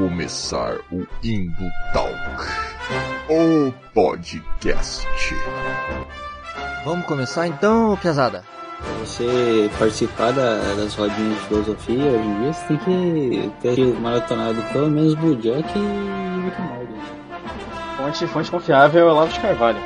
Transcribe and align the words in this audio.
começar 0.00 0.78
o 0.90 1.06
Indo 1.22 1.70
Talk, 1.92 2.14
o 3.28 3.70
podcast. 3.92 5.06
Vamos 6.86 7.04
começar 7.04 7.46
então, 7.46 7.98
pesada? 8.00 8.42
Pra 8.78 8.92
você 9.04 9.70
participar 9.78 10.32
da, 10.32 10.56
das 10.74 10.94
rodinhas 10.94 11.38
de 11.38 11.44
filosofia 11.44 12.12
hoje 12.12 12.28
em 12.28 12.40
dia, 12.40 12.52
você 12.54 12.66
tem 12.66 12.78
que 12.78 13.52
ter 13.60 14.00
maratonado 14.00 14.62
pelo 14.72 14.88
menos 14.88 15.14
Bojack 15.16 15.68
e 15.78 16.44
Rick. 16.44 16.56
Fonte, 17.98 18.26
fonte 18.28 18.50
confiável 18.50 19.06
é 19.06 19.12
Olavo 19.12 19.30
de 19.30 19.38
Carvalho. 19.38 19.80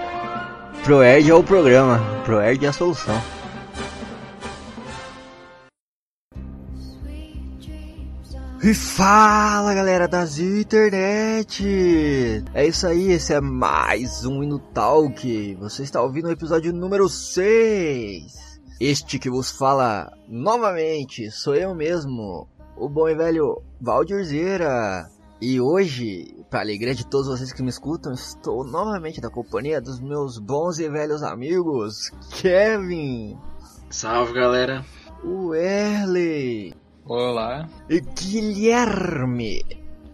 ProErd 0.85 1.29
é 1.29 1.35
o 1.35 1.43
programa, 1.43 2.00
ProErd 2.25 2.64
é 2.64 2.68
a 2.68 2.72
solução. 2.72 3.21
E 8.64 8.73
fala 8.73 9.75
galera 9.75 10.09
das 10.09 10.39
internet! 10.39 11.63
É 12.55 12.67
isso 12.67 12.86
aí, 12.86 13.13
esse 13.13 13.35
é 13.35 13.39
mais 13.39 14.25
um 14.25 14.43
Hino 14.43 14.59
Talk. 14.59 15.55
Você 15.57 15.82
está 15.82 16.00
ouvindo 16.00 16.29
o 16.29 16.31
episódio 16.31 16.72
número 16.72 17.07
6. 17.07 18.58
Este 18.81 19.19
que 19.19 19.29
vos 19.29 19.50
fala 19.50 20.11
novamente 20.27 21.31
sou 21.31 21.55
eu 21.55 21.75
mesmo, 21.75 22.49
o 22.75 22.89
bom 22.89 23.07
e 23.07 23.14
velho 23.14 23.61
Valdirzeira. 23.79 25.11
E 25.43 25.61
hoje, 25.61 26.35
para 26.49 26.61
alegria 26.61 26.94
de 26.94 27.07
todos 27.07 27.29
vocês 27.29 27.53
que 27.53 27.63
me 27.63 27.69
escutam, 27.69 28.14
estou 28.14 28.64
novamente 28.64 29.21
na 29.21 29.29
companhia 29.29 29.79
dos 29.79 30.00
meus 30.00 30.39
bons 30.39 30.79
e 30.79 30.89
velhos 30.89 31.22
amigos, 31.22 32.11
Kevin, 32.41 33.36
Salve 33.91 34.33
galera! 34.33 34.83
o 35.22 35.55
Erley 35.55 36.75
Olá. 37.06 37.69
e 37.88 38.00
Guilherme. 38.00 39.62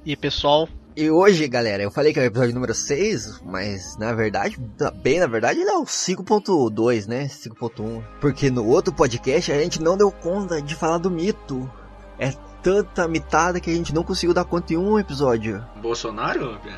E 0.05 0.17
pessoal, 0.17 0.69
E 0.97 1.09
hoje, 1.11 1.47
galera, 1.47 1.83
eu 1.83 1.91
falei 1.91 2.13
que 2.13 2.19
é 2.19 2.23
o 2.23 2.27
episódio 2.27 2.55
número 2.55 2.75
6, 2.75 3.43
mas 3.45 3.97
na 3.97 4.13
verdade, 4.13 4.57
bem 5.03 5.21
na 5.21 5.27
verdade, 5.27 5.61
ele 5.61 5.71
é 5.71 5.79
o 5.79 5.85
5.2, 5.85 7.07
né? 7.07 7.27
5.1. 7.27 8.03
Porque 8.21 8.51
no 8.51 8.67
outro 8.67 8.93
podcast 8.93 9.53
a 9.53 9.61
gente 9.61 9.81
não 9.81 9.97
deu 9.97 10.11
conta 10.11 10.61
de 10.61 10.75
falar 10.75 10.99
do 10.99 11.11
mito. 11.11 11.71
É 12.19 12.33
tanta 12.63 13.07
mitada 13.07 13.61
que 13.61 13.71
a 13.71 13.75
gente 13.75 13.95
não 13.95 14.03
conseguiu 14.03 14.35
dar 14.35 14.45
conta 14.45 14.75
em 14.75 14.77
um 14.77 14.99
episódio. 14.99 15.65
Bolsonaro? 15.81 16.59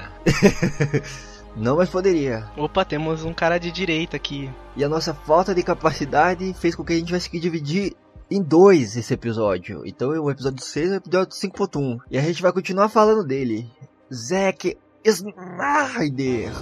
Não, 1.54 1.76
mas 1.76 1.90
poderia. 1.90 2.48
opa, 2.56 2.82
temos 2.82 3.24
um 3.24 3.34
cara 3.34 3.58
de 3.58 3.70
direita 3.70 4.16
aqui. 4.16 4.50
E 4.74 4.82
a 4.82 4.88
nossa 4.88 5.12
falta 5.12 5.54
de 5.54 5.62
capacidade 5.62 6.54
fez 6.54 6.74
com 6.74 6.82
que 6.82 6.94
a 6.94 6.96
gente 6.96 7.08
tivesse 7.08 7.28
que 7.28 7.38
dividir 7.38 7.94
em 8.32 8.42
dois 8.42 8.96
esse 8.96 9.12
episódio. 9.12 9.82
Então 9.84 10.10
o 10.10 10.30
episódio 10.30 10.64
6 10.64 10.90
é 10.90 10.94
o 10.94 10.96
episódio 10.96 11.36
5.1. 11.36 12.00
E 12.10 12.16
a 12.18 12.22
gente 12.22 12.40
vai 12.40 12.50
continuar 12.50 12.88
falando 12.88 13.22
dele. 13.22 13.70
Zack 14.12 14.78
Snyder. 15.04 16.52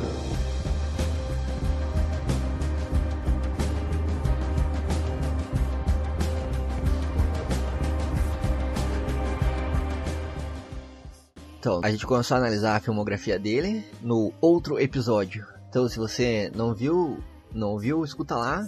Então, 11.60 11.82
a 11.84 11.90
gente 11.90 12.06
começou 12.06 12.36
a 12.36 12.38
analisar 12.38 12.76
a 12.76 12.80
filmografia 12.80 13.38
dele 13.38 13.84
no 14.00 14.32
outro 14.40 14.80
episódio. 14.80 15.46
Então, 15.68 15.86
se 15.86 15.98
você 15.98 16.50
não 16.56 16.74
viu, 16.74 17.22
não 17.52 17.78
viu, 17.78 18.02
escuta 18.02 18.34
lá. 18.34 18.66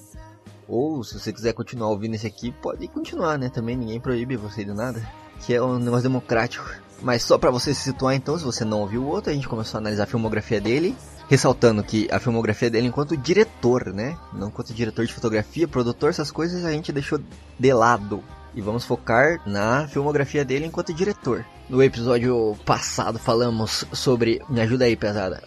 Ou 0.73 1.05
se 1.05 1.20
você 1.20 1.31
quiser 1.34 1.53
continuar 1.53 1.91
ouvindo 1.91 2.15
esse 2.15 2.27
aqui, 2.27 2.51
pode 2.51 2.89
continuar, 2.89 3.39
né? 3.39 3.51
Também 3.51 3.77
ninguém 3.77 4.01
proíbe 4.01 4.39
você 4.39 4.65
de 4.65 4.73
nada. 4.73 5.06
Que 5.41 5.53
é 5.53 5.61
um 5.61 5.78
negócio 5.78 6.05
democrático. 6.05 6.67
Mas 7.03 7.22
só 7.22 7.37
pra 7.37 7.50
você 7.50 7.75
se 7.75 7.83
situar 7.83 8.15
então, 8.15 8.38
se 8.38 8.44
você 8.44 8.65
não 8.65 8.81
ouviu 8.81 9.03
o 9.03 9.06
outro, 9.06 9.31
a 9.31 9.34
gente 9.34 9.47
começou 9.47 9.77
a 9.77 9.82
analisar 9.82 10.05
a 10.05 10.06
filmografia 10.06 10.62
dele. 10.62 10.97
Ressaltando 11.28 11.82
que 11.82 12.09
a 12.11 12.19
filmografia 12.19 12.71
dele 12.71 12.87
enquanto 12.87 13.19
diretor, 13.19 13.93
né? 13.93 14.16
Não 14.32 14.49
enquanto 14.49 14.72
diretor 14.72 15.05
de 15.05 15.12
fotografia, 15.12 15.69
produtor, 15.69 16.09
essas 16.09 16.31
coisas 16.31 16.65
a 16.65 16.72
gente 16.72 16.91
deixou 16.91 17.21
de 17.59 17.72
lado. 17.75 18.25
E 18.55 18.62
vamos 18.62 18.87
focar 18.87 19.43
na 19.47 19.87
filmografia 19.88 20.43
dele 20.43 20.65
enquanto 20.65 20.94
diretor. 20.94 21.44
No 21.69 21.82
episódio 21.82 22.56
passado 22.65 23.19
falamos 23.19 23.84
sobre. 23.93 24.41
Me 24.49 24.62
ajuda 24.62 24.87
aí, 24.87 24.97
pesada. 24.97 25.43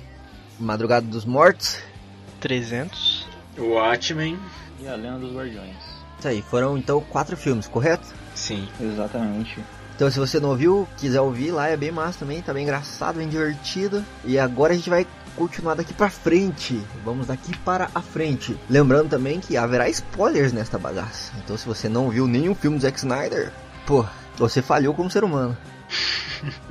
Madrugada 0.59 1.07
dos 1.07 1.25
Mortos. 1.25 1.79
300. 2.41 3.27
Watchmen? 3.57 4.37
E 4.79 4.87
a 4.87 4.95
Lenda 4.95 5.19
dos 5.19 5.33
Guardiões. 5.33 5.75
Isso 6.19 6.27
aí, 6.27 6.41
foram 6.41 6.77
então 6.77 7.01
quatro 7.01 7.35
filmes, 7.35 7.67
correto? 7.67 8.07
Sim. 8.33 8.67
Exatamente. 8.79 9.59
Então 9.95 10.11
se 10.11 10.19
você 10.19 10.39
não 10.39 10.49
ouviu, 10.49 10.87
quiser 10.97 11.21
ouvir 11.21 11.51
lá, 11.51 11.69
é 11.69 11.77
bem 11.77 11.91
massa 11.91 12.19
também, 12.19 12.41
tá 12.41 12.53
bem 12.53 12.63
engraçado, 12.63 13.17
bem 13.17 13.29
divertido. 13.29 14.03
E 14.25 14.37
agora 14.37 14.73
a 14.73 14.75
gente 14.75 14.89
vai 14.89 15.07
continuar 15.37 15.75
daqui 15.75 15.93
pra 15.93 16.09
frente. 16.09 16.81
Vamos 17.03 17.27
daqui 17.27 17.55
para 17.59 17.89
a 17.95 18.01
frente. 18.01 18.57
Lembrando 18.69 19.09
também 19.09 19.39
que 19.39 19.55
haverá 19.55 19.87
spoilers 19.89 20.51
nesta 20.51 20.77
bagaça. 20.77 21.31
Então 21.43 21.57
se 21.57 21.65
você 21.65 21.87
não 21.87 22.09
viu 22.09 22.27
nenhum 22.27 22.53
filme 22.53 22.77
do 22.77 22.81
Zack 22.81 22.97
Snyder, 22.97 23.51
pô, 23.85 24.05
você 24.37 24.61
falhou 24.61 24.93
como 24.93 25.09
ser 25.09 25.23
humano. 25.23 25.55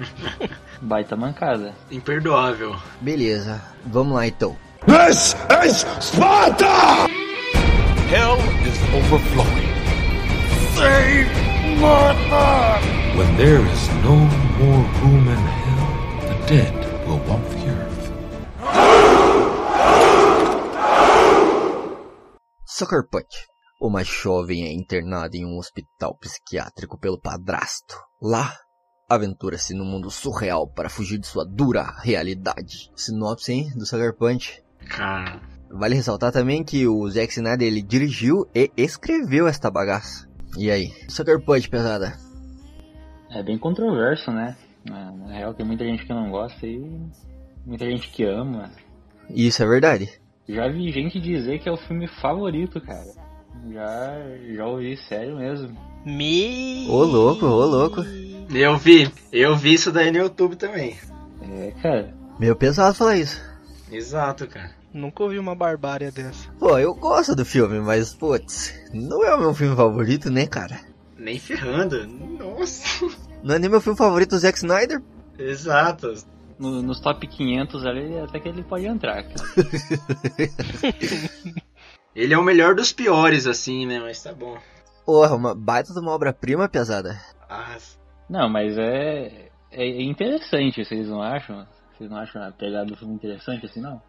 Baita 0.83 1.17
mancada. 1.17 1.73
Imperdoável. 1.91 2.77
Beleza, 3.01 3.61
vamos 3.87 4.15
lá 4.15 4.27
então. 4.27 4.55
This 4.87 5.35
is 5.65 5.87
Sparta! 6.01 7.24
Hell 8.09 8.39
is 8.69 8.79
overflowing. 8.93 9.73
Save 10.77 11.31
Martha! 11.81 12.81
When 13.17 13.37
there 13.37 13.65
is 13.65 13.89
no 14.05 14.17
more 14.61 14.85
room 15.01 15.29
in 15.29 15.39
hell, 15.39 16.29
the 16.29 16.47
dead 16.47 16.75
will 17.09 17.19
walk 17.27 17.43
the 17.49 17.69
earth. 17.71 18.13
Sucker 22.67 23.09
Punch. 23.11 23.47
Uma 23.81 24.05
jovem 24.05 24.65
é 24.65 24.73
internada 24.73 25.37
em 25.37 25.47
um 25.47 25.59
hospital 25.59 26.17
psiquiátrico 26.19 26.99
pelo 26.99 27.19
padrasto. 27.19 27.97
Lá, 28.21 28.55
aventura-se 29.09 29.75
no 29.75 29.85
mundo 29.85 30.11
surreal 30.11 30.69
para 30.69 30.91
fugir 30.91 31.19
de 31.19 31.27
sua 31.27 31.45
dura 31.45 31.85
realidade. 32.03 32.91
Sinopse, 32.95 33.53
hein, 33.53 33.71
do 33.77 33.87
Sucker 33.87 34.15
Punch. 34.15 34.63
Cara. 34.89 35.54
Vale 35.75 35.97
ressaltar 35.97 36.31
também 36.31 36.63
que 36.63 36.87
o 36.87 37.11
Zack 37.11 37.33
Snyder 37.33 37.67
ele 37.67 37.83
dirigiu 37.83 38.47
e 38.55 38.71
escreveu 38.77 39.49
esta 39.49 39.69
bagaça. 39.69 40.29
E 40.57 40.71
aí? 40.71 40.93
Sucker 41.09 41.45
Punch, 41.45 41.69
pesada. 41.69 42.17
É 43.29 43.43
bem 43.43 43.59
controverso, 43.59 44.31
né? 44.31 44.57
Na 44.89 45.11
na 45.11 45.33
real, 45.33 45.53
tem 45.53 45.67
muita 45.67 45.85
gente 45.85 46.07
que 46.07 46.13
não 46.13 46.31
gosta 46.31 46.65
e 46.65 46.79
muita 47.67 47.87
gente 47.87 48.09
que 48.09 48.23
ama. 48.23 48.71
Isso 49.29 49.65
é 49.65 49.67
verdade. 49.67 50.09
Já 50.49 50.69
vi 50.69 50.93
gente 50.93 51.19
dizer 51.19 51.59
que 51.59 51.69
é 51.69 51.73
o 51.73 51.77
filme 51.77 52.07
favorito, 52.07 52.81
cara. 52.81 53.13
Já, 53.73 54.15
já 54.55 54.67
ouvi, 54.67 54.97
sério 54.97 55.37
mesmo. 55.37 55.77
Me. 56.07 56.87
Ô 56.89 57.03
louco, 57.03 57.47
ô 57.47 57.65
louco. 57.65 58.01
Eu 58.55 58.77
vi. 58.77 59.11
Eu 59.33 59.57
vi 59.57 59.75
isso 59.75 59.91
daí 59.91 60.13
no 60.13 60.19
YouTube 60.19 60.55
também. 60.55 60.97
É, 61.43 61.73
cara. 61.83 62.15
Meio 62.39 62.55
pesado 62.55 62.95
falar 62.95 63.17
isso. 63.17 63.43
Exato, 63.91 64.47
cara. 64.47 64.84
Nunca 64.95 65.25
ouvi 65.25 65.39
uma 65.41 65.57
barbárie 65.57 66.11
dessa. 66.13 66.49
Pô, 66.53 66.79
eu 66.79 66.95
gosto 66.95 67.35
do 67.35 67.45
filme, 67.45 67.81
mas, 67.81 68.15
putz, 68.15 68.73
não 68.95 69.25
é 69.25 69.35
o 69.35 69.41
meu 69.41 69.53
filme 69.53 69.75
favorito, 69.77 70.31
né, 70.31 70.47
cara? 70.47 70.81
Nem 71.19 71.37
ferrando. 71.39 72.07
Nossa. 72.07 73.05
Não 73.43 73.57
é 73.57 73.59
nem 73.59 73.69
meu 73.69 73.81
filme 73.81 73.99
favorito 73.99 74.31
do 74.31 74.39
Zack 74.39 74.57
Snyder. 74.59 75.03
Exato. 75.37 76.15
No- 76.59 76.81
nos 76.81 77.01
top 77.01 77.27
500 77.27 77.85
ali, 77.85 78.17
até 78.21 78.39
que 78.39 78.49
ele 78.49 78.63
pode 78.63 78.87
entrar, 78.87 79.25
cara. 79.25 79.35
Ele 82.15 82.33
é 82.33 82.39
o 82.39 82.45
melhor 82.45 82.77
dos 82.77 82.93
piores, 82.93 83.45
assim, 83.45 83.87
né? 83.87 83.99
Mas 83.99 84.23
tá 84.23 84.33
bom. 84.33 84.57
Porra, 85.05 85.35
uma 85.35 85.53
baita 85.53 85.93
de 85.93 85.99
uma 85.99 86.13
obra-prima, 86.13 86.69
pesada. 86.69 87.19
Ah, 87.51 87.77
Não, 88.31 88.49
mas 88.49 88.79
é, 88.79 89.49
é 89.73 90.01
interessante, 90.03 90.85
vocês 90.85 91.09
não 91.09 91.21
acham? 91.21 91.67
Vocês 91.99 92.09
não 92.09 92.19
acham 92.19 92.41
a 92.41 92.53
pegada 92.53 92.87
do 92.87 92.97
filme 92.97 93.15
interessante 93.15 93.67
assim, 93.67 93.81
não? 93.81 94.01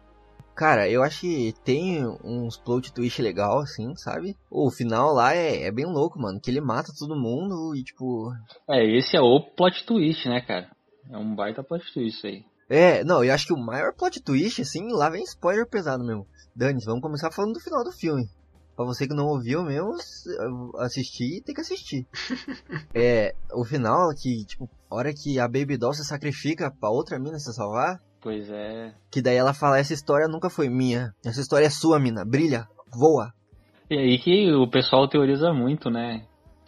Cara, 0.56 0.88
eu 0.88 1.02
acho 1.02 1.20
que 1.20 1.54
tem 1.64 2.02
uns 2.24 2.56
plot 2.56 2.90
twist 2.90 3.20
legal, 3.20 3.58
assim, 3.58 3.94
sabe? 3.94 4.34
O 4.50 4.70
final 4.70 5.12
lá 5.12 5.34
é, 5.34 5.64
é 5.64 5.70
bem 5.70 5.84
louco, 5.84 6.18
mano. 6.18 6.40
Que 6.40 6.50
ele 6.50 6.62
mata 6.62 6.94
todo 6.98 7.14
mundo 7.14 7.76
e, 7.76 7.84
tipo... 7.84 8.32
É, 8.68 8.82
esse 8.96 9.14
é 9.14 9.20
o 9.20 9.38
plot 9.38 9.84
twist, 9.84 10.26
né, 10.26 10.40
cara? 10.40 10.70
É 11.10 11.18
um 11.18 11.34
baita 11.34 11.62
plot 11.62 11.84
twist 11.92 12.26
aí. 12.26 12.42
É, 12.70 13.04
não, 13.04 13.22
eu 13.22 13.34
acho 13.34 13.46
que 13.46 13.52
o 13.52 13.58
maior 13.58 13.94
plot 13.94 14.22
twist, 14.22 14.62
assim, 14.62 14.90
lá 14.90 15.10
vem 15.10 15.22
spoiler 15.24 15.68
pesado 15.68 16.02
mesmo. 16.02 16.26
Dani, 16.54 16.82
vamos 16.86 17.02
começar 17.02 17.30
falando 17.30 17.52
do 17.52 17.60
final 17.60 17.84
do 17.84 17.92
filme. 17.92 18.26
Pra 18.74 18.84
você 18.84 19.06
que 19.06 19.14
não 19.14 19.26
ouviu 19.26 19.62
mesmo, 19.62 19.94
assistir, 20.78 21.42
tem 21.42 21.54
que 21.54 21.60
assistir. 21.60 22.06
é, 22.94 23.34
o 23.52 23.62
final 23.62 24.08
que, 24.14 24.44
tipo, 24.46 24.68
a 24.90 24.94
hora 24.94 25.12
que 25.12 25.38
a 25.38 25.46
Baby 25.46 25.76
Doll 25.76 25.92
se 25.92 26.04
sacrifica 26.04 26.70
pra 26.70 26.90
outra 26.90 27.18
mina 27.18 27.38
se 27.38 27.52
salvar, 27.52 28.00
Pois 28.20 28.50
é. 28.50 28.92
que 29.10 29.22
daí 29.22 29.36
ela 29.36 29.54
fala, 29.54 29.78
essa 29.78 29.94
história 29.94 30.26
nunca 30.26 30.50
foi 30.50 30.68
minha. 30.68 31.14
Essa 31.24 31.40
história 31.40 31.66
é 31.66 31.70
sua, 31.70 31.98
mina. 31.98 32.24
Brilha, 32.24 32.66
voa. 32.92 33.32
E 33.88 33.96
aí 33.96 34.18
que 34.18 34.52
o 34.52 34.68
pessoal 34.68 35.08
teoriza 35.08 35.52
muito, 35.52 35.90
né? 35.90 36.24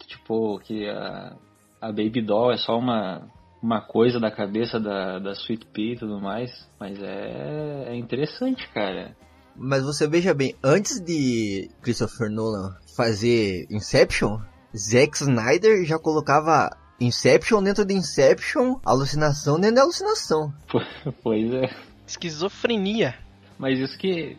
Tipo, 0.07 0.57
que 0.59 0.87
a, 0.87 1.35
a 1.81 1.87
Baby 1.87 2.21
Doll 2.21 2.53
é 2.53 2.57
só 2.57 2.77
uma, 2.77 3.27
uma 3.61 3.81
coisa 3.81 4.19
da 4.19 4.31
cabeça 4.31 4.79
da, 4.79 5.19
da 5.19 5.31
Sweet 5.33 5.65
Pea 5.67 5.93
e 5.93 5.97
tudo 5.97 6.19
mais. 6.19 6.49
Mas 6.79 7.01
é, 7.01 7.85
é 7.89 7.95
interessante, 7.95 8.67
cara. 8.69 9.15
Mas 9.55 9.83
você 9.83 10.07
veja 10.07 10.33
bem, 10.33 10.55
antes 10.63 11.01
de 11.01 11.69
Christopher 11.81 12.29
Nolan 12.31 12.73
fazer 12.95 13.67
Inception, 13.69 14.39
Zack 14.75 15.17
Snyder 15.17 15.83
já 15.85 15.99
colocava 15.99 16.69
Inception 16.99 17.63
dentro 17.63 17.85
de 17.85 17.93
Inception, 17.93 18.77
alucinação 18.85 19.59
dentro 19.59 19.75
de 19.75 19.81
alucinação. 19.81 20.53
Pois 21.23 21.51
é. 21.53 21.69
Esquizofrenia. 22.07 23.15
Mas 23.57 23.79
isso 23.79 23.97
que. 23.97 24.37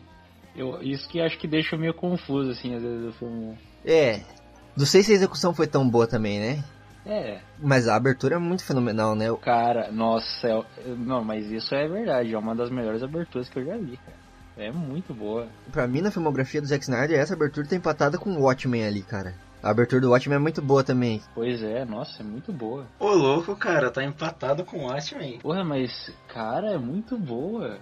Eu, 0.55 0.81
isso 0.81 1.07
que 1.07 1.21
acho 1.21 1.37
que 1.37 1.47
deixa 1.47 1.77
meio 1.77 1.93
confuso, 1.93 2.51
assim, 2.51 2.75
às 2.75 2.81
vezes 2.81 3.07
o 3.09 3.13
filme. 3.13 3.57
É, 3.85 4.21
não 4.75 4.85
sei 4.85 5.01
se 5.01 5.11
a 5.11 5.15
execução 5.15 5.53
foi 5.53 5.65
tão 5.67 5.87
boa 5.89 6.05
também, 6.05 6.39
né? 6.39 6.63
É, 7.03 7.39
Mas 7.59 7.87
a 7.87 7.95
abertura 7.95 8.35
é 8.35 8.37
muito 8.37 8.63
fenomenal, 8.63 9.15
né? 9.15 9.25
cara, 9.41 9.91
nossa, 9.91 10.47
é- 10.47 10.63
não, 10.95 11.23
mas 11.23 11.49
isso 11.49 11.73
é 11.73 11.87
verdade, 11.87 12.31
é 12.31 12.37
uma 12.37 12.53
das 12.53 12.69
melhores 12.69 13.01
aberturas 13.01 13.49
que 13.49 13.57
eu 13.57 13.65
já 13.65 13.75
vi, 13.75 13.97
cara. 13.97 14.17
É 14.55 14.71
muito 14.71 15.11
boa. 15.11 15.47
Pra 15.71 15.87
mim, 15.87 16.01
na 16.01 16.11
filmografia 16.11 16.61
do 16.61 16.67
Zack 16.67 16.83
Snyder, 16.83 17.17
essa 17.19 17.33
abertura 17.33 17.65
tá 17.65 17.75
empatada 17.75 18.19
com 18.19 18.29
o 18.31 18.41
Watchmen 18.43 18.85
ali, 18.85 19.01
cara. 19.01 19.33
A 19.63 19.69
abertura 19.69 20.01
do 20.01 20.09
Watchmen 20.09 20.37
é 20.37 20.39
muito 20.39 20.61
boa 20.61 20.83
também. 20.83 21.21
Pois 21.35 21.61
é, 21.61 21.85
nossa, 21.85 22.21
é 22.21 22.25
muito 22.25 22.51
boa. 22.51 22.87
Ô, 22.99 23.09
louco, 23.09 23.55
cara, 23.55 23.91
tá 23.91 24.03
empatado 24.03 24.65
com 24.65 24.77
o 24.79 24.87
Watchmen. 24.87 25.37
Porra, 25.39 25.63
mas, 25.63 26.11
cara, 26.27 26.71
é 26.71 26.77
muito 26.77 27.15
boa. 27.17 27.77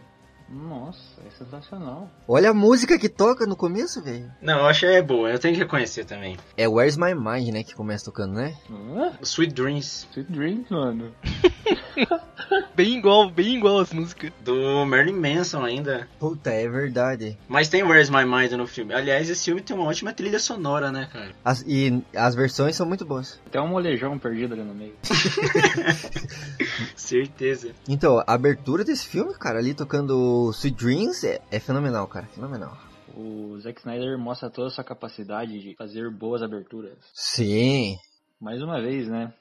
Nossa, 0.50 1.22
é 1.26 1.30
sensacional. 1.30 2.10
Olha 2.28 2.50
a 2.50 2.54
música 2.54 2.98
que 2.98 3.08
toca 3.08 3.46
no 3.46 3.56
começo, 3.56 4.04
velho. 4.04 4.32
Não, 4.42 4.60
eu 4.60 4.66
achei 4.66 4.96
é 4.96 5.02
boa, 5.02 5.30
eu 5.30 5.40
tenho 5.40 5.54
que 5.54 5.62
reconhecer 5.62 6.06
também. 6.06 6.38
É 6.58 6.68
Where's 6.68 6.98
My 6.98 7.14
Mind, 7.14 7.54
né, 7.54 7.64
que 7.64 7.76
começa 7.76 8.06
tocando, 8.06 8.34
né? 8.34 8.56
Ah, 8.98 9.14
Sweet 9.22 9.54
Dreams, 9.54 10.08
Sweet 10.12 10.32
Dreams, 10.32 10.70
mano. 10.72 11.14
Bem 12.76 12.98
igual, 12.98 13.30
bem 13.30 13.58
igual 13.58 13.80
as 13.80 13.92
músicas. 13.94 14.32
do 14.44 14.86
Marilyn 14.86 15.14
Manson 15.20 15.64
ainda. 15.64 16.08
Puta, 16.20 16.50
é 16.50 16.68
verdade. 16.68 17.38
Mas 17.48 17.68
tem 17.70 17.84
Where's 17.84 18.10
My 18.10 18.26
Mind 18.26 18.52
no 18.54 18.66
filme. 18.66 18.94
Aliás, 18.94 19.30
esse 19.30 19.46
filme 19.46 19.62
tem 19.62 19.76
uma 19.76 19.86
ótima 19.86 20.14
trilha 20.14 20.40
sonora, 20.40 20.92
né, 20.92 21.08
cara? 21.12 21.36
As- 21.46 21.64
e 21.68 22.02
as 22.16 22.34
versões 22.36 22.76
são 22.76 22.88
muito 22.88 23.06
boas. 23.06 23.40
Tem 23.52 23.62
um 23.62 23.68
molejão 23.68 24.18
perdido 24.18 24.54
ali 24.54 24.64
no 24.64 24.74
meio. 24.74 24.96
Certeza. 26.96 27.74
Então, 27.88 28.20
a 28.20 28.34
abertura 28.34 28.84
desse 28.84 29.06
filme, 29.08 29.34
cara, 29.38 29.60
ali 29.60 29.74
tocando 29.74 30.50
Sweet 30.54 30.78
Dreams 30.78 31.24
é, 31.26 31.42
é 31.52 31.60
fenomenal, 31.60 32.08
cara. 32.08 32.28
Fenomenal. 32.28 32.78
O 33.16 33.60
Zack 33.60 33.80
Snyder 33.80 34.18
mostra 34.18 34.50
toda 34.50 34.68
a 34.68 34.72
sua 34.72 34.84
capacidade 34.84 35.60
de 35.60 35.76
fazer 35.76 36.10
boas 36.10 36.42
aberturas. 36.42 36.98
Sim, 37.14 37.98
Mais 38.40 38.62
uma 38.62 38.82
vez, 38.82 39.08
né? 39.08 39.34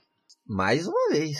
mais 0.47 0.87
uma 0.87 1.11
vez. 1.11 1.37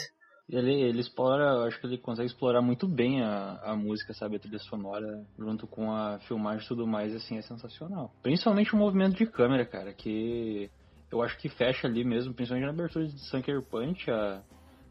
Ele, 0.51 0.73
ele 0.81 1.01
explora, 1.01 1.45
eu 1.59 1.65
acho 1.65 1.79
que 1.79 1.87
ele 1.87 1.99
consegue 1.99 2.27
explorar 2.27 2.63
muito 2.63 2.89
bem 2.89 3.23
a, 3.23 3.61
a 3.63 3.77
música, 3.77 4.15
sabe? 4.15 4.37
A 4.37 4.39
trilha 4.39 4.59
sonora, 4.59 5.23
junto 5.39 5.67
com 5.67 5.93
a 5.93 6.19
filmagem 6.21 6.65
e 6.65 6.69
tudo 6.69 6.87
mais, 6.87 7.15
assim, 7.15 7.37
é 7.37 7.43
sensacional. 7.43 8.15
Principalmente 8.23 8.75
o 8.75 8.79
movimento 8.79 9.17
de 9.17 9.27
câmera, 9.27 9.67
cara, 9.67 9.93
que 9.93 10.71
eu 11.11 11.23
acho 11.23 11.37
que 11.39 11.51
fecha 11.51 11.87
ali 11.87 12.03
mesmo, 12.03 12.33
principalmente 12.33 12.67
na 12.67 12.73
abertura 12.73 13.07
de 13.07 13.19
Sunker 13.19 13.61
Punch, 13.63 14.11
a, 14.11 14.41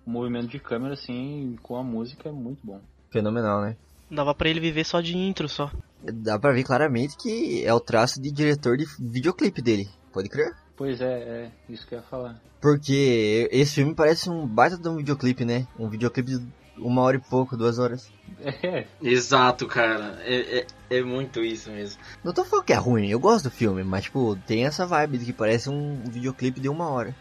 o 0.06 0.10
movimento 0.10 0.48
de 0.48 0.60
câmera, 0.60 0.94
assim, 0.94 1.56
com 1.64 1.76
a 1.76 1.84
música 1.84 2.30
é 2.30 2.32
muito 2.32 2.64
bom. 2.64 2.80
Fenomenal, 3.12 3.62
né? 3.62 3.76
Dava 4.12 4.36
pra 4.36 4.50
ele 4.50 4.60
viver 4.60 4.86
só 4.86 5.02
de 5.02 5.18
intro, 5.18 5.50
só. 5.50 5.72
Dá 6.02 6.40
pra 6.40 6.54
ver 6.54 6.64
claramente 6.64 7.18
que 7.18 7.66
é 7.66 7.74
o 7.74 7.80
traço 7.80 8.22
de 8.22 8.32
diretor 8.32 8.78
de 8.78 8.86
videoclipe 9.00 9.62
dele. 9.62 9.90
Pode 10.14 10.30
crer? 10.30 10.54
Pois 10.78 11.02
é, 11.02 11.06
é 11.06 11.52
isso 11.68 11.88
que 11.88 11.96
eu 11.96 12.00
ia 12.00 12.06
falar. 12.06 12.40
Porque 12.62 13.50
esse 13.52 13.76
filme 13.76 13.96
parece 13.96 14.30
um 14.30 14.46
baita 14.46 14.78
de 14.78 14.88
um 14.88 14.98
videoclipe, 14.98 15.44
né? 15.44 15.68
Um 15.78 15.90
videoclipe 15.90 16.38
de 16.38 16.48
uma 16.78 17.02
hora 17.02 17.18
e 17.18 17.20
pouco, 17.20 17.58
duas 17.58 17.80
horas. 17.80 18.12
É, 18.64 18.86
Exato, 19.02 19.66
cara. 19.66 20.20
É, 20.24 20.60
é, 20.60 20.68
é 20.98 21.02
muito 21.02 21.44
isso 21.44 21.72
mesmo. 21.72 22.00
Não 22.24 22.32
tô 22.32 22.46
falando 22.46 22.66
que 22.66 22.74
é 22.74 22.76
ruim, 22.76 23.10
eu 23.10 23.20
gosto 23.20 23.46
do 23.46 23.52
filme, 23.52 23.84
mas 23.84 24.04
tipo, 24.04 24.38
tem 24.46 24.66
essa 24.66 24.86
vibe 24.86 25.18
de 25.18 25.26
que 25.26 25.34
parece 25.34 25.70
um 25.70 26.04
videoclipe 26.06 26.60
de 26.60 26.70
uma 26.70 26.88
hora. 26.90 27.16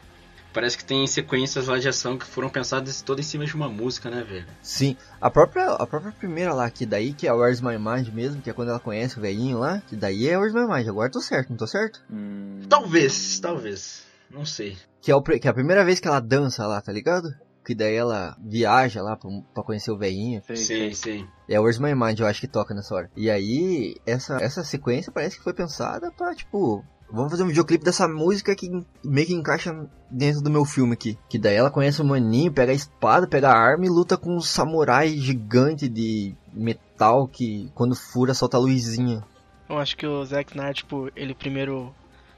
Parece 0.57 0.79
que 0.79 0.87
tem 0.87 1.07
sequências 1.07 1.67
lá 1.67 1.79
de 1.79 1.87
ação 1.87 2.17
que 2.17 2.25
foram 2.25 2.49
pensadas 2.49 3.03
todas 3.03 3.27
em 3.27 3.29
cima 3.29 3.45
de 3.45 3.55
uma 3.55 3.69
música, 3.69 4.09
né, 4.09 4.25
velho? 4.27 4.47
Sim, 4.63 4.97
a 5.21 5.31
própria, 5.31 5.73
a 5.73 5.87
própria 5.87 6.13
primeira 6.13 6.55
lá, 6.55 6.71
que 6.71 6.87
daí 6.87 7.13
que 7.13 7.29
é 7.29 7.33
Where's 7.33 7.61
My 7.61 7.77
Mind 7.77 8.09
mesmo, 8.09 8.41
que 8.41 8.49
é 8.49 8.55
quando 8.55 8.71
ela 8.71 8.81
conhece 8.81 9.19
o 9.19 9.21
velhinho 9.21 9.59
lá, 9.59 9.83
que 9.87 9.95
daí 9.95 10.27
é 10.27 10.39
Where's 10.39 10.55
My 10.55 10.67
Mind, 10.67 10.89
agora 10.89 11.11
tô 11.11 11.21
certo, 11.21 11.51
não 11.51 11.59
tô 11.59 11.67
certo? 11.67 12.03
hum, 12.11 12.63
Talvez, 12.71 13.39
talvez. 13.39 14.03
Não 14.31 14.47
sei. 14.47 14.79
Que 15.03 15.11
é, 15.11 15.15
o, 15.15 15.21
que 15.21 15.47
é 15.47 15.51
a 15.51 15.55
primeira 15.55 15.85
vez 15.85 16.01
que 16.01 16.09
ela 16.09 16.21
dança 16.21 16.67
lá, 16.67 16.81
tá 16.81 16.91
ligado? 16.91 17.29
Que 17.63 17.75
daí 17.75 17.95
ela 17.95 18.35
viaja 18.43 19.03
lá 19.03 19.15
pra, 19.15 19.29
pra 19.53 19.63
conhecer 19.63 19.91
o 19.91 19.99
velhinho. 19.99 20.41
sim, 20.49 20.57
sei. 20.57 20.95
sim. 20.95 21.29
É 21.47 21.61
Where's 21.61 21.79
My 21.79 21.95
Mind, 21.95 22.19
eu 22.19 22.27
acho 22.27 22.41
que 22.41 22.49
toca 22.49 22.73
nessa 22.73 22.95
hora. 22.95 23.11
E 23.15 23.31
aí, 23.31 23.95
essa, 24.07 24.39
essa 24.41 24.65
sequência 24.65 25.13
parece 25.13 25.37
que 25.37 25.45
foi 25.45 25.53
pensada 25.53 26.11
pra, 26.13 26.35
tipo, 26.35 26.83
vamos 27.11 27.31
fazer 27.31 27.43
um 27.43 27.49
videoclipe 27.49 27.85
dessa 27.85 28.09
música 28.09 28.55
que 28.55 28.69
meio 29.05 29.27
que 29.27 29.35
encaixa 29.35 29.89
dentro 30.11 30.43
do 30.43 30.51
meu 30.51 30.65
filme 30.65 30.95
aqui. 30.95 31.19
Que 31.29 31.39
daí 31.39 31.57
ela 31.57 31.71
conhece 31.71 32.01
o 32.03 32.05
maninho, 32.05 32.53
pega 32.53 32.73
a 32.73 32.75
espada, 32.75 33.27
pega 33.27 33.49
a 33.49 33.59
arma 33.59 33.87
e 33.87 33.89
luta 33.89 34.17
com 34.17 34.37
um 34.37 34.41
samurai 34.41 35.09
gigante 35.09 35.89
de 35.89 36.35
metal 36.53 37.29
que 37.29 37.71
quando 37.75 37.95
fura 37.95 38.35
solta 38.35 38.57
a 38.57 38.61
luzinha. 38.61 39.25
Eu 39.69 39.79
acho 39.79 39.97
que 39.97 40.07
o 40.07 40.25
Zack 40.25 40.53
Snyder, 40.53 40.75
tipo, 40.75 41.11
ele 41.17 41.35
primeiro 41.35 41.93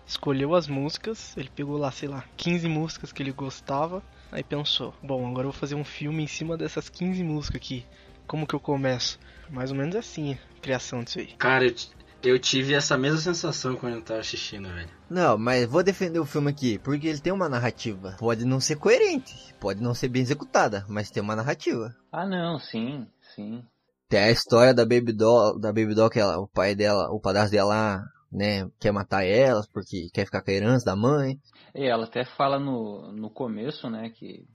escolheu 0.06 0.55
as 0.55 0.67
músicas, 0.67 1.37
ele 1.37 1.50
pegou 1.55 1.76
lá, 1.76 1.91
sei 1.91 2.09
lá, 2.09 2.25
15 2.37 2.67
músicas 2.67 3.12
que 3.12 3.23
ele 3.23 3.32
gostava, 3.32 4.03
aí 4.32 4.43
pensou, 4.43 4.94
bom, 5.03 5.26
agora 5.26 5.47
eu 5.47 5.53
vou 5.53 5.61
fazer 5.61 5.75
um 5.75 5.85
filme 5.85 6.23
em 6.23 6.26
cima 6.26 6.56
dessas 6.56 6.88
15 6.88 7.23
músicas 7.23 7.56
aqui. 7.56 7.85
Como 8.26 8.47
que 8.47 8.55
eu 8.55 8.61
começo? 8.61 9.19
Mais 9.50 9.71
ou 9.71 9.76
menos 9.76 9.94
assim, 9.97 10.32
a 10.56 10.61
criação 10.61 11.05
disso 11.05 11.19
aí. 11.19 11.35
Cara, 11.38 11.67
eu, 11.67 11.75
eu 12.23 12.38
tive 12.38 12.75
essa 12.75 12.99
mesma 12.99 13.19
sensação 13.19 13.76
quando 13.76 13.94
eu 13.94 14.03
tava 14.03 14.20
assistindo, 14.20 14.69
velho. 14.69 14.91
Não, 15.09 15.38
mas 15.38 15.67
vou 15.67 15.82
defender 15.82 16.19
o 16.19 16.26
filme 16.26 16.50
aqui, 16.50 16.79
porque 16.79 17.06
ele 17.06 17.20
tem 17.20 17.32
uma 17.32 17.49
narrativa. 17.49 18.17
Pode 18.19 18.44
não 18.44 18.61
ser 18.61 18.76
coerente, 18.76 19.55
pode 19.61 19.81
não 19.81 19.94
ser 19.94 20.09
bem 20.09 20.23
executada, 20.23 20.85
mas 20.88 21.11
tem 21.11 21.23
uma 21.23 21.37
narrativa. 21.37 21.94
Ah, 22.12 22.26
não, 22.26 22.59
sim, 22.59 23.06
sim. 23.35 23.65
Tem 24.09 24.20
a 24.20 24.31
história 24.31 24.75
da 24.75 24.85
Baby 24.85 25.12
Doll, 25.12 25.59
da 25.59 25.69
Baby 25.69 25.94
Doll 25.94 26.11
que 26.11 26.19
ela, 26.19 26.38
o 26.38 26.49
pai 26.49 26.75
dela, 26.75 27.11
o 27.11 27.20
padrasto 27.20 27.53
dela, 27.53 28.03
né, 28.32 28.69
quer 28.81 28.91
matar 28.91 29.25
elas 29.25 29.67
porque 29.67 30.09
quer 30.12 30.25
ficar 30.25 30.42
com 30.42 30.50
a 30.50 30.54
herança 30.54 30.87
da 30.87 30.97
mãe. 30.97 31.38
E 31.75 31.85
ela 31.85 32.04
até 32.04 32.25
fala 32.25 32.59
no, 32.59 33.12
no 33.12 33.31
começo, 33.31 33.88
né, 33.88 34.11
que 34.11 34.47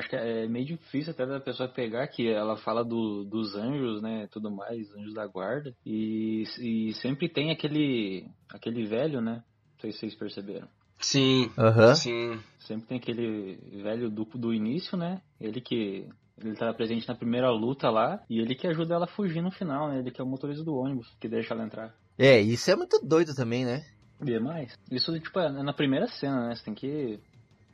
acho 0.00 0.08
que 0.08 0.16
é 0.16 0.46
meio 0.48 0.66
difícil 0.66 1.12
até 1.12 1.24
da 1.24 1.40
pessoa 1.40 1.68
pegar 1.68 2.06
que 2.08 2.28
ela 2.28 2.56
fala 2.56 2.84
do, 2.84 3.24
dos 3.24 3.54
anjos, 3.54 4.02
né, 4.02 4.28
tudo 4.30 4.50
mais, 4.50 4.90
anjos 4.94 5.14
da 5.14 5.26
guarda, 5.26 5.74
e, 5.86 6.44
e 6.58 6.92
sempre 6.94 7.28
tem 7.28 7.50
aquele 7.50 8.26
aquele 8.48 8.86
velho, 8.86 9.20
né, 9.20 9.42
não 9.74 9.80
sei 9.80 9.92
se 9.92 9.98
vocês 9.98 10.14
perceberam. 10.14 10.68
Sim, 10.98 11.50
Aham. 11.56 11.94
sim. 11.94 12.38
Sempre 12.58 12.86
tem 12.88 12.98
aquele 12.98 13.56
velho 13.82 14.10
do, 14.10 14.24
do 14.24 14.52
início, 14.52 14.96
né, 14.98 15.22
ele 15.40 15.60
que 15.60 16.08
ele 16.42 16.56
tá 16.56 16.72
presente 16.72 17.06
na 17.06 17.14
primeira 17.14 17.50
luta 17.50 17.90
lá, 17.90 18.22
e 18.28 18.40
ele 18.40 18.54
que 18.54 18.66
ajuda 18.66 18.94
ela 18.94 19.04
a 19.04 19.08
fugir 19.08 19.42
no 19.42 19.50
final, 19.50 19.88
né, 19.88 19.98
ele 19.98 20.10
que 20.10 20.20
é 20.20 20.24
o 20.24 20.26
motorista 20.26 20.64
do 20.64 20.74
ônibus, 20.74 21.06
que 21.20 21.28
deixa 21.28 21.54
ela 21.54 21.64
entrar. 21.64 21.94
É, 22.18 22.40
isso 22.40 22.70
é 22.70 22.76
muito 22.76 22.98
doido 23.02 23.34
também, 23.34 23.64
né? 23.64 23.82
E 24.22 24.34
é 24.34 24.38
mais. 24.38 24.74
Isso, 24.90 25.18
tipo, 25.18 25.40
é 25.40 25.50
na 25.50 25.72
primeira 25.72 26.06
cena, 26.06 26.48
né, 26.48 26.54
você 26.54 26.64
tem 26.64 26.74
que, 26.74 27.18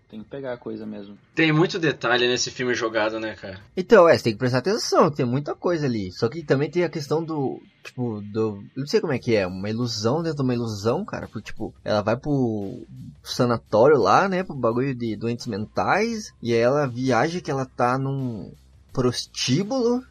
tem 0.09 0.23
que 0.23 0.29
pegar 0.29 0.53
a 0.53 0.57
coisa 0.57 0.87
mesmo. 0.87 1.19
Tem 1.35 1.53
muito 1.53 1.79
detalhe 1.79 2.29
nesse 2.29 2.51
filme 2.51 2.75
jogado, 2.75 3.19
né, 3.19 3.35
cara? 3.35 3.61
Então, 3.77 4.09
é, 4.09 4.17
você 4.17 4.25
tem 4.25 4.33
que 4.33 4.39
prestar 4.39 4.59
atenção, 4.59 5.11
tem 5.11 5.27
muita 5.27 5.55
coisa 5.55 5.87
ali. 5.87 6.13
Só 6.13 6.29
que 6.29 6.43
também 6.43 6.71
tem 6.71 6.85
a 6.85 6.89
questão 6.89 7.23
do, 7.23 7.61
tipo, 7.83 8.21
do... 8.21 8.63
eu 8.77 8.81
Não 8.81 8.87
sei 8.87 9.01
como 9.01 9.13
é 9.13 9.19
que 9.19 9.35
é, 9.35 9.47
uma 9.47 9.69
ilusão 9.69 10.23
dentro 10.23 10.39
de 10.39 10.43
uma 10.43 10.55
ilusão, 10.55 11.05
cara. 11.05 11.27
Porque, 11.27 11.51
tipo, 11.51 11.75
ela 11.85 12.03
vai 12.03 12.17
pro 12.17 12.87
sanatório 13.23 13.99
lá, 13.99 14.29
né, 14.29 14.43
pro 14.43 14.55
bagulho 14.55 14.95
de 14.95 15.17
doentes 15.17 15.47
mentais. 15.47 16.33
E 16.43 16.53
aí 16.53 16.61
ela 16.61 16.87
viaja 16.87 17.41
que 17.41 17.51
ela 17.51 17.67
tá 17.67 17.99
num 17.99 18.53
prostíbulo, 18.93 20.03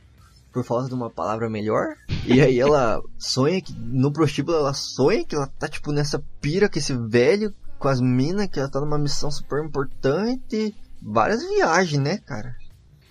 por 0.52 0.64
falta 0.64 0.88
de 0.88 0.94
uma 0.94 1.10
palavra 1.10 1.50
melhor. 1.50 1.96
E 2.26 2.42
aí 2.42 2.60
ela 2.60 3.02
sonha 3.18 3.62
que, 3.62 3.74
no 3.74 4.12
prostíbulo 4.12 4.58
ela 4.58 4.74
sonha 4.74 5.26
que 5.26 5.36
ela 5.36 5.48
tá, 5.48 5.68
tipo, 5.68 5.92
nessa 5.92 6.24
pira 6.40 6.70
com 6.70 6.80
esse 6.80 6.94
velho, 6.94 7.54
com 7.86 7.90
as 7.90 8.02
minas, 8.02 8.48
que 8.48 8.60
ela 8.60 8.68
tá 8.70 8.80
numa 8.80 8.98
missão 8.98 9.30
super 9.30 9.64
importante. 9.64 10.76
Várias 11.00 11.48
viagens, 11.48 12.02
né, 12.02 12.18
cara? 12.18 12.56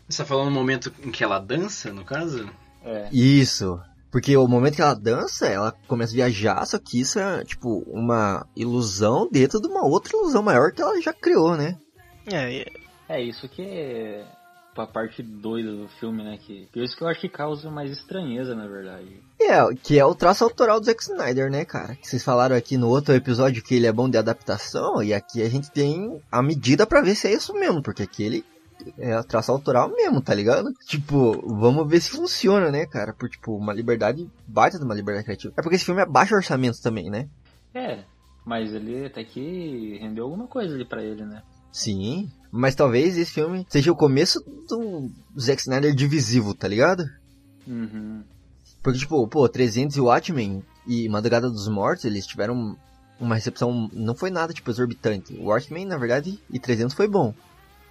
Você 0.09 0.19
tá 0.19 0.27
falando 0.27 0.47
no 0.47 0.51
momento 0.51 0.93
em 1.05 1.13
que 1.13 1.23
ela 1.23 1.39
dança, 1.39 1.93
no 1.93 2.05
caso? 2.05 2.51
É, 2.83 3.09
Isso. 3.13 3.81
Porque 4.11 4.37
o 4.37 4.49
momento 4.49 4.75
que 4.75 4.83
ela 4.83 4.95
dança, 4.95 5.47
ela 5.47 5.73
começa 5.87 6.13
a 6.13 6.17
viajar, 6.17 6.67
só 6.67 6.79
que 6.79 7.01
isso 7.01 7.19
é, 7.21 7.45
tipo, 7.45 7.85
uma 7.87 8.47
ilusão 8.57 9.29
dentro 9.31 9.61
de 9.61 9.69
uma 9.69 9.85
outra 9.85 10.17
ilusão 10.17 10.43
maior 10.43 10.73
que 10.73 10.83
ela 10.83 11.01
já 11.01 11.13
criou, 11.13 11.57
né? 11.57 11.77
É, 12.27 12.65
É 13.09 13.23
isso 13.23 13.49
que 13.49 14.25
é 14.81 14.85
a 14.85 14.87
parte 14.87 15.23
doida 15.23 15.73
do 15.73 15.89
filme, 16.01 16.23
né? 16.23 16.39
Que, 16.39 16.69
é 16.75 16.81
isso 16.83 16.97
que 16.97 17.03
eu 17.03 17.09
acho 17.09 17.21
que 17.21 17.29
causa 17.29 17.71
mais 17.71 17.91
estranheza, 17.91 18.55
na 18.55 18.67
verdade. 18.67 19.21
É, 19.41 19.59
que 19.83 19.99
é 19.99 20.05
o 20.05 20.15
traço 20.15 20.45
autoral 20.45 20.81
do 20.81 20.87
Zack 20.87 21.03
Snyder, 21.03 21.51
né, 21.51 21.65
cara? 21.65 21.95
Que 21.97 22.09
vocês 22.09 22.23
falaram 22.23 22.57
aqui 22.57 22.77
no 22.77 22.89
outro 22.89 23.15
episódio 23.15 23.63
que 23.63 23.75
ele 23.75 23.87
é 23.87 23.93
bom 23.93 24.09
de 24.09 24.19
adaptação, 24.19 25.03
e 25.03 25.13
aqui 25.13 25.43
a 25.43 25.49
gente 25.49 25.71
tem 25.71 26.21
a 26.31 26.43
medida 26.43 26.87
pra 26.87 27.01
ver 27.01 27.15
se 27.15 27.29
é 27.29 27.33
isso 27.33 27.53
mesmo, 27.55 27.83
porque 27.83 28.03
aqui 28.03 28.23
ele, 28.23 28.45
é 28.99 29.23
traço 29.23 29.53
autoral 29.53 29.91
mesmo, 29.91 30.21
tá 30.21 30.35
ligado? 30.35 30.73
Tipo, 30.87 31.41
vamos 31.55 31.89
ver 31.89 32.01
se 32.01 32.11
funciona, 32.11 32.71
né, 32.71 32.87
cara? 32.87 33.13
Por, 33.13 33.29
tipo, 33.29 33.57
uma 33.57 33.73
liberdade, 33.73 34.29
baita 34.47 34.79
de 34.79 34.85
uma 34.85 34.95
liberdade 34.95 35.25
criativa. 35.25 35.55
É 35.57 35.63
porque 35.63 35.77
esse 35.77 35.85
filme 35.85 36.03
é 36.03 36.07
baixo 36.07 36.35
orçamento 36.35 36.81
também, 36.83 37.11
né? 37.11 37.29
É, 37.75 38.05
mas 38.45 38.73
ele 38.73 39.07
até 39.07 39.25
que 39.25 39.99
rendeu 40.01 40.25
alguma 40.25 40.47
coisa 40.47 40.75
ali 40.75 40.85
pra 40.85 41.03
ele, 41.03 41.25
né? 41.25 41.43
Sim, 41.75 42.31
mas 42.53 42.77
talvez 42.77 43.19
esse 43.19 43.33
filme 43.33 43.67
seja 43.69 43.91
o 43.91 43.97
começo 43.97 44.41
do 44.69 45.11
Zack 45.37 45.61
Snyder 45.61 45.93
divisivo, 45.93 46.55
tá 46.55 46.69
ligado? 46.69 47.05
Uhum. 47.67 48.23
Porque, 48.81 49.01
tipo, 49.01 49.27
pô, 49.27 49.49
300 49.49 49.97
e 49.97 50.01
Watchmen 50.01 50.63
e 50.87 51.09
Madrugada 51.09 51.51
dos 51.51 51.67
Mortos, 51.67 52.05
eles 52.05 52.29
tiveram 52.29 52.77
uma 53.19 53.35
recepção, 53.35 53.91
não 53.93 54.15
foi 54.15 54.31
nada, 54.31 54.53
tipo, 54.53 54.71
exorbitante. 54.71 55.35
O 55.35 55.47
Watchmen, 55.47 55.85
na 55.85 55.99
verdade, 55.99 56.39
e 56.49 56.61
300 56.61 56.95
foi 56.95 57.09
bom. 57.09 57.35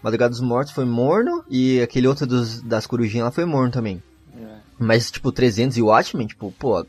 Madrugada 0.01 0.29
dos 0.29 0.39
Mortos 0.39 0.71
foi 0.71 0.85
morno 0.85 1.43
e 1.49 1.81
aquele 1.81 2.07
outro 2.07 2.25
dos, 2.25 2.61
das 2.61 2.87
corujinhas 2.87 3.25
lá 3.25 3.31
foi 3.31 3.43
morno 3.43 3.69
também. 3.69 4.01
É. 4.33 4.59
Mas, 4.79 5.11
tipo, 5.11 5.29
300 5.29 5.75
e 5.75 5.81
Watchmen, 5.81 6.27
tipo, 6.27 6.53
pô, 6.53 6.85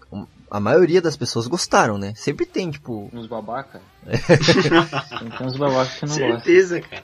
a, 0.56 0.60
maioria 0.60 1.00
das 1.00 1.16
pessoas 1.16 1.46
gostaram, 1.46 1.98
né? 1.98 2.12
Sempre 2.16 2.46
tem, 2.46 2.70
tipo... 2.70 3.10
Uns 3.12 3.26
babaca. 3.26 3.80
tem 4.06 5.46
uns 5.46 5.56
babacas 5.56 5.94
que 5.94 6.06
não 6.06 6.18
gostam. 6.18 6.40
Certeza, 6.40 6.80
cara. 6.80 7.02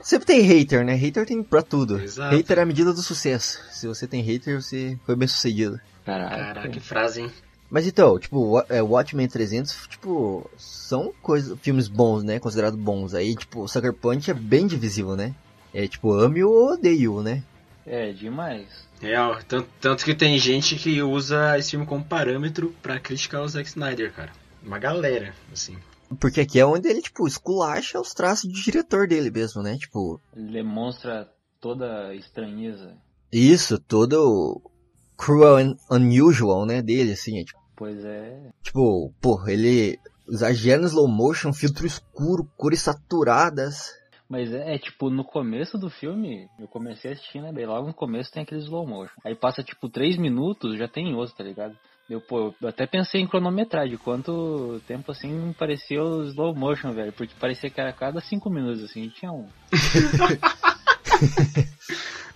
Sempre 0.00 0.26
tem 0.26 0.40
hater, 0.42 0.84
né? 0.84 0.94
Hater 0.94 1.26
tem 1.26 1.42
pra 1.42 1.62
tudo. 1.62 1.98
Exato. 1.98 2.36
Hater 2.36 2.58
é 2.58 2.62
a 2.62 2.66
medida 2.66 2.92
do 2.92 3.00
sucesso. 3.00 3.60
Se 3.70 3.86
você 3.86 4.06
tem 4.06 4.22
hater, 4.22 4.60
você 4.60 4.98
foi 5.06 5.16
bem 5.16 5.26
sucedido. 5.26 5.80
Caraca. 6.04 6.36
Caraca, 6.36 6.68
que 6.68 6.80
frase, 6.80 7.22
hein? 7.22 7.32
Mas 7.70 7.86
então, 7.86 8.18
tipo, 8.18 8.62
é, 8.68 8.82
Watchmen 8.82 9.26
300, 9.26 9.88
tipo, 9.88 10.48
são 10.56 11.12
coisas, 11.22 11.58
filmes 11.60 11.88
bons, 11.88 12.22
né? 12.22 12.38
Considerados 12.38 12.78
bons. 12.78 13.14
Aí, 13.14 13.34
tipo, 13.34 13.66
Sucker 13.66 13.92
Punch 13.92 14.30
é 14.30 14.34
bem 14.34 14.66
divisível, 14.66 15.16
né? 15.16 15.34
É 15.72 15.88
tipo, 15.88 16.12
ame 16.12 16.44
ou 16.44 16.74
odeio, 16.74 17.22
né? 17.22 17.42
É, 17.86 18.12
demais. 18.12 18.66
Real. 19.04 19.38
Tanto, 19.46 19.68
tanto 19.80 20.04
que 20.04 20.14
tem 20.14 20.38
gente 20.38 20.76
que 20.76 21.02
usa 21.02 21.58
esse 21.58 21.72
filme 21.72 21.86
como 21.86 22.04
parâmetro 22.04 22.74
pra 22.82 22.98
criticar 22.98 23.42
o 23.42 23.48
Zack 23.48 23.68
Snyder, 23.68 24.12
cara. 24.12 24.32
Uma 24.62 24.78
galera, 24.78 25.34
assim. 25.52 25.76
Porque 26.18 26.40
aqui 26.40 26.58
é 26.58 26.66
onde 26.66 26.88
ele, 26.88 27.02
tipo, 27.02 27.26
esculacha 27.26 28.00
os 28.00 28.14
traços 28.14 28.50
de 28.50 28.62
diretor 28.62 29.06
dele 29.06 29.30
mesmo, 29.30 29.62
né? 29.62 29.76
Tipo, 29.76 30.20
Ele 30.36 30.52
demonstra 30.52 31.28
toda 31.60 32.08
a 32.08 32.14
estranheza. 32.14 32.96
isso, 33.32 33.78
todo 33.78 34.14
o 34.22 34.70
cruel 35.16 35.56
and 35.56 35.76
unusual, 35.90 36.66
né, 36.66 36.82
dele, 36.82 37.12
assim, 37.12 37.40
é, 37.40 37.44
tipo, 37.44 37.58
Pois 37.76 38.04
é. 38.04 38.50
tipo, 38.62 39.12
porra, 39.20 39.52
ele 39.52 39.98
exagera 40.28 40.80
no 40.80 40.86
slow 40.86 41.08
motion, 41.08 41.52
filtro 41.52 41.86
escuro, 41.86 42.48
cores 42.56 42.80
saturadas. 42.82 43.90
Mas 44.28 44.52
é, 44.52 44.74
é, 44.74 44.78
tipo, 44.78 45.10
no 45.10 45.22
começo 45.22 45.76
do 45.78 45.90
filme, 45.90 46.48
eu 46.58 46.66
comecei 46.66 47.10
a 47.10 47.14
assistir, 47.14 47.40
né? 47.40 47.52
Bem, 47.52 47.66
logo 47.66 47.86
no 47.88 47.94
começo 47.94 48.32
tem 48.32 48.42
aquele 48.42 48.60
slow 48.62 48.86
motion. 48.86 49.14
Aí 49.24 49.34
passa, 49.34 49.62
tipo, 49.62 49.88
três 49.88 50.16
minutos, 50.16 50.78
já 50.78 50.88
tem 50.88 51.14
outro, 51.14 51.34
tá 51.36 51.44
ligado? 51.44 51.76
Eu, 52.08 52.20
pô, 52.20 52.54
eu 52.60 52.68
até 52.68 52.86
pensei 52.86 53.20
em 53.20 53.26
cronometrar 53.26 53.88
de 53.88 53.96
quanto 53.96 54.80
tempo, 54.86 55.10
assim, 55.12 55.54
parecia 55.58 56.02
o 56.02 56.24
slow 56.24 56.54
motion, 56.54 56.92
velho. 56.92 57.12
Porque 57.12 57.34
parecia 57.38 57.70
que 57.70 57.80
era 57.80 57.90
a 57.90 57.94
cada 57.94 58.20
cinco 58.20 58.50
minutos, 58.50 58.82
assim, 58.84 59.08
tinha 59.08 59.32
um. 59.32 59.48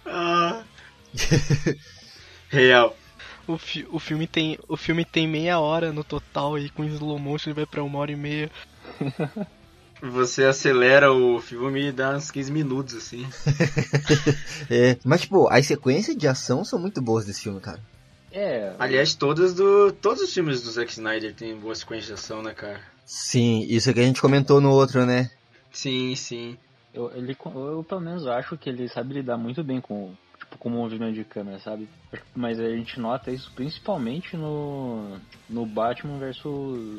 Ah. 0.07 0.63
Real. 2.49 2.97
O, 3.47 3.59
fi- 3.59 3.87
o, 3.91 3.99
filme 3.99 4.27
tem, 4.27 4.59
o 4.69 4.77
filme 4.77 5.05
tem 5.05 5.27
meia 5.27 5.59
hora 5.59 5.93
no 5.93 6.05
total 6.05 6.59
e 6.59 6.69
com 6.71 6.85
slow 6.85 7.19
motion 7.19 7.51
ele 7.51 7.57
vai 7.57 7.67
pra 7.67 7.83
uma 7.83 7.99
hora 7.99 8.13
e 8.13 8.17
meia. 8.17 8.51
Você 10.01 10.45
acelera 10.45 11.13
o 11.13 11.41
filme 11.41 11.89
e 11.89 11.93
dá 11.93 12.17
uns 12.17 12.31
15 12.31 12.53
minutos, 12.53 12.95
assim. 12.95 13.27
É, 14.71 14.97
mas, 15.05 15.23
tipo, 15.23 15.49
as 15.51 15.67
sequências 15.67 16.17
de 16.17 16.29
ação 16.29 16.65
são 16.65 16.79
muito 16.79 17.01
boas 17.01 17.25
desse 17.25 17.43
filme, 17.43 17.59
cara. 17.59 17.81
É, 18.31 18.75
Aliás, 18.79 19.15
todos, 19.15 19.55
do, 19.55 19.91
todos 19.93 20.23
os 20.23 20.33
filmes 20.33 20.61
do 20.63 20.71
Zack 20.71 20.93
Snyder 20.93 21.35
têm 21.35 21.57
boa 21.57 21.75
sequência 21.75 22.09
de 22.09 22.13
ação, 22.13 22.43
né, 22.43 22.53
cara? 22.53 22.81
Sim, 23.07 23.65
isso 23.69 23.93
que 23.95 24.01
a 24.01 24.03
gente 24.03 24.21
comentou 24.21 24.61
no 24.61 24.71
outro, 24.71 25.07
né? 25.07 25.31
Sim, 25.73 26.15
sim. 26.15 26.59
eu, 26.93 27.11
ele, 27.15 27.37
eu 27.43 27.85
pelo 27.89 28.01
menos 28.01 28.27
acho 28.27 28.59
que 28.59 28.69
ele 28.69 28.89
sabe 28.89 29.15
lidar 29.15 29.39
muito 29.39 29.65
bem 29.65 29.81
com, 29.81 30.13
tipo, 30.49 30.59
com 30.59 30.69
o 30.69 30.73
movimento 30.73 31.15
de 31.15 31.25
câmera, 31.25 31.59
sabe? 31.61 31.89
Mas 32.35 32.59
a 32.59 32.69
gente 32.71 32.99
nota 32.99 33.31
isso 33.31 33.51
principalmente 33.55 34.37
no, 34.37 35.19
no 35.49 35.67
Batman 35.67 36.19
vs 36.19 36.39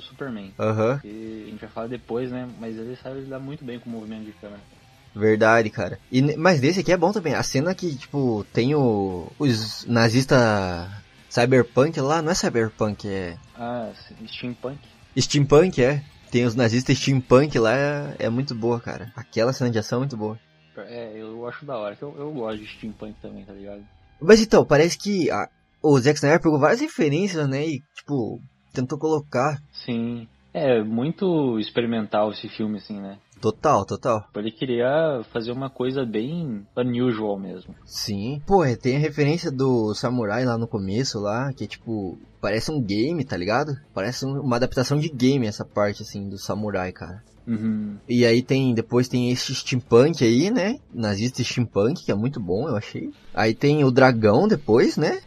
Superman. 0.03 0.53
Aham, 0.60 1.00
a 1.03 1.08
gente 1.08 1.60
vai 1.60 1.70
falar 1.70 1.88
depois, 1.88 2.32
né? 2.32 2.48
Mas 2.60 2.77
ele 2.77 2.96
sabe 2.96 3.22
lidar 3.22 3.39
muito 3.39 3.65
bem 3.65 3.79
com 3.79 3.89
o 3.89 3.94
movimento 3.94 4.25
de 4.25 4.32
câmera. 4.34 4.62
verdade, 5.15 5.70
cara. 5.70 6.00
E, 6.12 6.22
mas 6.38 6.60
desse 6.62 6.79
aqui 6.82 6.91
é 6.91 6.98
bom 6.98 7.12
também. 7.12 7.34
A 7.34 7.44
cena 7.44 7.74
que, 7.74 7.96
tipo, 7.96 8.46
tem 8.53 8.75
o, 8.75 9.32
os 9.39 9.86
nazistas 9.86 10.39
cyberpunk 11.29 12.00
lá, 12.00 12.22
não 12.22 12.32
é 12.32 12.36
cyberpunk, 12.36 13.08
é 13.08 13.38
Ah, 13.56 13.91
steampunk. 14.27 14.79
steampunk, 15.18 15.82
é. 15.82 16.03
Tem 16.32 16.46
os 16.46 16.53
nazistas 16.53 16.98
steampunk 16.98 17.58
lá, 17.58 17.75
é, 17.75 18.15
é 18.20 18.29
muito 18.29 18.53
boa, 18.53 18.79
cara. 18.79 19.12
Aquela 19.15 19.51
cena 19.53 19.72
de 19.72 19.79
ação 19.79 19.98
é 19.98 20.01
muito 20.01 20.15
boa. 20.18 20.38
É, 20.83 21.13
eu 21.15 21.48
acho 21.48 21.65
da 21.65 21.77
hora, 21.77 21.95
que 21.95 22.03
eu, 22.03 22.13
eu 22.17 22.31
gosto 22.31 22.59
de 22.59 22.67
steampunk 22.67 23.15
também, 23.21 23.43
tá 23.45 23.53
ligado? 23.53 23.81
Mas 24.21 24.41
então, 24.41 24.65
parece 24.65 24.98
que 24.98 25.29
a- 25.31 25.50
o 25.81 25.98
Zack 26.00 26.17
Snyder 26.17 26.41
pegou 26.41 26.59
várias 26.59 26.81
referências, 26.81 27.48
né? 27.48 27.65
E, 27.65 27.81
tipo, 27.95 28.39
tentou 28.74 28.98
colocar. 28.98 29.62
Sim. 29.71 30.27
É 30.53 30.81
muito 30.83 31.59
experimental 31.59 32.31
esse 32.31 32.50
filme, 32.50 32.77
assim, 32.79 33.00
né? 33.00 33.17
Total, 33.39 33.86
total. 33.86 34.27
Ele 34.36 34.51
queria 34.51 35.21
fazer 35.31 35.51
uma 35.51 35.69
coisa 35.69 36.05
bem 36.05 36.65
unusual 36.75 37.39
mesmo. 37.39 37.74
Sim. 37.86 38.41
Pô, 38.45 38.65
é, 38.65 38.75
tem 38.75 38.95
a 38.98 39.00
referência 39.00 39.50
do 39.51 39.93
Samurai 39.93 40.43
lá 40.43 40.57
no 40.57 40.67
começo, 40.67 41.19
lá, 41.19 41.53
que 41.53 41.63
é 41.63 41.67
tipo, 41.67 42.17
parece 42.41 42.71
um 42.71 42.81
game, 42.81 43.24
tá 43.24 43.38
ligado? 43.38 43.71
Parece 43.93 44.25
um- 44.25 44.41
uma 44.41 44.55
adaptação 44.57 44.98
de 45.00 45.07
game 45.07 45.45
essa 45.48 45.63
parte, 45.63 46.01
assim, 46.03 46.27
do 46.27 46.38
Samurai, 46.38 46.91
cara. 46.91 47.24
Uhum. 47.50 47.98
E 48.08 48.27
aí 48.27 48.44
tem, 48.44 48.75
depois 48.75 49.08
tem 49.08 49.32
esse 49.32 49.56
steampunk 49.56 50.24
aí, 50.24 50.51
né? 50.51 50.79
Nazista 50.94 51.44
steampunk, 51.44 52.06
que 52.06 52.12
é 52.12 52.15
muito 52.15 52.39
bom, 52.39 52.70
eu 52.70 52.75
achei. 52.75 53.12
Aí 53.34 53.56
tem 53.56 53.84
o 53.84 53.89
dragão 53.89 54.48
depois, 54.48 54.98
né? 54.98 55.20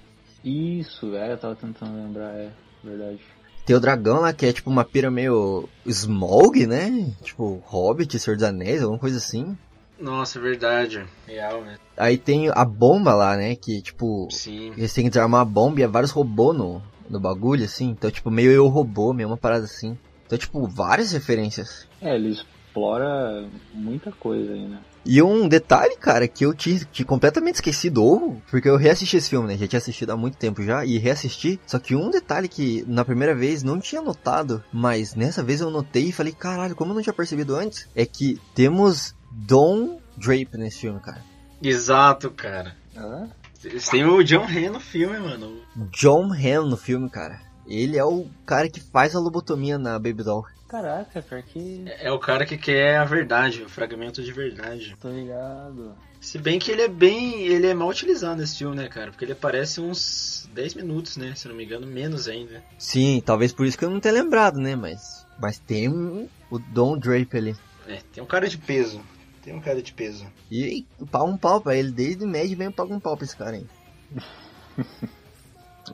Isso, 0.45 1.17
é, 1.17 1.33
eu 1.33 1.39
tava 1.39 1.57
tentando 1.57 1.97
lembrar, 1.97 2.33
é 2.33 2.51
verdade. 2.85 3.21
Tem 3.67 3.75
o 3.75 3.81
dragão 3.81 4.21
lá, 4.21 4.33
que 4.33 4.47
é 4.47 4.53
tipo 4.53 4.71
uma 4.71 4.85
pira 4.85 5.11
meio 5.11 5.69
Smog, 5.85 6.65
né? 6.65 7.13
Tipo, 7.23 7.61
Hobbit, 7.65 8.19
Senhor 8.19 8.37
dos 8.37 8.45
Anéis, 8.45 8.83
alguma 8.83 9.01
coisa 9.01 9.19
assim. 9.19 9.57
Nossa, 9.99 10.39
é 10.39 10.43
verdade. 10.43 11.05
Real, 11.27 11.63
né? 11.63 11.77
Aí 11.97 12.17
tem 12.19 12.51
a 12.53 12.65
bomba 12.65 13.15
lá, 13.15 13.37
né? 13.37 13.57
Que 13.57 13.83
tipo, 13.83 14.29
Sim. 14.31 14.73
eles 14.77 14.93
têm 14.93 15.05
que 15.05 15.11
desarmar 15.11 15.41
a 15.41 15.45
bomba 15.45 15.81
e 15.81 15.85
há 15.85 15.89
vários 15.89 16.11
robôs 16.13 16.57
no, 16.57 16.83
no 17.09 17.21
bagulho, 17.21 17.65
assim. 17.65 17.91
Então, 17.91 18.11
tipo, 18.11 18.31
meio 18.31 18.51
eu 18.51 18.67
robô, 18.69 19.13
meio 19.13 19.29
uma 19.29 19.37
parada 19.37 19.65
assim. 19.65 19.97
Então, 20.27 20.39
tipo, 20.39 20.67
várias 20.67 21.13
referências. 21.13 21.87
É, 22.03 22.15
ele 22.15 22.31
explora 22.31 23.49
muita 23.73 24.11
coisa 24.13 24.53
aí, 24.53 24.67
né? 24.67 24.79
E 25.05 25.21
um 25.21 25.49
detalhe, 25.49 25.97
cara, 25.97 26.29
que 26.29 26.45
eu 26.47 26.55
tinha, 26.55 26.79
tinha 26.93 27.05
completamente 27.05 27.57
esquecido, 27.57 28.05
ou 28.05 28.41
porque 28.51 28.69
eu 28.69 28.77
reassisti 28.77 29.17
esse 29.17 29.31
filme, 29.31 29.49
né? 29.49 29.57
Já 29.57 29.67
tinha 29.67 29.79
assistido 29.79 30.11
há 30.11 30.17
muito 30.17 30.37
tempo 30.37 30.63
já, 30.63 30.85
e 30.85 30.97
reassisti. 30.97 31.61
Só 31.67 31.79
que 31.79 31.97
um 31.97 32.11
detalhe 32.11 32.49
que 32.49 32.85
na 32.87 33.05
primeira 33.05 33.35
vez 33.35 33.63
não 33.65 33.81
tinha 33.81 34.01
notado, 34.01 34.63
mas 34.73 35.15
nessa 35.15 35.43
vez 35.43 35.61
eu 35.61 35.71
notei 35.71 36.05
e 36.05 36.13
falei, 36.13 36.33
caralho, 36.33 36.77
como 36.77 36.93
eu 36.93 36.95
não 36.95 37.03
tinha 37.03 37.13
percebido 37.13 37.57
antes? 37.57 37.89
É 37.97 38.07
que 38.07 38.41
temos 38.55 39.15
Don 39.31 39.99
Drape 40.17 40.57
nesse 40.57 40.81
filme, 40.81 41.01
cara. 41.01 41.23
Exato, 41.61 42.31
cara. 42.31 42.77
Ah, 42.97 43.27
Eles 43.65 43.89
têm 43.89 44.05
o 44.05 44.23
John 44.23 44.45
Hamm 44.45 44.73
no 44.73 44.81
filme, 44.81 45.19
mano. 45.19 45.63
John 45.91 46.33
Hamm 46.33 46.69
no 46.69 46.77
filme, 46.77 47.09
cara. 47.11 47.41
Ele 47.67 47.97
é 47.97 48.05
o 48.05 48.27
cara 48.45 48.69
que 48.69 48.81
faz 48.81 49.15
a 49.15 49.21
lobotomia 49.21 49.79
na 49.79 49.99
Baby 49.99 50.25
Doll. 50.25 50.45
Caraca, 50.73 51.21
pior 51.23 51.43
que. 51.43 51.85
É 52.01 52.11
o 52.11 52.19
cara 52.19 52.47
que 52.47 52.57
quer 52.57 52.97
a 52.97 53.05
verdade, 53.05 53.63
o 53.63 53.69
fragmento 53.69 54.23
de 54.23 54.33
verdade. 54.33 54.97
Tô 55.01 55.09
ligado. 55.11 55.95
Se 56.21 56.39
bem 56.39 56.59
que 56.59 56.71
ele 56.71 56.83
é 56.83 56.89
bem. 56.89 57.43
ele 57.43 57.67
é 57.67 57.75
mal 57.75 57.89
utilizado 57.89 58.41
nesse 58.41 58.57
filme, 58.59 58.77
né, 58.77 58.89
cara? 58.89 59.11
Porque 59.11 59.25
ele 59.25 59.33
aparece 59.33 59.81
uns 59.81 60.49
10 60.55 60.75
minutos, 60.75 61.17
né? 61.19 61.35
Se 61.35 61.47
não 61.47 61.55
me 61.55 61.65
engano, 61.65 61.87
menos 61.87 62.27
ainda. 62.27 62.63
Sim, 62.79 63.23
talvez 63.25 63.53
por 63.53 63.67
isso 63.67 63.77
que 63.77 63.85
eu 63.85 63.91
não 63.91 64.01
tenha 64.01 64.15
lembrado, 64.15 64.59
né? 64.59 64.75
Mas, 64.75 65.27
mas 65.39 65.59
tem 65.59 65.89
um- 65.89 66.27
o 66.51 66.59
Don 66.59 66.97
Drape 66.99 67.37
ali. 67.37 67.57
É, 67.87 67.99
tem 68.13 68.23
um 68.23 68.27
cara 68.27 68.49
de 68.49 68.57
peso. 68.57 69.01
Tem 69.43 69.55
um 69.55 69.61
cara 69.61 69.83
de 69.83 69.93
peso. 69.93 70.25
E 70.51 70.87
pau 71.11 71.27
um 71.29 71.37
pau 71.37 71.61
pra 71.61 71.77
ele, 71.77 71.91
desde 71.91 72.25
médio 72.25 72.57
vem 72.57 72.71
paga 72.71 72.95
um 72.95 73.01
pau 73.01 73.17
pra 73.17 73.25
esse 73.27 73.37
cara 73.37 73.57
aí. 73.57 73.67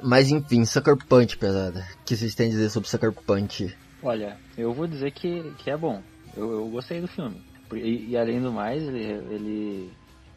Mas 0.03 0.31
enfim, 0.31 0.65
Sucker 0.65 0.97
Punch, 1.09 1.37
pesada. 1.39 1.87
O 2.01 2.05
que 2.05 2.15
vocês 2.17 2.35
têm 2.35 2.49
a 2.49 2.51
dizer 2.51 2.69
sobre 2.71 2.89
Sucker 2.89 3.11
Punch? 3.13 3.75
Olha, 4.03 4.37
eu 4.57 4.73
vou 4.73 4.87
dizer 4.87 5.11
que, 5.13 5.53
que 5.59 5.71
é 5.71 5.77
bom. 5.77 6.03
Eu, 6.37 6.53
eu 6.53 6.69
gostei 6.69 7.01
do 7.01 7.09
filme. 7.09 7.37
E, 7.75 8.11
e 8.11 8.17
além 8.17 8.41
do 8.41 8.53
mais, 8.53 8.83
ele, 8.83 9.03
ele 9.31 9.91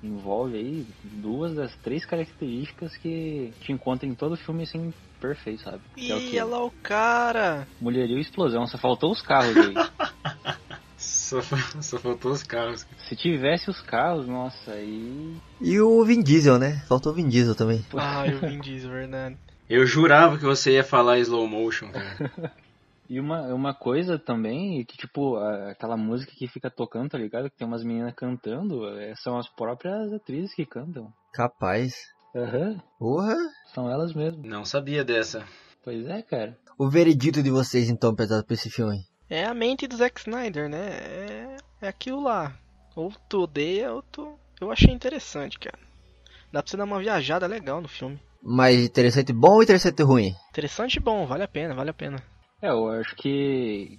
envolve 0.04 0.58
aí 0.58 0.86
duas 1.04 1.54
das 1.54 1.76
três 1.78 2.06
características 2.06 2.96
que 2.98 3.52
te 3.62 3.72
encontra 3.72 4.08
em 4.08 4.16
todo 4.16 4.36
filme 4.36 4.64
assim, 4.64 4.94
perfeito, 5.20 5.64
sabe? 5.64 5.80
Que 5.96 6.12
é 6.12 6.16
o 6.16 6.20
Ih, 6.20 6.30
que? 6.32 6.40
olha 6.40 6.46
lá 6.46 6.64
o 6.66 6.72
cara! 6.84 7.68
Mulheria 7.80 8.18
e 8.18 8.22
explosão, 8.22 8.66
só 8.68 8.78
faltou 8.78 9.12
os 9.12 9.22
carros 9.22 9.56
aí. 9.58 9.74
Só, 10.98 11.42
só 11.82 11.98
faltou 11.98 12.32
os 12.32 12.44
carros. 12.44 12.86
Se 13.08 13.16
tivesse 13.16 13.70
os 13.72 13.82
carros, 13.82 14.28
nossa, 14.28 14.74
aí. 14.74 15.36
E 15.60 15.80
o 15.80 16.04
Vin 16.06 16.22
Diesel, 16.22 16.60
né? 16.60 16.84
Faltou 16.88 17.12
o 17.12 17.16
Vin 17.16 17.28
Diesel 17.28 17.56
também. 17.56 17.84
Ah, 17.96 18.28
eu 18.28 18.38
vim 18.40 18.60
disso, 18.60 18.88
verdade. 18.88 19.36
Eu 19.68 19.86
jurava 19.88 20.38
que 20.38 20.44
você 20.44 20.74
ia 20.74 20.84
falar 20.84 21.18
slow 21.20 21.48
motion, 21.48 21.90
cara. 21.92 22.52
E 23.12 23.20
uma, 23.20 23.54
uma 23.54 23.74
coisa 23.74 24.18
também, 24.18 24.86
que 24.86 24.96
tipo, 24.96 25.36
aquela 25.70 25.98
música 25.98 26.32
que 26.34 26.48
fica 26.48 26.72
tocando, 26.72 27.10
tá 27.10 27.18
ligado? 27.18 27.50
Que 27.50 27.58
tem 27.58 27.68
umas 27.68 27.84
meninas 27.84 28.14
cantando, 28.16 28.88
é, 28.98 29.14
são 29.18 29.38
as 29.38 29.50
próprias 29.50 30.14
atrizes 30.14 30.56
que 30.56 30.66
cantam. 30.66 31.12
Capaz. 31.34 31.94
Aham, 32.34 32.82
Porra. 32.98 33.36
são 33.74 33.92
elas 33.92 34.14
mesmo. 34.14 34.42
Não 34.48 34.64
sabia 34.64 35.04
dessa. 35.04 35.46
Pois 35.84 36.08
é, 36.08 36.22
cara. 36.22 36.58
O 36.80 36.90
veredito 36.90 37.44
de 37.44 37.50
vocês, 37.52 37.90
então, 37.90 38.16
pesado 38.16 38.46
pra 38.46 38.54
esse 38.54 38.70
filme. 38.70 39.00
É 39.30 39.44
a 39.44 39.54
mente 39.54 39.90
do 39.90 39.98
Zack 39.98 40.22
Snyder, 40.22 40.70
né? 40.70 40.88
É, 40.92 41.58
é 41.82 41.88
aquilo 41.90 42.24
lá. 42.24 42.58
Ou 42.96 43.12
tu 43.28 43.42
odeia, 43.42 43.92
ou 43.92 44.02
tu. 44.04 44.40
Eu 44.62 44.72
achei 44.72 44.94
interessante, 44.94 45.60
cara. 45.60 45.78
Dá 46.50 46.64
pra 46.64 46.72
você 46.72 46.78
dar 46.78 46.86
uma 46.86 47.02
viajada 47.02 47.46
legal 47.46 47.82
no 47.82 47.90
filme. 47.90 48.18
Mas 48.42 48.78
interessante 48.78 49.34
bom 49.34 49.56
ou 49.56 49.64
interessante 49.64 50.02
ruim? 50.02 50.32
Interessante 50.52 50.96
e 50.96 51.02
bom, 51.02 51.26
vale 51.28 51.44
a 51.44 51.48
pena, 51.50 51.76
vale 51.76 51.90
a 51.90 51.94
pena. 51.94 52.24
É, 52.62 52.70
eu 52.70 52.90
acho 52.90 53.16
que, 53.16 53.98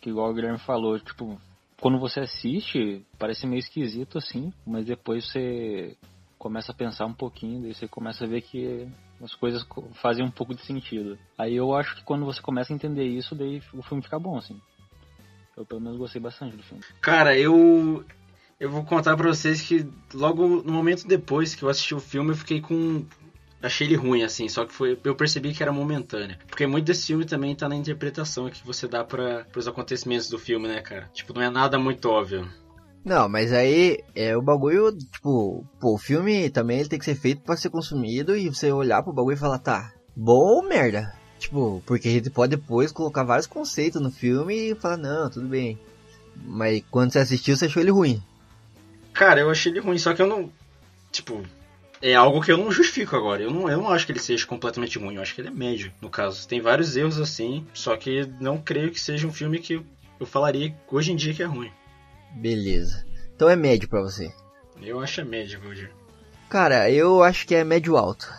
que 0.00 0.10
igual 0.10 0.30
o 0.30 0.34
Guilherme 0.34 0.58
falou, 0.58 0.98
tipo, 0.98 1.38
quando 1.80 1.98
você 1.98 2.20
assiste, 2.20 3.04
parece 3.18 3.46
meio 3.46 3.58
esquisito 3.60 4.18
assim, 4.18 4.52
mas 4.66 4.86
depois 4.86 5.26
você 5.26 5.96
começa 6.38 6.70
a 6.70 6.74
pensar 6.74 7.06
um 7.06 7.12
pouquinho, 7.14 7.62
daí 7.62 7.74
você 7.74 7.88
começa 7.88 8.24
a 8.24 8.28
ver 8.28 8.42
que 8.42 8.86
as 9.22 9.34
coisas 9.34 9.62
co- 9.64 9.88
fazem 9.94 10.24
um 10.24 10.30
pouco 10.30 10.54
de 10.54 10.62
sentido. 10.62 11.18
Aí 11.36 11.54
eu 11.56 11.74
acho 11.74 11.96
que 11.96 12.04
quando 12.04 12.24
você 12.24 12.40
começa 12.40 12.72
a 12.72 12.76
entender 12.76 13.04
isso, 13.04 13.34
daí 13.34 13.60
o 13.72 13.82
filme 13.82 14.02
fica 14.02 14.18
bom, 14.18 14.36
assim. 14.36 14.60
Eu 15.56 15.64
pelo 15.64 15.80
menos 15.80 15.98
gostei 15.98 16.20
bastante 16.20 16.56
do 16.56 16.62
filme. 16.62 16.84
Cara, 17.00 17.36
eu. 17.36 18.04
Eu 18.58 18.70
vou 18.70 18.84
contar 18.84 19.16
pra 19.16 19.28
vocês 19.28 19.60
que 19.60 19.86
logo 20.14 20.62
no 20.62 20.72
momento 20.72 21.06
depois 21.06 21.54
que 21.54 21.62
eu 21.62 21.68
assisti 21.68 21.94
o 21.94 22.00
filme, 22.00 22.30
eu 22.30 22.36
fiquei 22.36 22.60
com. 22.60 23.04
Achei 23.62 23.86
ele 23.86 23.96
ruim, 23.96 24.22
assim, 24.22 24.48
só 24.48 24.64
que 24.64 24.72
foi, 24.72 24.98
eu 25.02 25.14
percebi 25.14 25.52
que 25.52 25.62
era 25.62 25.72
momentâneo. 25.72 26.36
Porque 26.46 26.66
muito 26.66 26.84
desse 26.84 27.06
filme 27.06 27.24
também 27.24 27.54
tá 27.54 27.68
na 27.68 27.76
interpretação 27.76 28.50
que 28.50 28.64
você 28.64 28.86
dá 28.86 29.02
para 29.02 29.44
pros 29.50 29.66
acontecimentos 29.66 30.28
do 30.28 30.38
filme, 30.38 30.68
né, 30.68 30.80
cara? 30.82 31.10
Tipo, 31.12 31.32
não 31.32 31.42
é 31.42 31.50
nada 31.50 31.78
muito 31.78 32.08
óbvio. 32.08 32.48
Não, 33.04 33.28
mas 33.28 33.52
aí 33.52 34.02
é 34.14 34.36
o 34.36 34.42
bagulho, 34.42 34.92
tipo, 34.92 35.64
pô, 35.80 35.94
o 35.94 35.98
filme 35.98 36.50
também 36.50 36.80
ele 36.80 36.88
tem 36.88 36.98
que 36.98 37.04
ser 37.04 37.14
feito 37.14 37.40
pra 37.42 37.56
ser 37.56 37.70
consumido 37.70 38.36
e 38.36 38.48
você 38.48 38.70
olhar 38.72 39.02
pro 39.02 39.12
bagulho 39.12 39.34
e 39.34 39.38
falar, 39.38 39.58
tá, 39.58 39.92
bom 40.14 40.56
ou 40.56 40.62
merda? 40.62 41.14
Tipo, 41.38 41.82
porque 41.86 42.08
a 42.08 42.10
gente 42.10 42.30
pode 42.30 42.56
depois 42.56 42.90
colocar 42.90 43.22
vários 43.22 43.46
conceitos 43.46 44.02
no 44.02 44.10
filme 44.10 44.72
e 44.72 44.74
falar, 44.74 44.96
não, 44.96 45.30
tudo 45.30 45.46
bem. 45.46 45.78
Mas 46.44 46.82
quando 46.90 47.12
você 47.12 47.20
assistiu, 47.20 47.56
você 47.56 47.66
achou 47.66 47.80
ele 47.80 47.92
ruim. 47.92 48.22
Cara, 49.12 49.40
eu 49.40 49.50
achei 49.50 49.70
ele 49.70 49.80
ruim, 49.80 49.98
só 49.98 50.12
que 50.12 50.20
eu 50.20 50.26
não. 50.26 50.50
Tipo, 51.12 51.42
é 52.00 52.14
algo 52.14 52.42
que 52.42 52.52
eu 52.52 52.56
não 52.58 52.70
justifico 52.70 53.16
agora. 53.16 53.42
Eu 53.42 53.50
não, 53.50 53.68
eu 53.68 53.78
não 53.78 53.90
acho 53.90 54.06
que 54.06 54.12
ele 54.12 54.18
seja 54.18 54.46
completamente 54.46 54.98
ruim, 54.98 55.16
eu 55.16 55.22
acho 55.22 55.34
que 55.34 55.40
ele 55.40 55.48
é 55.48 55.52
médio, 55.52 55.92
no 56.00 56.10
caso. 56.10 56.46
Tem 56.46 56.60
vários 56.60 56.96
erros 56.96 57.20
assim, 57.20 57.66
só 57.72 57.96
que 57.96 58.26
não 58.40 58.58
creio 58.58 58.90
que 58.90 59.00
seja 59.00 59.26
um 59.26 59.32
filme 59.32 59.58
que 59.58 59.80
eu 60.18 60.26
falaria 60.26 60.74
hoje 60.90 61.12
em 61.12 61.16
dia 61.16 61.34
que 61.34 61.42
é 61.42 61.46
ruim. 61.46 61.70
Beleza. 62.34 63.04
Então 63.34 63.48
é 63.48 63.56
médio 63.56 63.88
pra 63.88 64.00
você. 64.00 64.32
Eu 64.80 65.00
acho 65.00 65.20
é 65.20 65.24
médio, 65.24 65.60
Valdir. 65.60 65.90
Cara, 66.48 66.90
eu 66.90 67.22
acho 67.22 67.46
que 67.46 67.54
é 67.54 67.64
médio 67.64 67.96
alto. 67.96 68.32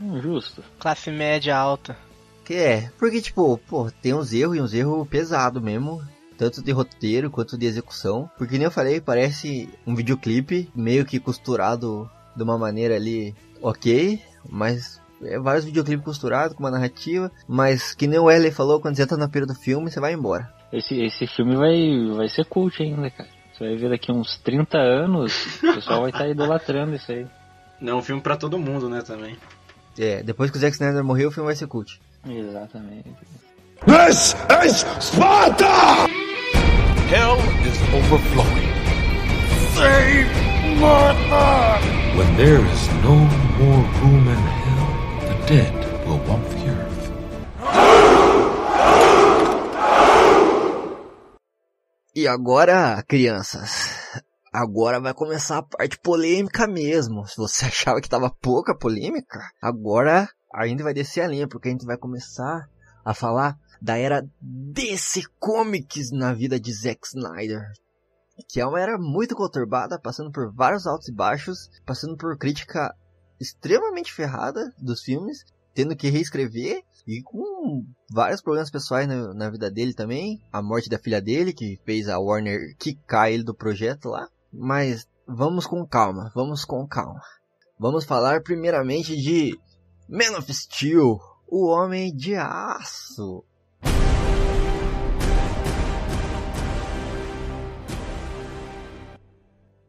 Hum, 0.00 0.20
justo. 0.20 0.62
Classe 0.78 1.10
média 1.10 1.56
alta. 1.56 1.96
Que 2.44 2.54
é, 2.54 2.90
porque 2.98 3.22
tipo, 3.22 3.58
pô, 3.58 3.90
tem 4.02 4.12
uns 4.12 4.32
erros 4.32 4.56
e 4.56 4.60
uns 4.60 4.74
erros 4.74 5.08
pesados 5.08 5.62
mesmo. 5.62 6.02
Tanto 6.36 6.62
de 6.62 6.72
roteiro 6.72 7.30
quanto 7.30 7.56
de 7.56 7.64
execução. 7.64 8.28
Porque 8.36 8.58
nem 8.58 8.64
eu 8.64 8.70
falei, 8.70 9.00
parece 9.00 9.68
um 9.86 9.94
videoclipe 9.94 10.68
meio 10.74 11.04
que 11.06 11.20
costurado 11.20 12.10
de 12.36 12.42
uma 12.42 12.58
maneira 12.58 12.96
ali 12.96 13.34
ok. 13.62 14.20
Mas 14.48 15.00
é 15.22 15.38
vários 15.38 15.64
videoclipes 15.64 16.04
costurados 16.04 16.56
com 16.56 16.62
uma 16.62 16.70
narrativa. 16.70 17.30
Mas 17.48 17.94
que 17.94 18.06
nem 18.06 18.18
o 18.18 18.24
Wesley 18.24 18.50
falou, 18.50 18.80
quando 18.80 18.96
você 18.96 19.02
entra 19.02 19.16
na 19.16 19.28
pira 19.28 19.46
do 19.46 19.54
filme, 19.54 19.90
você 19.90 20.00
vai 20.00 20.12
embora. 20.12 20.52
Esse, 20.72 21.00
esse 21.02 21.26
filme 21.26 21.54
vai, 21.56 22.16
vai 22.16 22.28
ser 22.28 22.44
cult 22.46 22.82
ainda, 22.82 23.10
cara. 23.10 23.28
Você 23.52 23.64
vai 23.64 23.76
ver 23.76 23.90
daqui 23.90 24.10
uns 24.10 24.36
30 24.38 24.76
anos, 24.76 25.62
o 25.62 25.74
pessoal 25.74 26.00
vai 26.00 26.10
estar 26.10 26.28
idolatrando 26.28 26.96
isso 26.96 27.12
aí. 27.12 27.24
Não 27.80 27.92
é 27.92 27.96
um 27.96 28.02
filme 28.02 28.20
pra 28.20 28.36
todo 28.36 28.58
mundo, 28.58 28.88
né, 28.88 29.00
também. 29.02 29.36
É, 29.96 30.22
depois 30.24 30.50
que 30.50 30.56
o 30.56 30.60
Zack 30.60 30.74
Snyder 30.74 31.04
morreu, 31.04 31.28
o 31.28 31.32
filme 31.32 31.46
vai 31.46 31.54
ser 31.54 31.68
cult. 31.68 32.00
Exatamente. 32.26 33.10
This 33.86 34.34
is 34.64 34.84
Sparta! 35.00 36.08
Hell 37.08 37.38
is 37.64 37.78
overflowing. 37.94 38.74
Save 39.74 40.26
Martha! 40.80 41.93
When 42.16 42.36
there 42.36 42.64
is 42.64 42.88
no 43.02 43.16
more 43.58 43.82
room 44.00 44.28
in 44.28 44.42
hell, 44.62 44.88
the 45.28 45.36
dead 45.48 45.74
will 46.06 46.20
walk 46.28 46.42
the 46.48 46.68
earth. 46.70 46.94
E 52.14 52.28
agora, 52.28 53.02
crianças, 53.08 54.22
agora 54.52 55.00
vai 55.00 55.12
começar 55.12 55.58
a 55.58 55.62
parte 55.64 55.98
polêmica 55.98 56.68
mesmo. 56.68 57.26
Se 57.26 57.36
você 57.36 57.64
achava 57.66 58.00
que 58.00 58.08
tava 58.08 58.30
pouca 58.30 58.78
polêmica, 58.78 59.40
agora 59.60 60.28
a 60.54 60.68
gente 60.68 60.84
vai 60.84 60.94
descer 60.94 61.22
a 61.22 61.26
linha, 61.26 61.48
porque 61.48 61.66
a 61.66 61.72
gente 61.72 61.84
vai 61.84 61.98
começar 61.98 62.68
a 63.04 63.12
falar 63.12 63.56
da 63.82 63.98
era 63.98 64.24
DC 64.40 65.22
Comics 65.40 66.12
na 66.12 66.32
vida 66.32 66.60
de 66.60 66.72
Zack 66.72 67.00
Snyder. 67.08 67.72
Que 68.48 68.60
é 68.60 68.66
uma 68.66 68.80
era 68.80 68.98
muito 68.98 69.34
conturbada, 69.36 69.98
passando 69.98 70.30
por 70.30 70.52
vários 70.52 70.86
altos 70.86 71.08
e 71.08 71.12
baixos, 71.12 71.70
passando 71.86 72.16
por 72.16 72.36
crítica 72.36 72.94
extremamente 73.40 74.12
ferrada 74.12 74.72
dos 74.78 75.02
filmes, 75.02 75.44
tendo 75.74 75.96
que 75.96 76.08
reescrever 76.08 76.82
e 77.06 77.22
com 77.22 77.84
vários 78.10 78.40
problemas 78.40 78.70
pessoais 78.70 79.06
na, 79.06 79.34
na 79.34 79.50
vida 79.50 79.70
dele 79.70 79.94
também. 79.94 80.40
A 80.52 80.62
morte 80.62 80.88
da 80.88 80.98
filha 80.98 81.20
dele, 81.20 81.52
que 81.52 81.78
fez 81.84 82.08
a 82.08 82.18
Warner 82.18 82.76
quicar 82.78 83.30
ele 83.30 83.44
do 83.44 83.54
projeto 83.54 84.08
lá. 84.08 84.28
Mas 84.52 85.06
vamos 85.26 85.66
com 85.66 85.86
calma, 85.86 86.30
vamos 86.34 86.64
com 86.64 86.86
calma. 86.86 87.20
Vamos 87.78 88.04
falar 88.04 88.42
primeiramente 88.42 89.16
de 89.16 89.58
Man 90.08 90.38
of 90.38 90.52
Steel, 90.52 91.18
o 91.48 91.66
Homem 91.66 92.14
de 92.14 92.34
Aço. 92.36 93.44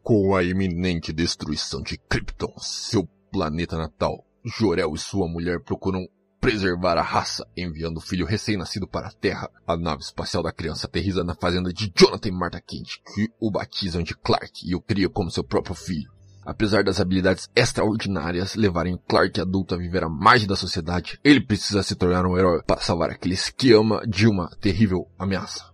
Com 0.06 0.36
a 0.36 0.44
iminente 0.44 1.12
destruição 1.12 1.82
de 1.82 1.98
Krypton, 1.98 2.54
seu 2.58 3.08
planeta 3.32 3.76
natal, 3.76 4.24
Jor-El 4.44 4.94
e 4.94 4.98
sua 4.98 5.26
mulher 5.26 5.58
procuram 5.58 6.06
preservar 6.40 6.96
a 6.96 7.02
raça, 7.02 7.44
enviando 7.56 7.96
o 7.96 8.00
filho 8.00 8.24
recém-nascido 8.24 8.86
para 8.86 9.08
a 9.08 9.12
Terra. 9.12 9.50
A 9.66 9.76
nave 9.76 10.02
espacial 10.02 10.44
da 10.44 10.52
criança 10.52 10.86
aterriza 10.86 11.24
na 11.24 11.34
fazenda 11.34 11.72
de 11.72 11.92
Jonathan 11.92 12.28
e 12.28 12.30
Martha 12.30 12.60
Kent, 12.60 13.00
que 13.12 13.28
o 13.40 13.50
batizam 13.50 14.00
de 14.00 14.14
Clark 14.14 14.60
e 14.64 14.76
o 14.76 14.80
cria 14.80 15.08
como 15.08 15.28
seu 15.28 15.42
próprio 15.42 15.74
filho. 15.74 16.08
Apesar 16.44 16.84
das 16.84 17.00
habilidades 17.00 17.50
extraordinárias 17.56 18.54
levarem 18.54 19.00
Clark 19.08 19.40
adulto 19.40 19.74
a 19.74 19.78
viver 19.78 20.04
à 20.04 20.08
margem 20.08 20.46
da 20.46 20.54
sociedade, 20.54 21.18
ele 21.24 21.40
precisa 21.40 21.82
se 21.82 21.96
tornar 21.96 22.24
um 22.24 22.38
herói 22.38 22.62
para 22.62 22.80
salvar 22.80 23.10
aqueles 23.10 23.50
que 23.50 23.72
ama 23.72 24.06
de 24.06 24.28
uma 24.28 24.50
terrível 24.60 25.10
ameaça. 25.18 25.68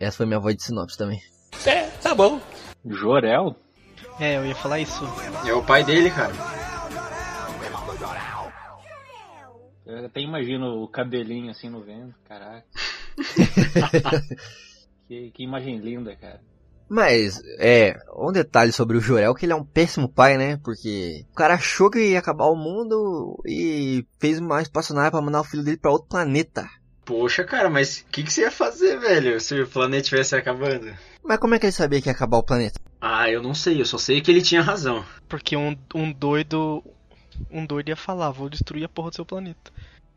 Essa 0.00 0.16
foi 0.16 0.24
minha 0.24 0.40
voz 0.40 0.56
de 0.56 0.62
sinopse 0.62 0.96
também. 0.96 1.20
Jorel? 2.82 3.54
É, 4.18 4.38
eu 4.38 4.46
ia 4.46 4.54
falar 4.54 4.80
isso. 4.80 5.04
É 5.46 5.52
o 5.52 5.62
pai 5.62 5.84
dele, 5.84 6.10
cara. 6.10 6.32
Eu 9.84 10.06
até 10.06 10.20
imagino 10.20 10.82
o 10.82 10.88
cabelinho 10.88 11.50
assim 11.50 11.68
no 11.68 11.80
vento, 11.80 12.14
caraca. 12.24 12.66
que, 15.06 15.30
que 15.30 15.42
imagem 15.44 15.78
linda, 15.78 16.16
cara. 16.16 16.40
Mas, 16.88 17.42
é, 17.58 17.96
um 18.16 18.30
detalhe 18.30 18.72
sobre 18.72 18.96
o 18.96 19.00
Jorel 19.00 19.34
que 19.34 19.44
ele 19.44 19.52
é 19.52 19.56
um 19.56 19.64
péssimo 19.64 20.08
pai, 20.08 20.36
né? 20.36 20.58
Porque 20.62 21.24
o 21.30 21.34
cara 21.34 21.54
achou 21.54 21.90
que 21.90 21.98
ia 21.98 22.18
acabar 22.18 22.46
o 22.46 22.56
mundo 22.56 23.40
e 23.44 24.06
fez 24.20 24.38
uma 24.38 24.62
espaçonave 24.62 25.10
pra 25.10 25.20
mandar 25.20 25.40
o 25.40 25.44
filho 25.44 25.64
dele 25.64 25.76
pra 25.76 25.90
outro 25.90 26.08
planeta. 26.08 26.68
Poxa, 27.04 27.44
cara, 27.44 27.70
mas 27.70 28.00
o 28.00 28.06
que, 28.10 28.22
que 28.22 28.32
você 28.32 28.42
ia 28.42 28.50
fazer, 28.50 28.98
velho, 28.98 29.40
se 29.40 29.60
o 29.60 29.68
planeta 29.68 30.02
estivesse 30.02 30.34
acabando? 30.34 30.92
Mas 31.26 31.38
como 31.38 31.54
é 31.54 31.58
que 31.58 31.66
ele 31.66 31.72
sabia 31.72 32.00
que 32.00 32.08
ia 32.08 32.12
acabar 32.12 32.38
o 32.38 32.42
planeta? 32.42 32.80
Ah, 33.00 33.28
eu 33.30 33.42
não 33.42 33.54
sei, 33.54 33.80
eu 33.80 33.84
só 33.84 33.98
sei 33.98 34.20
que 34.20 34.30
ele 34.30 34.40
tinha 34.40 34.62
razão. 34.62 35.04
Porque 35.28 35.56
um, 35.56 35.76
um 35.94 36.12
doido. 36.12 36.82
Um 37.50 37.66
doido 37.66 37.88
ia 37.88 37.96
falar, 37.96 38.30
vou 38.30 38.48
destruir 38.48 38.84
a 38.84 38.88
porra 38.88 39.10
do 39.10 39.16
seu 39.16 39.26
planeta. 39.26 39.70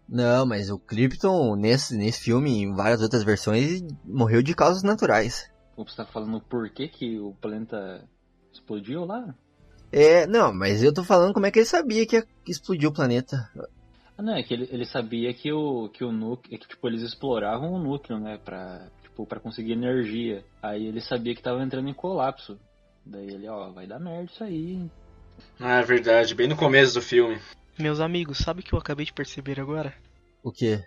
Não, 0.08 0.46
mas 0.46 0.70
o 0.70 0.80
Krypton, 0.80 1.56
nesse, 1.56 1.96
nesse 1.96 2.22
filme 2.22 2.52
e 2.52 2.64
em 2.64 2.74
várias 2.74 3.02
outras 3.02 3.24
versões, 3.24 3.84
morreu 4.06 4.42
de 4.42 4.56
causas 4.56 4.84
naturais. 4.84 5.52
Você 5.76 5.96
tá 5.96 6.06
falando 6.06 6.42
por 6.42 6.70
que, 6.70 6.88
que 6.88 7.20
o 7.20 7.34
planeta 7.42 8.04
explodiu 8.52 9.06
lá? 9.06 9.36
É, 9.92 10.26
não, 10.28 10.54
mas 10.54 10.82
eu 10.84 10.94
tô 10.94 11.04
falando 11.04 11.34
como 11.34 11.46
é 11.46 11.52
que 11.52 11.60
ele 11.60 11.66
sabia 11.66 12.06
que 12.06 12.16
ia 12.16 12.26
explodir 12.48 12.88
o 12.88 12.94
planeta. 12.94 13.50
Ah, 14.18 14.22
não, 14.22 14.36
é 14.36 14.44
que 14.44 14.54
ele, 14.54 14.68
ele 14.72 14.86
sabia 14.86 15.34
que 15.34 15.52
o, 15.52 15.90
que 15.90 16.04
o 16.04 16.12
núcleo, 16.12 16.60
que 16.60 16.68
tipo, 16.68 16.88
eles 16.88 17.02
exploravam 17.02 17.72
o 17.72 17.80
núcleo, 17.80 18.20
né, 18.20 18.38
pra, 18.38 18.88
tipo, 19.20 19.26
para 19.26 19.40
conseguir 19.40 19.74
energia. 19.74 20.44
Aí 20.62 20.86
ele 20.86 21.02
sabia 21.02 21.36
que 21.36 21.42
tava 21.42 21.64
entrando 21.64 21.90
em 21.90 21.94
colapso. 21.94 22.58
Daí 23.06 23.30
ele, 23.30 23.48
ó, 23.48 23.70
vai 23.72 23.88
dar 23.88 24.00
merda 24.00 24.32
isso 24.32 24.44
aí. 24.44 24.90
Ah, 25.60 25.80
é 25.80 25.84
verdade, 25.84 26.36
bem 26.36 26.48
no 26.48 26.56
começo 26.56 26.94
do 26.94 27.02
filme. 27.02 27.40
Meus 27.78 28.00
amigos, 28.00 28.40
sabe 28.40 28.62
o 28.62 28.64
que 28.64 28.74
eu 28.74 28.80
acabei 28.80 29.06
de 29.06 29.14
perceber 29.14 29.60
agora? 29.60 29.94
O 30.44 30.52
quê? 30.52 30.84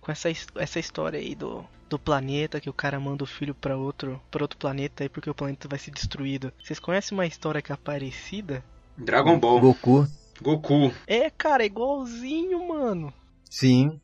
Com 0.00 0.12
essa, 0.12 0.28
essa 0.56 0.78
história 0.78 1.18
aí 1.18 1.34
do, 1.34 1.64
do 1.88 1.98
planeta, 1.98 2.60
que 2.60 2.70
o 2.70 2.74
cara 2.74 3.00
manda 3.00 3.24
o 3.24 3.26
filho 3.26 3.54
pra 3.54 3.76
outro, 3.76 4.20
pra 4.30 4.44
outro 4.44 4.58
planeta 4.58 5.02
aí 5.02 5.08
porque 5.08 5.30
o 5.30 5.34
planeta 5.34 5.68
vai 5.68 5.78
ser 5.78 5.90
destruído. 5.90 6.52
Vocês 6.62 6.78
conhecem 6.78 7.16
uma 7.16 7.26
história 7.26 7.62
que 7.62 7.72
é 7.72 7.76
parecida? 7.76 8.62
Dragon 8.96 9.38
Ball, 9.38 9.60
Goku. 9.60 10.06
Goku. 10.40 10.92
É, 11.06 11.30
cara, 11.30 11.62
é 11.62 11.66
igualzinho, 11.66 12.68
mano. 12.68 13.12
Sim. 13.50 14.00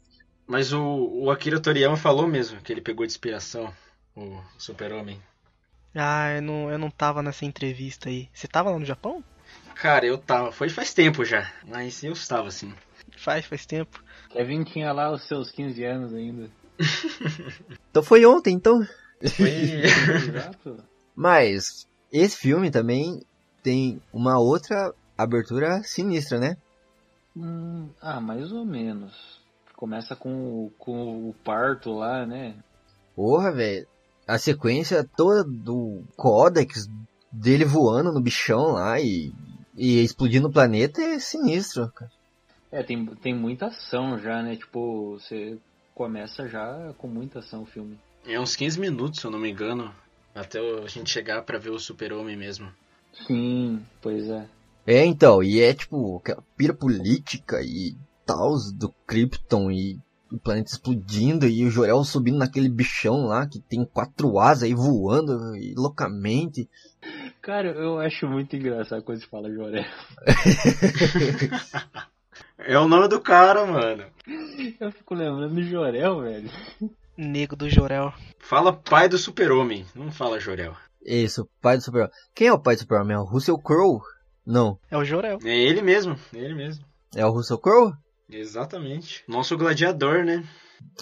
Mas 0.47 0.73
o, 0.73 0.81
o 0.81 1.31
Akira 1.31 1.61
Toriyama 1.61 1.97
falou 1.97 2.27
mesmo 2.27 2.61
que 2.61 2.73
ele 2.73 2.81
pegou 2.81 3.05
de 3.05 3.13
inspiração 3.13 3.73
o 4.15 4.41
Super-Homem. 4.57 5.21
Ah, 5.95 6.35
eu 6.35 6.43
não, 6.43 6.71
eu 6.71 6.79
não 6.79 6.91
tava 6.91 7.23
nessa 7.23 7.45
entrevista 7.45 8.09
aí. 8.09 8.29
Você 8.33 8.47
tava 8.47 8.71
lá 8.71 8.79
no 8.79 8.85
Japão? 8.85 9.25
Cara, 9.75 10.07
eu 10.07 10.19
tava. 10.19 10.53
Foi 10.53 10.69
faz 10.69 10.93
tempo 10.95 11.25
já. 11.25 11.51
Mas 11.67 12.03
eu 12.05 12.13
estava 12.13 12.49
assim. 12.49 12.73
Faz, 13.17 13.47
faz 13.47 13.67
tempo. 13.67 14.03
Kevin 14.31 14.65
tinha 14.65 14.93
lá 14.93 15.11
os 15.13 15.27
seus 15.27 15.51
15 15.51 15.85
anos 15.85 16.15
ainda. 16.15 16.51
Então 17.91 18.03
foi 18.03 18.27
ontem, 18.27 18.53
então. 18.53 18.87
Foi. 19.37 19.83
Mas 21.15 21.89
esse 22.13 22.37
filme 22.37 22.71
também 22.71 23.23
tem 23.63 24.03
uma 24.13 24.39
outra 24.39 24.93
abertura 25.17 25.83
sinistra, 25.83 26.39
né? 26.39 26.59
Hum, 27.35 27.89
ah, 28.03 28.21
mais 28.21 28.53
ou 28.53 28.67
menos. 28.67 29.41
Começa 29.77 30.17
com, 30.17 30.31
o- 30.67 30.73
com 30.79 31.29
o 31.29 31.35
parto 31.45 31.93
lá, 31.93 32.25
né? 32.27 32.55
Porra, 33.15 33.53
velho. 33.53 33.87
A 34.27 34.39
sequência 34.39 35.09
toda 35.17 35.45
do 35.45 36.03
Codex 36.17 36.89
dele 37.31 37.65
voando 37.65 38.13
no 38.13 38.21
bichão 38.21 38.73
lá 38.73 38.99
e, 39.01 39.33
e 39.77 40.03
explodindo 40.03 40.49
o 40.49 40.53
planeta 40.53 41.01
é 41.01 41.19
sinistro, 41.19 41.91
cara. 41.93 42.11
É, 42.73 42.83
tem, 42.83 43.05
tem 43.17 43.35
muita 43.35 43.67
ação 43.67 44.19
já, 44.19 44.43
né? 44.43 44.57
Tipo, 44.57 45.13
você 45.19 45.57
começa 45.95 46.49
já 46.49 46.93
com 46.99 47.07
muita 47.07 47.39
ação 47.39 47.63
o 47.63 47.67
filme. 47.67 47.99
é 48.27 48.41
uns 48.41 48.57
15 48.57 48.81
minutos, 48.81 49.21
se 49.21 49.27
eu 49.27 49.31
não 49.31 49.39
me 49.39 49.51
engano. 49.51 49.95
Até 50.35 50.59
a 50.59 50.87
gente 50.89 51.09
chegar 51.11 51.43
pra 51.43 51.59
ver 51.59 51.71
o 51.71 51.79
Super-Homem 51.79 52.37
mesmo. 52.37 52.69
Sim, 53.27 53.83
pois 54.03 54.29
é. 54.29 54.47
É, 54.87 55.05
então, 55.07 55.43
e 55.43 55.61
é 55.61 55.73
tipo, 55.73 56.19
aquela 56.19 56.43
pira 56.57 56.75
política 56.75 57.61
e 57.63 57.97
tal 58.27 58.55
do 58.75 58.93
Krypton 59.07 59.71
e 59.71 59.99
o 60.31 60.39
planeta 60.39 60.73
explodindo 60.73 61.47
e 61.47 61.65
o 61.65 61.71
Jorel 61.71 62.03
subindo 62.03 62.39
naquele 62.39 62.69
bichão 62.69 63.27
lá 63.27 63.47
que 63.47 63.61
tem 63.61 63.85
quatro 63.85 64.39
asas 64.39 64.65
aí 64.65 64.75
voando 64.75 65.57
e 65.57 65.75
loucamente. 65.77 66.69
Cara, 67.41 67.71
eu 67.71 68.01
acho 68.01 68.27
muito 68.27 68.57
engraçado 68.57 69.03
quando 69.03 69.21
se 69.21 69.27
fala 69.27 69.53
Jorel. 69.53 69.85
É 72.59 72.77
o 72.79 72.89
nome 72.89 73.07
do 73.07 73.21
cara, 73.21 73.67
mano. 73.67 74.05
Eu 74.81 74.91
fico 74.91 75.15
lembrando 75.15 75.55
do 75.55 75.63
Jorel, 75.63 76.23
velho. 76.23 76.51
Nego 77.17 77.55
do 77.55 77.69
Jorel. 77.69 78.13
Fala 78.39 78.73
pai 78.73 79.09
do 79.09 79.19
Super-Homem, 79.19 79.87
não 79.95 80.11
fala 80.11 80.41
Jorel. 80.41 80.75
Isso, 81.05 81.49
pai 81.61 81.77
do 81.77 81.85
Super 81.85 82.11
Quem 82.35 82.49
é 82.49 82.53
o 82.53 82.59
pai 82.59 82.75
do 82.75 82.81
Superman? 82.81 83.17
É 83.17 83.21
o 83.21 83.25
Russell 83.25 83.59
Crowe? 83.59 84.01
Não. 84.45 84.79
É 84.91 84.97
o 84.97 85.05
Jorel. 85.05 85.39
É 85.45 85.57
ele 85.57 85.81
mesmo, 85.81 86.17
é 86.35 86.39
ele 86.39 86.55
mesmo. 86.55 86.85
É 87.15 87.25
o 87.25 87.31
Russell 87.31 87.59
Crowe? 87.59 87.93
Exatamente. 88.29 89.25
Nosso 89.29 89.57
gladiador, 89.57 90.25
né? 90.25 90.43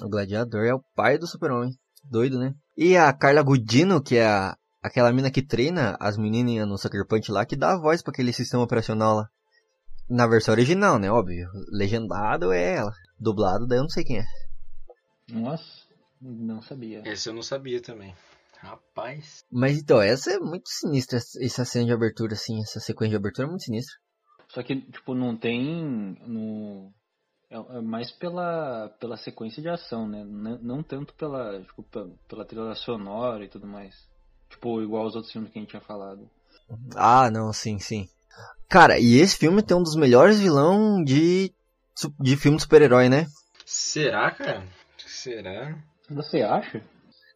O 0.03 0.09
gladiador 0.09 0.65
é 0.65 0.75
o 0.75 0.85
pai 0.95 1.19
do 1.19 1.27
super-homem. 1.27 1.73
Doido, 2.11 2.39
né? 2.39 2.55
E 2.77 2.97
a 2.97 3.13
Carla 3.13 3.43
Gudino, 3.43 4.03
que 4.03 4.17
é 4.17 4.27
a, 4.27 4.57
aquela 4.83 5.13
mina 5.13 5.31
que 5.31 5.43
treina 5.43 5.97
as 5.99 6.19
menininhas 6.19 6.69
no 6.69 6.77
Sucker 6.77 7.07
Punch 7.07 7.31
lá, 7.31 7.47
que 7.47 7.57
dá 7.57 7.73
a 7.73 7.79
voz 7.79 8.03
pra 8.03 8.13
aquele 8.13 8.33
sistema 8.33 8.63
operacional 8.63 9.17
lá. 9.17 9.29
Na 10.09 10.27
versão 10.27 10.53
original, 10.53 10.99
né? 10.99 11.11
Óbvio. 11.11 11.49
Legendado 11.73 12.53
é 12.53 12.75
ela. 12.77 12.93
Dublado, 13.19 13.67
daí 13.67 13.79
eu 13.79 13.83
não 13.83 13.89
sei 13.89 14.05
quem 14.05 14.19
é. 14.19 14.25
Nossa, 15.31 15.65
não 16.21 16.61
sabia. 16.61 17.03
Esse 17.07 17.31
eu 17.31 17.33
não 17.33 17.43
sabia 17.43 17.81
também. 17.81 18.15
Rapaz. 18.59 19.45
Mas 19.51 19.79
então, 19.79 20.01
essa 20.01 20.33
é 20.33 20.39
muito 20.39 20.69
sinistra, 20.69 21.19
essa 21.41 21.65
cena 21.65 21.87
de 21.87 21.93
abertura, 21.93 22.35
assim, 22.35 22.61
essa 22.63 22.81
sequência 22.81 23.11
de 23.11 23.17
abertura 23.17 23.47
é 23.47 23.51
muito 23.51 23.65
sinistra. 23.65 23.95
Só 24.49 24.63
que, 24.63 24.81
tipo, 24.81 25.15
não 25.15 25.37
tem. 25.37 26.17
No... 26.27 26.93
É 27.55 27.79
é 27.79 27.81
mais 27.81 28.11
pela, 28.11 28.89
pela 28.99 29.17
sequência 29.17 29.63
de 29.63 29.69
ação, 29.69 30.09
né? 30.09 30.25
Não, 30.25 30.59
não 30.59 30.83
tanto 30.83 31.15
pela, 31.15 31.63
tipo, 31.63 31.85
pela, 31.85 32.11
pela 32.29 32.45
trilha 32.45 32.75
sonora 32.75 33.45
e 33.45 33.49
tudo 33.49 33.65
mais. 33.65 33.95
Tipo, 34.51 34.83
igual 34.83 35.07
os 35.07 35.15
outros 35.15 35.33
filmes 35.33 35.53
que 35.53 35.59
a 35.59 35.63
gente 35.63 35.71
tinha 35.71 35.81
falado. 35.81 36.29
Ah, 36.97 37.31
não, 37.31 37.53
sim, 37.53 37.79
sim. 37.79 38.09
Cara, 38.69 38.99
e 38.99 39.15
esse 39.15 39.37
filme 39.37 39.63
tem 39.63 39.77
um 39.77 39.83
dos 39.85 39.95
melhores 39.95 40.41
vilão 40.41 41.05
de, 41.05 41.53
de 42.19 42.37
filme 42.37 42.57
de 42.57 42.65
super-herói, 42.65 43.09
né? 43.09 43.29
Será, 43.65 44.33
cara? 44.33 44.67
Será? 44.99 45.79
Você 46.11 46.43
acha? 46.43 46.83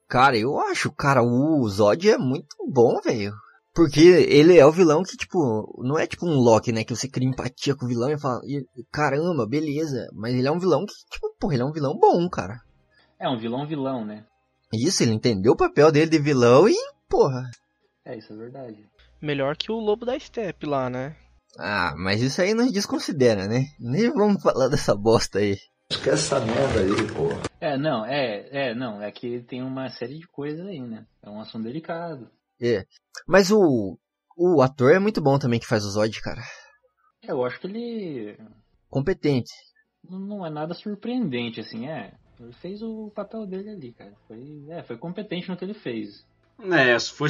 Cara, 0.08 0.36
eu 0.36 0.58
acho, 0.58 0.90
cara, 0.90 1.22
o 1.22 1.68
Zod 1.68 2.10
é 2.10 2.18
muito 2.18 2.56
bom, 2.66 3.00
velho. 3.00 3.32
Porque 3.78 4.00
ele 4.00 4.58
é 4.58 4.66
o 4.66 4.72
vilão 4.72 5.04
que, 5.04 5.16
tipo, 5.16 5.80
não 5.84 5.96
é 5.96 6.04
tipo 6.04 6.26
um 6.26 6.34
Loki, 6.34 6.72
né? 6.72 6.82
Que 6.82 6.96
você 6.96 7.08
cria 7.08 7.28
empatia 7.28 7.76
com 7.76 7.84
o 7.84 7.88
vilão 7.88 8.10
e 8.10 8.18
fala, 8.18 8.40
"Ih, 8.44 8.66
caramba, 8.90 9.46
beleza. 9.46 10.08
Mas 10.14 10.34
ele 10.34 10.48
é 10.48 10.50
um 10.50 10.58
vilão 10.58 10.84
que, 10.84 10.92
tipo, 11.08 11.32
porra, 11.38 11.54
ele 11.54 11.62
é 11.62 11.64
um 11.64 11.70
vilão 11.70 11.96
bom, 11.96 12.28
cara. 12.28 12.60
É 13.20 13.28
um 13.28 13.38
vilão 13.38 13.64
vilão, 13.68 14.04
né? 14.04 14.26
Isso, 14.72 15.04
ele 15.04 15.12
entendeu 15.12 15.52
o 15.52 15.56
papel 15.56 15.92
dele 15.92 16.10
de 16.10 16.18
vilão 16.18 16.68
e, 16.68 16.74
porra. 17.08 17.48
É, 18.04 18.18
isso 18.18 18.32
é 18.32 18.36
verdade. 18.36 18.84
Melhor 19.22 19.56
que 19.56 19.70
o 19.70 19.78
Lobo 19.78 20.04
da 20.04 20.18
Steppe 20.18 20.66
lá, 20.66 20.90
né? 20.90 21.14
Ah, 21.56 21.94
mas 21.96 22.20
isso 22.20 22.42
aí 22.42 22.54
não 22.54 22.68
desconsidera, 22.72 23.46
né? 23.46 23.66
Nem 23.78 24.10
vamos 24.10 24.42
falar 24.42 24.66
dessa 24.66 24.92
bosta 24.96 25.38
aí. 25.38 25.56
Esquece 25.88 26.34
essa 26.34 26.40
merda 26.40 26.80
aí, 26.80 27.12
porra. 27.12 27.42
É, 27.60 27.78
não, 27.78 28.04
é, 28.04 28.48
é, 28.50 28.74
não, 28.74 29.00
é 29.00 29.12
que 29.12 29.40
tem 29.42 29.62
uma 29.62 29.88
série 29.88 30.18
de 30.18 30.26
coisas 30.26 30.66
aí, 30.66 30.80
né? 30.80 31.06
É 31.22 31.30
um 31.30 31.40
assunto 31.40 31.62
delicado. 31.62 32.28
É. 32.60 32.84
Mas 33.26 33.50
o, 33.50 33.98
o 34.36 34.62
ator 34.62 34.92
é 34.92 34.98
muito 34.98 35.20
bom 35.20 35.38
também 35.38 35.60
que 35.60 35.66
faz 35.66 35.84
o 35.84 35.90
Zod, 35.90 36.20
cara. 36.20 36.42
É, 37.22 37.30
eu 37.32 37.44
acho 37.44 37.60
que 37.60 37.66
ele 37.66 38.38
Competente. 38.88 39.52
não- 40.08 40.18
não 40.18 40.46
é 40.46 40.50
nada 40.50 40.74
surpreendente, 40.74 41.60
assim, 41.60 41.88
é. 41.88 42.12
Ele 42.40 42.52
fez 42.52 42.82
o 42.82 43.10
papel 43.14 43.46
dele 43.46 43.70
ali, 43.70 43.92
cara. 43.92 44.12
Foi, 44.28 44.64
é, 44.68 44.82
foi 44.82 44.96
competente 44.96 45.48
no 45.48 45.56
que 45.56 45.64
ele 45.64 45.74
fez. 45.74 46.24
É, 46.72 46.98
foi, 47.00 47.28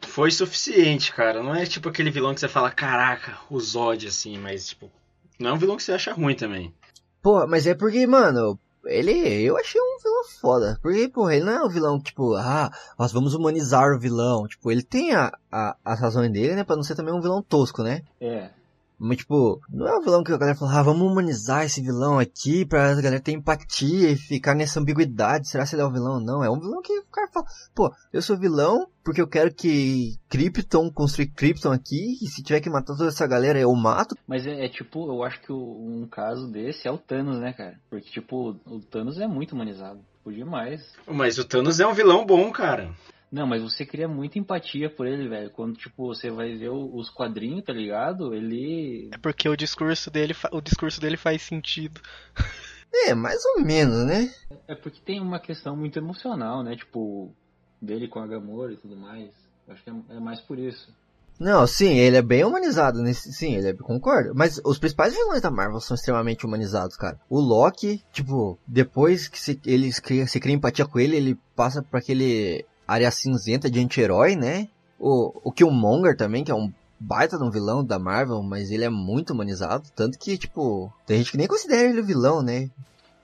foi 0.00 0.30
suficiente, 0.30 1.12
cara. 1.12 1.42
Não 1.42 1.54
é 1.54 1.64
tipo 1.66 1.88
aquele 1.88 2.10
vilão 2.10 2.32
que 2.34 2.40
você 2.40 2.48
fala, 2.48 2.70
caraca, 2.70 3.38
o 3.50 3.60
Zod, 3.60 4.06
assim, 4.06 4.38
mas 4.38 4.68
tipo. 4.68 4.90
Não 5.38 5.50
é 5.50 5.52
um 5.52 5.58
vilão 5.58 5.76
que 5.76 5.82
você 5.82 5.92
acha 5.92 6.12
ruim 6.12 6.34
também. 6.34 6.74
Pô, 7.22 7.46
mas 7.46 7.66
é 7.66 7.74
porque, 7.74 8.06
mano, 8.06 8.58
ele, 8.86 9.12
eu 9.42 9.56
achei 9.58 9.80
um 9.80 9.98
vilão 10.02 10.09
foda. 10.40 10.78
Porque, 10.82 11.08
pô, 11.08 11.30
ele 11.30 11.44
não 11.44 11.52
é 11.52 11.64
um 11.64 11.68
vilão, 11.68 12.00
tipo, 12.00 12.34
ah, 12.34 12.70
nós 12.98 13.12
vamos 13.12 13.34
humanizar 13.34 13.92
o 13.94 13.98
vilão. 13.98 14.46
Tipo, 14.46 14.70
ele 14.70 14.82
tem 14.82 15.14
a, 15.14 15.32
a, 15.50 15.76
as 15.84 16.00
razões 16.00 16.30
dele, 16.32 16.54
né, 16.56 16.64
pra 16.64 16.76
não 16.76 16.82
ser 16.82 16.94
também 16.94 17.14
um 17.14 17.20
vilão 17.20 17.42
tosco, 17.42 17.82
né? 17.82 18.02
É, 18.20 18.50
Mas, 18.98 19.16
tipo, 19.18 19.58
não 19.70 19.88
é 19.88 19.96
um 19.96 20.02
vilão 20.02 20.22
que 20.22 20.30
a 20.30 20.36
galera 20.36 20.56
fala, 20.58 20.78
ah, 20.78 20.82
vamos 20.82 21.10
humanizar 21.10 21.64
esse 21.64 21.80
vilão 21.80 22.18
aqui 22.18 22.66
pra 22.66 22.94
galera 22.96 23.18
ter 23.20 23.32
empatia 23.32 24.10
e 24.10 24.16
ficar 24.16 24.54
nessa 24.54 24.78
ambiguidade. 24.78 25.48
Será 25.48 25.64
que 25.66 25.74
ele 25.74 25.80
é 25.80 25.86
um 25.86 25.92
vilão? 25.92 26.20
Não, 26.20 26.44
é 26.44 26.50
um 26.50 26.60
vilão 26.60 26.82
que 26.82 26.92
o 26.98 27.04
cara 27.10 27.28
fala, 27.32 27.46
pô, 27.74 27.90
eu 28.12 28.20
sou 28.20 28.36
vilão 28.38 28.86
porque 29.02 29.22
eu 29.22 29.26
quero 29.26 29.52
que 29.54 30.18
Krypton, 30.28 30.90
construir 30.92 31.28
Krypton 31.28 31.72
aqui, 31.72 32.18
e 32.22 32.26
se 32.28 32.42
tiver 32.42 32.60
que 32.60 32.68
matar 32.68 32.94
toda 32.94 33.08
essa 33.08 33.26
galera 33.26 33.58
eu 33.58 33.74
mato. 33.74 34.14
mas 34.28 34.46
é, 34.46 34.66
é 34.66 34.68
tipo, 34.68 35.06
eu 35.10 35.24
acho 35.24 35.40
que 35.40 35.50
o- 35.50 35.56
um 36.02 36.06
caso 36.06 36.46
desse 36.46 36.86
é 36.86 36.90
o 36.92 36.98
Thanos, 36.98 37.38
né, 37.38 37.54
cara? 37.54 37.80
Porque, 37.88 38.10
tipo, 38.10 38.54
o 38.66 38.80
Thanos 38.80 39.18
é 39.18 39.26
muito 39.26 39.52
humanizado. 39.54 39.98
Tipo, 40.30 40.44
demais. 40.44 40.92
Mas 41.06 41.38
o 41.38 41.44
Thanos 41.44 41.80
é 41.80 41.86
um 41.86 41.92
vilão 41.94 42.24
bom, 42.24 42.50
cara. 42.50 42.94
Não, 43.30 43.46
mas 43.46 43.62
você 43.62 43.86
cria 43.86 44.08
muita 44.08 44.38
empatia 44.40 44.90
por 44.90 45.06
ele, 45.06 45.28
velho. 45.28 45.50
Quando, 45.50 45.76
tipo, 45.76 46.06
você 46.08 46.30
vai 46.30 46.56
ver 46.56 46.70
o- 46.70 46.96
os 46.96 47.08
quadrinhos, 47.08 47.64
tá 47.64 47.72
ligado? 47.72 48.34
Ele. 48.34 49.08
É 49.12 49.18
porque 49.18 49.48
o 49.48 49.56
discurso 49.56 50.10
dele, 50.10 50.34
fa- 50.34 50.50
o 50.52 50.60
discurso 50.60 51.00
dele 51.00 51.16
faz 51.16 51.42
sentido. 51.42 52.00
É, 52.92 53.14
mais 53.14 53.40
ou 53.54 53.60
menos, 53.64 54.04
né? 54.04 54.34
É 54.66 54.74
porque 54.74 54.98
tem 55.00 55.20
uma 55.20 55.38
questão 55.38 55.76
muito 55.76 55.96
emocional, 55.96 56.64
né? 56.64 56.74
Tipo, 56.74 57.32
dele 57.80 58.08
com 58.08 58.18
a 58.18 58.26
Gamora 58.26 58.72
e 58.72 58.76
tudo 58.76 58.96
mais. 58.96 59.30
Acho 59.68 59.80
que 59.84 59.90
é, 59.90 59.94
é 60.16 60.18
mais 60.18 60.40
por 60.40 60.58
isso. 60.58 60.92
Não, 61.40 61.66
sim, 61.66 61.96
ele 61.96 62.18
é 62.18 62.22
bem 62.22 62.44
humanizado 62.44 63.02
nesse, 63.02 63.32
sim, 63.32 63.54
ele 63.54 63.68
é, 63.68 63.72
concordo. 63.72 64.34
Mas 64.34 64.60
os 64.62 64.78
principais 64.78 65.14
vilões 65.14 65.40
da 65.40 65.50
Marvel 65.50 65.80
são 65.80 65.94
extremamente 65.94 66.44
humanizados, 66.44 66.96
cara. 66.96 67.18
O 67.30 67.40
Loki, 67.40 68.04
tipo, 68.12 68.58
depois 68.66 69.26
que 69.26 69.40
se, 69.40 69.58
ele 69.64 69.90
cria, 69.94 70.26
se 70.26 70.38
cria 70.38 70.54
empatia 70.54 70.84
com 70.84 71.00
ele, 71.00 71.16
ele 71.16 71.38
passa 71.56 71.82
pra 71.82 71.98
aquele 71.98 72.66
área 72.86 73.10
cinzenta 73.10 73.70
de 73.70 73.80
anti-herói, 73.80 74.36
né? 74.36 74.68
O, 74.98 75.32
o 75.42 75.50
Killmonger 75.50 76.14
também, 76.14 76.44
que 76.44 76.50
é 76.50 76.54
um 76.54 76.70
baita 77.00 77.38
de 77.38 77.44
um 77.44 77.50
vilão 77.50 77.82
da 77.82 77.98
Marvel, 77.98 78.42
mas 78.42 78.70
ele 78.70 78.84
é 78.84 78.90
muito 78.90 79.32
humanizado. 79.32 79.88
Tanto 79.96 80.18
que, 80.18 80.36
tipo, 80.36 80.92
tem 81.06 81.16
gente 81.16 81.30
que 81.30 81.38
nem 81.38 81.48
considera 81.48 81.88
ele 81.88 82.02
vilão, 82.02 82.42
né? 82.42 82.70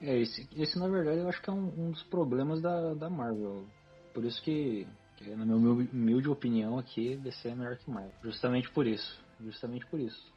É, 0.01 0.19
esse, 0.19 0.49
esse 0.57 0.79
na 0.79 0.87
verdade 0.87 1.19
eu 1.19 1.29
acho 1.29 1.41
que 1.41 1.49
é 1.51 1.53
um, 1.53 1.71
um 1.77 1.91
dos 1.91 2.01
problemas 2.01 2.61
da, 2.61 2.95
da 2.95 3.11
Marvel. 3.11 3.63
Por 4.11 4.25
isso 4.25 4.41
que, 4.41 4.87
que, 5.17 5.29
na 5.31 5.45
minha 5.45 5.57
humil- 5.57 5.89
humilde 5.91 6.29
opinião 6.29 6.79
aqui, 6.79 7.15
DC 7.17 7.49
é 7.49 7.55
melhor 7.55 7.75
que 7.77 7.89
Marvel. 7.89 8.11
Justamente 8.23 8.69
por 8.69 8.87
isso. 8.87 9.19
Justamente 9.43 9.85
por 9.87 9.99
isso. 9.99 10.31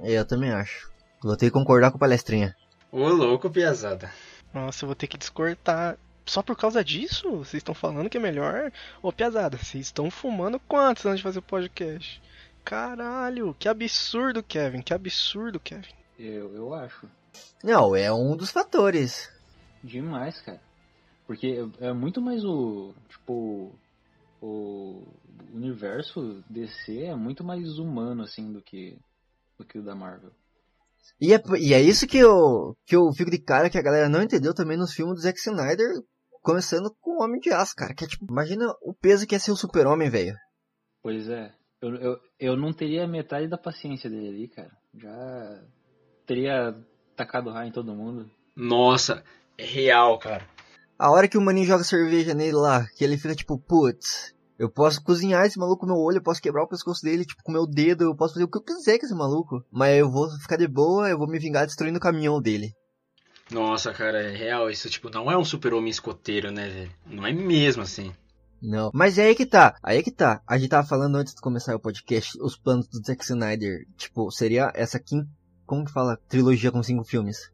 Eu 0.00 0.24
também 0.26 0.50
acho. 0.50 0.90
Vou 1.22 1.36
ter 1.36 1.46
que 1.46 1.52
concordar 1.52 1.90
com 1.90 1.96
o 1.96 2.00
palestrinha. 2.00 2.54
Ô, 2.92 3.08
louco, 3.08 3.50
piazada. 3.50 4.12
Nossa, 4.54 4.84
eu 4.84 4.86
vou 4.88 4.94
ter 4.94 5.06
que 5.06 5.18
descortar. 5.18 5.98
Só 6.24 6.42
por 6.42 6.56
causa 6.56 6.84
disso? 6.84 7.30
Vocês 7.38 7.54
estão 7.60 7.74
falando 7.74 8.08
que 8.10 8.18
é 8.18 8.20
melhor? 8.20 8.70
Ô, 9.02 9.10
piazada, 9.12 9.56
vocês 9.56 9.86
estão 9.86 10.10
fumando 10.10 10.60
quantos 10.60 11.04
antes 11.06 11.18
de 11.18 11.22
fazer 11.22 11.38
o 11.38 11.42
podcast? 11.42 12.20
Caralho, 12.64 13.56
que 13.58 13.68
absurdo, 13.68 14.42
Kevin. 14.42 14.82
Que 14.82 14.92
absurdo, 14.92 15.58
Kevin. 15.58 15.88
Eu, 16.18 16.54
eu 16.54 16.74
acho. 16.74 17.08
Não, 17.64 17.96
é 17.96 18.12
um 18.12 18.36
dos 18.36 18.50
fatores. 18.50 19.30
Demais, 19.82 20.40
cara. 20.42 20.60
Porque 21.26 21.66
é 21.80 21.92
muito 21.92 22.20
mais 22.20 22.44
o. 22.44 22.94
Tipo. 23.08 23.74
O 24.40 25.06
universo 25.52 26.42
DC 26.48 27.04
é 27.04 27.14
muito 27.14 27.42
mais 27.42 27.78
humano, 27.78 28.22
assim, 28.22 28.52
do 28.52 28.62
que. 28.62 28.98
do 29.58 29.64
que 29.64 29.78
o 29.78 29.82
da 29.82 29.94
Marvel. 29.94 30.30
E 31.20 31.32
é, 31.32 31.42
e 31.58 31.74
é 31.74 31.80
isso 31.80 32.06
que 32.06 32.18
eu, 32.18 32.76
que 32.86 32.94
eu 32.94 33.12
fico 33.12 33.30
de 33.30 33.38
cara 33.38 33.70
que 33.70 33.78
a 33.78 33.82
galera 33.82 34.08
não 34.08 34.22
entendeu 34.22 34.54
também 34.54 34.76
nos 34.76 34.92
filmes 34.92 35.16
do 35.16 35.20
Zack 35.20 35.38
Snyder, 35.38 35.86
começando 36.42 36.94
com 37.00 37.18
o 37.18 37.24
Homem 37.24 37.40
de 37.40 37.50
Aço, 37.50 37.74
cara. 37.74 37.94
Que 37.94 38.04
é 38.04 38.08
tipo, 38.08 38.26
imagina 38.30 38.66
o 38.82 38.94
peso 38.94 39.26
que 39.26 39.34
é 39.34 39.38
ser 39.38 39.50
o 39.50 39.56
super-homem, 39.56 40.10
velho. 40.10 40.36
Pois 41.02 41.28
é. 41.28 41.52
Eu, 41.80 41.94
eu, 41.96 42.20
eu 42.38 42.56
não 42.56 42.72
teria 42.72 43.06
metade 43.06 43.46
da 43.48 43.56
paciência 43.56 44.10
dele 44.10 44.28
ali, 44.28 44.48
cara. 44.48 44.70
Já 44.94 45.62
teria 46.26 46.76
tacado 47.16 47.50
raio 47.50 47.68
em 47.68 47.72
todo 47.72 47.94
mundo. 47.94 48.30
Nossa, 48.56 49.22
é 49.56 49.64
real, 49.64 50.18
cara. 50.18 50.46
A 50.98 51.10
hora 51.12 51.28
que 51.28 51.38
o 51.38 51.40
maninho 51.40 51.66
joga 51.66 51.84
cerveja 51.84 52.34
nele 52.34 52.56
lá, 52.56 52.84
que 52.96 53.04
ele 53.04 53.16
fica 53.16 53.32
tipo, 53.32 53.56
putz, 53.56 54.34
eu 54.58 54.68
posso 54.68 55.00
cozinhar 55.00 55.46
esse 55.46 55.56
maluco 55.56 55.82
com 55.82 55.86
meu 55.86 55.96
olho, 55.96 56.16
eu 56.16 56.22
posso 56.22 56.42
quebrar 56.42 56.64
o 56.64 56.68
pescoço 56.68 57.04
dele, 57.04 57.24
tipo, 57.24 57.40
com 57.44 57.52
meu 57.52 57.64
dedo, 57.64 58.02
eu 58.02 58.16
posso 58.16 58.34
fazer 58.34 58.44
o 58.44 58.50
que 58.50 58.58
eu 58.58 58.62
quiser 58.62 58.98
com 58.98 59.06
esse 59.06 59.14
maluco. 59.14 59.64
Mas 59.70 59.96
eu 59.96 60.10
vou 60.10 60.28
ficar 60.40 60.56
de 60.56 60.66
boa, 60.66 61.08
eu 61.08 61.16
vou 61.16 61.28
me 61.28 61.38
vingar 61.38 61.66
destruindo 61.66 61.98
o 61.98 62.00
caminhão 62.00 62.42
dele. 62.42 62.74
Nossa, 63.48 63.92
cara, 63.92 64.20
é 64.20 64.36
real. 64.36 64.68
Isso, 64.68 64.90
tipo, 64.90 65.08
não 65.08 65.30
é 65.30 65.38
um 65.38 65.44
super-homem 65.44 65.88
escoteiro, 65.88 66.50
né, 66.50 66.68
velho? 66.68 66.90
Não 67.06 67.24
é 67.24 67.32
mesmo 67.32 67.82
assim. 67.82 68.12
Não. 68.60 68.90
Mas 68.92 69.18
é 69.18 69.26
aí 69.26 69.36
que 69.36 69.46
tá, 69.46 69.76
aí 69.80 69.98
é 69.98 70.02
que 70.02 70.10
tá. 70.10 70.42
A 70.48 70.58
gente 70.58 70.70
tava 70.70 70.86
falando 70.86 71.14
antes 71.14 71.32
de 71.32 71.40
começar 71.40 71.76
o 71.76 71.80
podcast, 71.80 72.36
os 72.42 72.56
planos 72.56 72.88
do 72.88 72.98
Zack 72.98 73.22
Snyder, 73.22 73.86
tipo, 73.96 74.32
seria 74.32 74.72
essa 74.74 74.98
quinta, 74.98 75.30
como 75.64 75.84
que 75.84 75.92
fala? 75.92 76.18
Trilogia 76.28 76.72
com 76.72 76.82
cinco 76.82 77.04
filmes. 77.04 77.52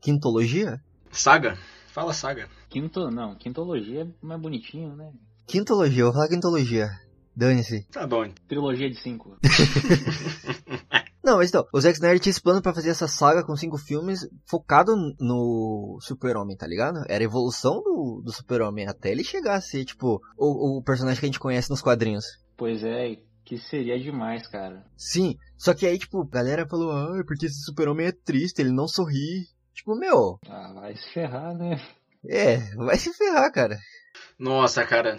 Quintologia? 0.00 0.80
Saga? 1.12 1.56
Fala 1.92 2.14
saga. 2.14 2.48
Quinto, 2.70 3.10
não, 3.10 3.36
quintologia 3.36 4.02
é 4.02 4.26
mais 4.26 4.40
bonitinho, 4.40 4.96
né? 4.96 5.12
Quintologia, 5.46 6.00
eu 6.00 6.06
vou 6.06 6.14
falar 6.14 6.28
quintologia. 6.28 6.88
Dane-se. 7.36 7.86
Tá 7.90 8.06
bom. 8.06 8.30
Trilogia 8.48 8.90
de 8.90 8.96
cinco. 8.96 9.36
Não, 11.24 11.36
mas 11.36 11.50
então, 11.50 11.64
o 11.72 11.80
Zack 11.80 11.94
Snyder 11.94 12.18
tinha 12.18 12.32
esse 12.32 12.42
plano 12.42 12.60
pra 12.60 12.74
fazer 12.74 12.90
essa 12.90 13.06
saga 13.06 13.44
com 13.44 13.54
cinco 13.54 13.78
filmes 13.78 14.28
focado 14.44 14.92
no 15.20 15.96
Super-Homem, 16.00 16.56
tá 16.56 16.66
ligado? 16.66 16.98
Era 17.08 17.22
a 17.22 17.24
evolução 17.24 17.80
do, 17.80 18.20
do 18.24 18.32
Super-Homem 18.32 18.88
até 18.88 19.12
ele 19.12 19.22
chegar 19.22 19.54
a 19.54 19.60
ser, 19.60 19.84
tipo, 19.84 20.20
o, 20.36 20.78
o 20.78 20.82
personagem 20.82 21.20
que 21.20 21.26
a 21.26 21.28
gente 21.28 21.38
conhece 21.38 21.70
nos 21.70 21.80
quadrinhos. 21.80 22.24
Pois 22.56 22.82
é, 22.82 23.18
que 23.44 23.56
seria 23.56 24.00
demais, 24.00 24.48
cara. 24.48 24.84
Sim, 24.96 25.36
só 25.56 25.72
que 25.72 25.86
aí, 25.86 25.96
tipo, 25.96 26.22
a 26.22 26.28
galera 26.28 26.66
falou, 26.68 26.90
ah, 26.90 27.22
porque 27.24 27.46
esse 27.46 27.62
Super-Homem 27.66 28.08
é 28.08 28.12
triste, 28.12 28.58
ele 28.58 28.72
não 28.72 28.88
sorri. 28.88 29.46
Tipo, 29.74 29.94
meu, 29.96 30.38
Ah, 30.48 30.72
vai 30.74 30.96
se 30.96 31.08
ferrar, 31.12 31.54
né? 31.56 31.80
é, 32.28 32.58
vai 32.76 32.96
se 32.98 33.12
ferrar, 33.14 33.50
cara. 33.52 33.78
Nossa, 34.38 34.84
cara. 34.84 35.18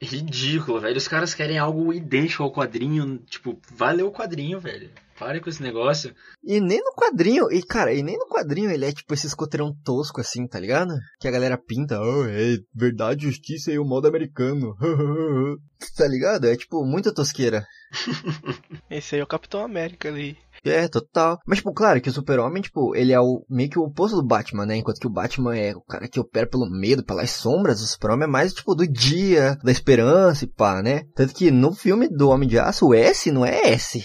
Ridículo, 0.00 0.80
velho. 0.80 0.96
Os 0.96 1.08
caras 1.08 1.34
querem 1.34 1.58
algo 1.58 1.92
idêntico 1.92 2.44
ao 2.44 2.52
quadrinho. 2.52 3.18
Tipo, 3.26 3.60
valeu 3.72 4.06
o 4.06 4.12
quadrinho, 4.12 4.60
velho. 4.60 4.90
Pare 5.18 5.40
com 5.40 5.50
esse 5.50 5.60
negócio. 5.60 6.14
E 6.44 6.60
nem 6.60 6.78
no 6.78 6.92
quadrinho, 6.94 7.50
e 7.50 7.60
cara, 7.60 7.92
e 7.92 8.04
nem 8.04 8.16
no 8.16 8.28
quadrinho 8.28 8.70
ele 8.70 8.84
é 8.84 8.92
tipo 8.92 9.12
esse 9.12 9.26
escoteirão 9.26 9.74
tosco 9.84 10.20
assim, 10.20 10.46
tá 10.46 10.60
ligado? 10.60 10.94
Que 11.18 11.26
a 11.26 11.30
galera 11.32 11.58
pinta, 11.58 12.00
oh, 12.00 12.24
é 12.26 12.56
verdade, 12.72 13.24
justiça 13.26 13.72
e 13.72 13.78
o 13.80 13.84
modo 13.84 14.06
americano. 14.06 14.76
tá 15.96 16.06
ligado? 16.06 16.46
É 16.46 16.56
tipo 16.56 16.84
muita 16.84 17.12
tosqueira. 17.12 17.66
Esse 18.88 19.16
aí 19.16 19.20
é 19.20 19.24
o 19.24 19.26
Capitão 19.26 19.64
América 19.64 20.08
ali. 20.08 20.38
É, 20.64 20.88
total. 20.88 21.38
Mas, 21.46 21.58
tipo, 21.58 21.72
claro 21.72 22.00
que 22.00 22.08
o 22.08 22.12
super-homem, 22.12 22.62
tipo, 22.62 22.94
ele 22.94 23.12
é 23.12 23.20
o 23.20 23.44
meio 23.48 23.70
que 23.70 23.78
o 23.78 23.84
oposto 23.84 24.16
do 24.16 24.26
Batman, 24.26 24.66
né? 24.66 24.76
Enquanto 24.76 25.00
que 25.00 25.06
o 25.06 25.12
Batman 25.12 25.56
é 25.56 25.74
o 25.74 25.80
cara 25.82 26.08
que 26.08 26.20
opera 26.20 26.46
pelo 26.46 26.68
medo, 26.68 27.04
pelas 27.04 27.30
sombras, 27.30 27.80
o 27.80 27.86
super-homem 27.86 28.24
é 28.24 28.30
mais, 28.30 28.52
tipo, 28.52 28.74
do 28.74 28.86
dia, 28.86 29.56
da 29.62 29.70
esperança 29.70 30.44
e 30.44 30.48
pá, 30.48 30.82
né? 30.82 31.04
Tanto 31.14 31.34
que 31.34 31.50
no 31.50 31.72
filme 31.72 32.08
do 32.08 32.28
Homem 32.28 32.48
de 32.48 32.58
Aço, 32.58 32.88
o 32.88 32.94
S 32.94 33.30
não 33.30 33.44
é 33.44 33.70
S. 33.70 34.04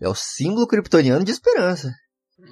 É 0.00 0.08
o 0.08 0.14
símbolo 0.14 0.66
kryptoniano 0.66 1.24
de 1.24 1.30
esperança. 1.30 1.92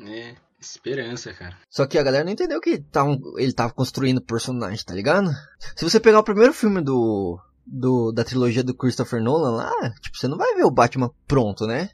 É, 0.07 0.35
esperança, 0.61 1.33
cara. 1.33 1.57
Só 1.70 1.87
que 1.87 1.98
a 1.98 2.03
galera 2.03 2.24
não 2.24 2.33
entendeu 2.33 2.61
que 2.61 2.79
tavam, 2.79 3.18
ele 3.38 3.53
tava 3.53 3.72
construindo 3.72 4.18
o 4.18 4.24
personagem, 4.24 4.85
tá 4.85 4.94
ligado? 4.94 5.31
Se 5.74 5.85
você 5.85 5.98
pegar 5.98 6.18
o 6.18 6.24
primeiro 6.24 6.53
filme 6.53 6.83
do, 6.83 7.38
do 7.66 8.12
da 8.12 8.24
trilogia 8.24 8.62
do 8.62 8.77
Christopher 8.77 9.22
Nolan 9.22 9.57
lá, 9.57 9.72
tipo, 10.01 10.16
você 10.16 10.29
não 10.29 10.37
vai 10.37 10.55
ver 10.55 10.64
o 10.64 10.70
Batman 10.70 11.11
pronto, 11.27 11.66
né? 11.66 11.90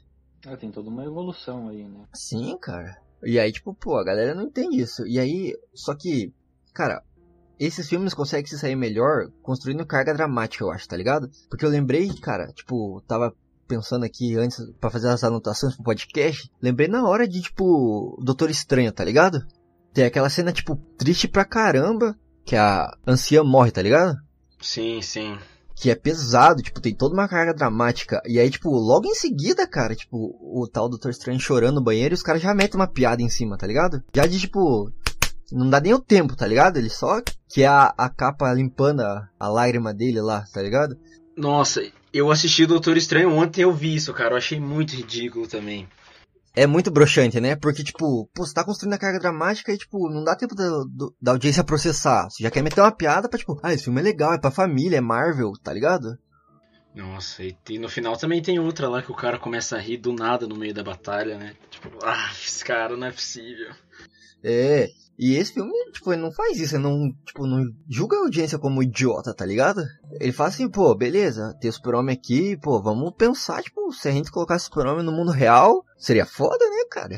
Ah, 0.47 0.57
tem 0.57 0.71
toda 0.71 0.89
uma 0.89 1.03
evolução 1.03 1.69
aí, 1.69 1.83
né? 1.83 2.05
Sim, 2.13 2.57
cara. 2.61 2.97
E 3.23 3.39
aí, 3.39 3.51
tipo, 3.51 3.73
pô, 3.73 3.97
a 3.97 4.03
galera 4.03 4.35
não 4.35 4.43
entende 4.43 4.79
isso. 4.79 5.05
E 5.07 5.19
aí, 5.19 5.57
só 5.73 5.95
que, 5.95 6.31
cara, 6.73 7.03
esses 7.59 7.87
filmes 7.87 8.13
conseguem 8.13 8.45
se 8.45 8.59
sair 8.59 8.75
melhor 8.75 9.29
construindo 9.41 9.85
carga 9.85 10.13
dramática, 10.13 10.63
eu 10.63 10.71
acho, 10.71 10.87
tá 10.87 10.95
ligado? 10.95 11.29
Porque 11.49 11.65
eu 11.65 11.69
lembrei, 11.69 12.13
cara, 12.19 12.47
tipo, 12.53 13.01
tava 13.07 13.33
pensando 13.67 14.05
aqui 14.05 14.35
antes 14.35 14.59
pra 14.79 14.91
fazer 14.91 15.09
as 15.09 15.23
anotações 15.23 15.73
pro 15.73 15.83
podcast, 15.83 16.51
lembrei 16.61 16.87
na 16.87 17.07
hora 17.07 17.27
de, 17.27 17.41
tipo, 17.41 18.19
Doutor 18.21 18.49
Estranho, 18.49 18.91
tá 18.91 19.03
ligado? 19.03 19.45
Tem 19.93 20.05
aquela 20.05 20.29
cena, 20.29 20.51
tipo, 20.51 20.75
triste 20.97 21.27
pra 21.27 21.45
caramba, 21.45 22.15
que 22.43 22.55
a 22.55 22.91
anciã 23.07 23.43
morre, 23.43 23.71
tá 23.71 23.81
ligado? 23.81 24.17
Sim, 24.61 25.01
sim. 25.01 25.37
Que 25.75 25.91
é 25.91 25.95
pesado, 25.95 26.63
tipo, 26.63 26.79
tem 26.79 26.95
toda 26.95 27.13
uma 27.13 27.27
carga 27.27 27.53
dramática. 27.53 28.21
E 28.25 28.39
aí, 28.39 28.49
tipo, 28.49 28.69
logo 28.69 29.05
em 29.05 29.13
seguida, 29.13 29.67
cara, 29.67 29.93
tipo, 29.93 30.35
o 30.41 30.67
tal 30.67 30.87
Doutor 30.87 31.11
Estranho 31.11 31.39
chorando 31.39 31.75
no 31.75 31.83
banheiro 31.83 32.13
e 32.13 32.17
os 32.17 32.23
caras 32.23 32.41
já 32.41 32.53
metem 32.53 32.79
uma 32.79 32.87
piada 32.87 33.21
em 33.21 33.29
cima, 33.29 33.57
tá 33.57 33.67
ligado? 33.67 34.01
Já 34.15 34.25
de, 34.25 34.39
tipo, 34.39 34.89
não 35.51 35.69
dá 35.69 35.79
nem 35.81 35.93
o 35.93 35.99
tempo, 35.99 36.35
tá 36.35 36.47
ligado? 36.47 36.77
Ele 36.77 36.89
só 36.89 37.21
que 37.49 37.65
a, 37.65 37.93
a 37.97 38.09
capa 38.09 38.53
limpando 38.53 39.01
a, 39.01 39.27
a 39.37 39.47
lágrima 39.49 39.93
dele 39.93 40.21
lá, 40.21 40.45
tá 40.53 40.61
ligado? 40.61 40.97
Nossa, 41.35 41.81
eu 42.13 42.31
assisti 42.31 42.63
o 42.63 42.67
Doutor 42.67 42.95
Estranho 42.95 43.35
ontem 43.35 43.63
eu 43.63 43.73
vi 43.73 43.95
isso, 43.95 44.13
cara. 44.13 44.33
Eu 44.33 44.37
achei 44.37 44.59
muito 44.59 44.95
ridículo 44.95 45.47
também. 45.47 45.87
É 46.55 46.65
muito 46.65 46.89
broxante, 46.89 47.39
né? 47.41 47.55
Porque, 47.55 47.83
tipo, 47.83 48.27
pô, 48.33 48.45
você 48.45 48.53
tá 48.53 48.63
construindo 48.63 48.93
a 48.93 48.97
carga 48.97 49.19
dramática 49.19 49.73
e, 49.73 49.77
tipo, 49.77 50.09
não 50.09 50.23
dá 50.23 50.35
tempo 50.35 50.55
da, 50.55 50.69
do- 50.89 51.13
da 51.21 51.31
audiência 51.31 51.63
processar. 51.63 52.29
Você 52.29 52.43
já 52.43 52.49
quer 52.51 52.63
meter 52.63 52.79
uma 52.81 52.91
piada 52.95 53.27
pra, 53.27 53.37
tipo, 53.37 53.59
ah, 53.61 53.73
esse 53.73 53.83
filme 53.83 53.99
é 53.99 54.03
legal, 54.03 54.33
é 54.33 54.39
pra 54.39 54.51
família, 54.51 54.97
é 54.97 55.01
Marvel, 55.01 55.51
tá 55.61 55.73
ligado? 55.73 56.17
Nossa, 56.95 57.43
e, 57.43 57.57
e 57.69 57.77
no 57.77 57.89
final 57.89 58.15
também 58.15 58.41
tem 58.41 58.57
outra 58.57 58.87
lá 58.87 59.01
que 59.01 59.11
o 59.11 59.15
cara 59.15 59.37
começa 59.37 59.75
a 59.75 59.79
rir 59.79 59.97
do 59.97 60.13
nada 60.13 60.47
no 60.47 60.55
meio 60.55 60.73
da 60.73 60.81
batalha, 60.81 61.37
né? 61.37 61.53
Tipo, 61.69 61.89
ah, 62.01 62.31
esse 62.31 62.63
cara 62.63 62.95
não 62.95 63.07
é 63.07 63.11
possível. 63.11 63.73
É. 64.45 64.89
E 65.17 65.35
esse 65.35 65.53
filme, 65.53 65.71
tipo, 65.93 66.11
ele 66.11 66.21
não 66.21 66.31
faz 66.31 66.59
isso, 66.59 66.75
ele 66.75 66.83
não, 66.83 67.09
tipo, 67.25 67.47
não 67.47 67.63
julga 67.89 68.17
a 68.17 68.19
audiência 68.21 68.59
como 68.59 68.83
idiota, 68.83 69.33
tá 69.33 69.45
ligado? 69.45 69.81
Ele 70.19 70.33
fala 70.33 70.49
assim, 70.49 70.69
pô, 70.69 70.93
beleza, 70.93 71.57
tem 71.59 71.69
o 71.69 71.73
super-homem 71.73 72.13
aqui, 72.13 72.57
pô, 72.57 72.81
vamos 72.81 73.13
pensar, 73.17 73.63
tipo, 73.63 73.91
se 73.93 74.09
a 74.09 74.11
gente 74.11 74.29
colocasse 74.29 74.65
o 74.65 74.67
super-homem 74.67 75.05
no 75.05 75.13
mundo 75.13 75.31
real, 75.31 75.85
seria 75.97 76.25
foda, 76.25 76.69
né, 76.69 76.83
cara? 76.91 77.17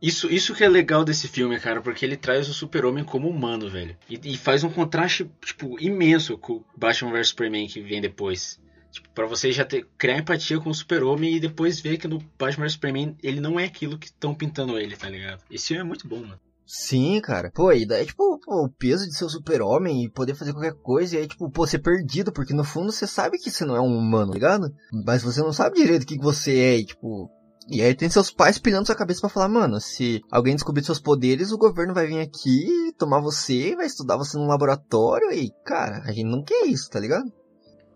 Isso, 0.00 0.30
isso 0.30 0.54
que 0.54 0.62
é 0.62 0.68
legal 0.68 1.04
desse 1.04 1.26
filme, 1.26 1.58
cara, 1.58 1.80
porque 1.80 2.04
ele 2.04 2.16
traz 2.16 2.48
o 2.48 2.54
super-homem 2.54 3.04
como 3.04 3.28
humano, 3.28 3.70
velho. 3.70 3.96
E, 4.10 4.20
e 4.32 4.36
faz 4.36 4.62
um 4.62 4.70
contraste, 4.70 5.30
tipo, 5.40 5.80
imenso 5.80 6.36
com 6.36 6.54
o 6.54 6.64
Batman 6.76 7.12
vs 7.12 7.28
Superman 7.28 7.66
que 7.66 7.80
vem 7.80 8.00
depois. 8.00 8.60
Tipo, 8.90 9.08
pra 9.10 9.26
você 9.26 9.52
já 9.52 9.64
ter, 9.64 9.86
criar 9.96 10.18
empatia 10.18 10.60
com 10.60 10.68
o 10.68 10.74
super-homem 10.74 11.36
e 11.36 11.40
depois 11.40 11.80
ver 11.80 11.96
que 11.98 12.08
no 12.08 12.18
Batman 12.36 12.64
vs 12.64 12.72
Superman 12.72 13.16
ele 13.22 13.40
não 13.40 13.58
é 13.58 13.64
aquilo 13.64 13.96
que 13.96 14.06
estão 14.06 14.34
pintando 14.34 14.76
ele, 14.76 14.96
tá 14.96 15.08
ligado? 15.08 15.42
Esse 15.48 15.68
filme 15.68 15.82
é 15.82 15.86
muito 15.86 16.06
bom, 16.06 16.20
mano. 16.20 16.40
Sim, 16.66 17.20
cara. 17.20 17.50
Pô, 17.54 17.72
e 17.72 17.86
daí, 17.86 18.06
tipo, 18.06 18.38
pô, 18.38 18.64
o 18.64 18.70
peso 18.70 19.06
de 19.06 19.16
ser 19.16 19.24
o 19.24 19.28
super-homem 19.28 20.04
e 20.04 20.10
poder 20.10 20.34
fazer 20.34 20.52
qualquer 20.52 20.74
coisa, 20.74 21.16
e 21.16 21.18
aí, 21.18 21.26
tipo, 21.26 21.50
pô, 21.50 21.66
ser 21.66 21.80
perdido, 21.80 22.32
porque 22.32 22.54
no 22.54 22.64
fundo 22.64 22.92
você 22.92 23.06
sabe 23.06 23.38
que 23.38 23.50
você 23.50 23.64
não 23.64 23.76
é 23.76 23.80
um 23.80 23.96
humano, 23.96 24.28
tá 24.28 24.34
ligado? 24.34 24.72
Mas 25.04 25.22
você 25.22 25.40
não 25.40 25.52
sabe 25.52 25.76
direito 25.76 26.04
o 26.04 26.06
que, 26.06 26.16
que 26.16 26.24
você 26.24 26.58
é, 26.58 26.78
e, 26.78 26.84
tipo. 26.86 27.30
E 27.68 27.80
aí 27.80 27.94
tem 27.94 28.10
seus 28.10 28.28
pais 28.28 28.58
pilhando 28.58 28.86
sua 28.86 28.96
cabeça 28.96 29.20
pra 29.20 29.28
falar, 29.30 29.48
mano, 29.48 29.80
se 29.80 30.20
alguém 30.32 30.54
descobrir 30.54 30.84
seus 30.84 30.98
poderes, 31.00 31.52
o 31.52 31.58
governo 31.58 31.94
vai 31.94 32.08
vir 32.08 32.18
aqui, 32.18 32.92
tomar 32.98 33.20
você, 33.20 33.76
vai 33.76 33.86
estudar 33.86 34.16
você 34.16 34.36
num 34.36 34.48
laboratório, 34.48 35.30
e, 35.32 35.52
cara, 35.64 36.02
a 36.04 36.10
gente 36.10 36.28
não 36.28 36.42
quer 36.42 36.66
isso, 36.66 36.90
tá 36.90 36.98
ligado? 36.98 37.30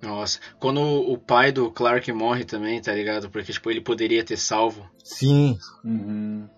Nossa, 0.01 0.39
quando 0.61 0.81
o 0.81 1.15
o 1.15 1.19
pai 1.19 1.51
do 1.51 1.71
Clark 1.73 2.13
morre 2.13 2.45
também, 2.45 2.81
tá 2.81 2.93
ligado? 2.93 3.31
Porque, 3.31 3.53
tipo, 3.53 3.71
ele 3.71 3.81
poderia 3.81 4.25
ter 4.25 4.37
salvo. 4.37 4.87
Sim. 5.03 5.59
Uhum. 5.85 6.49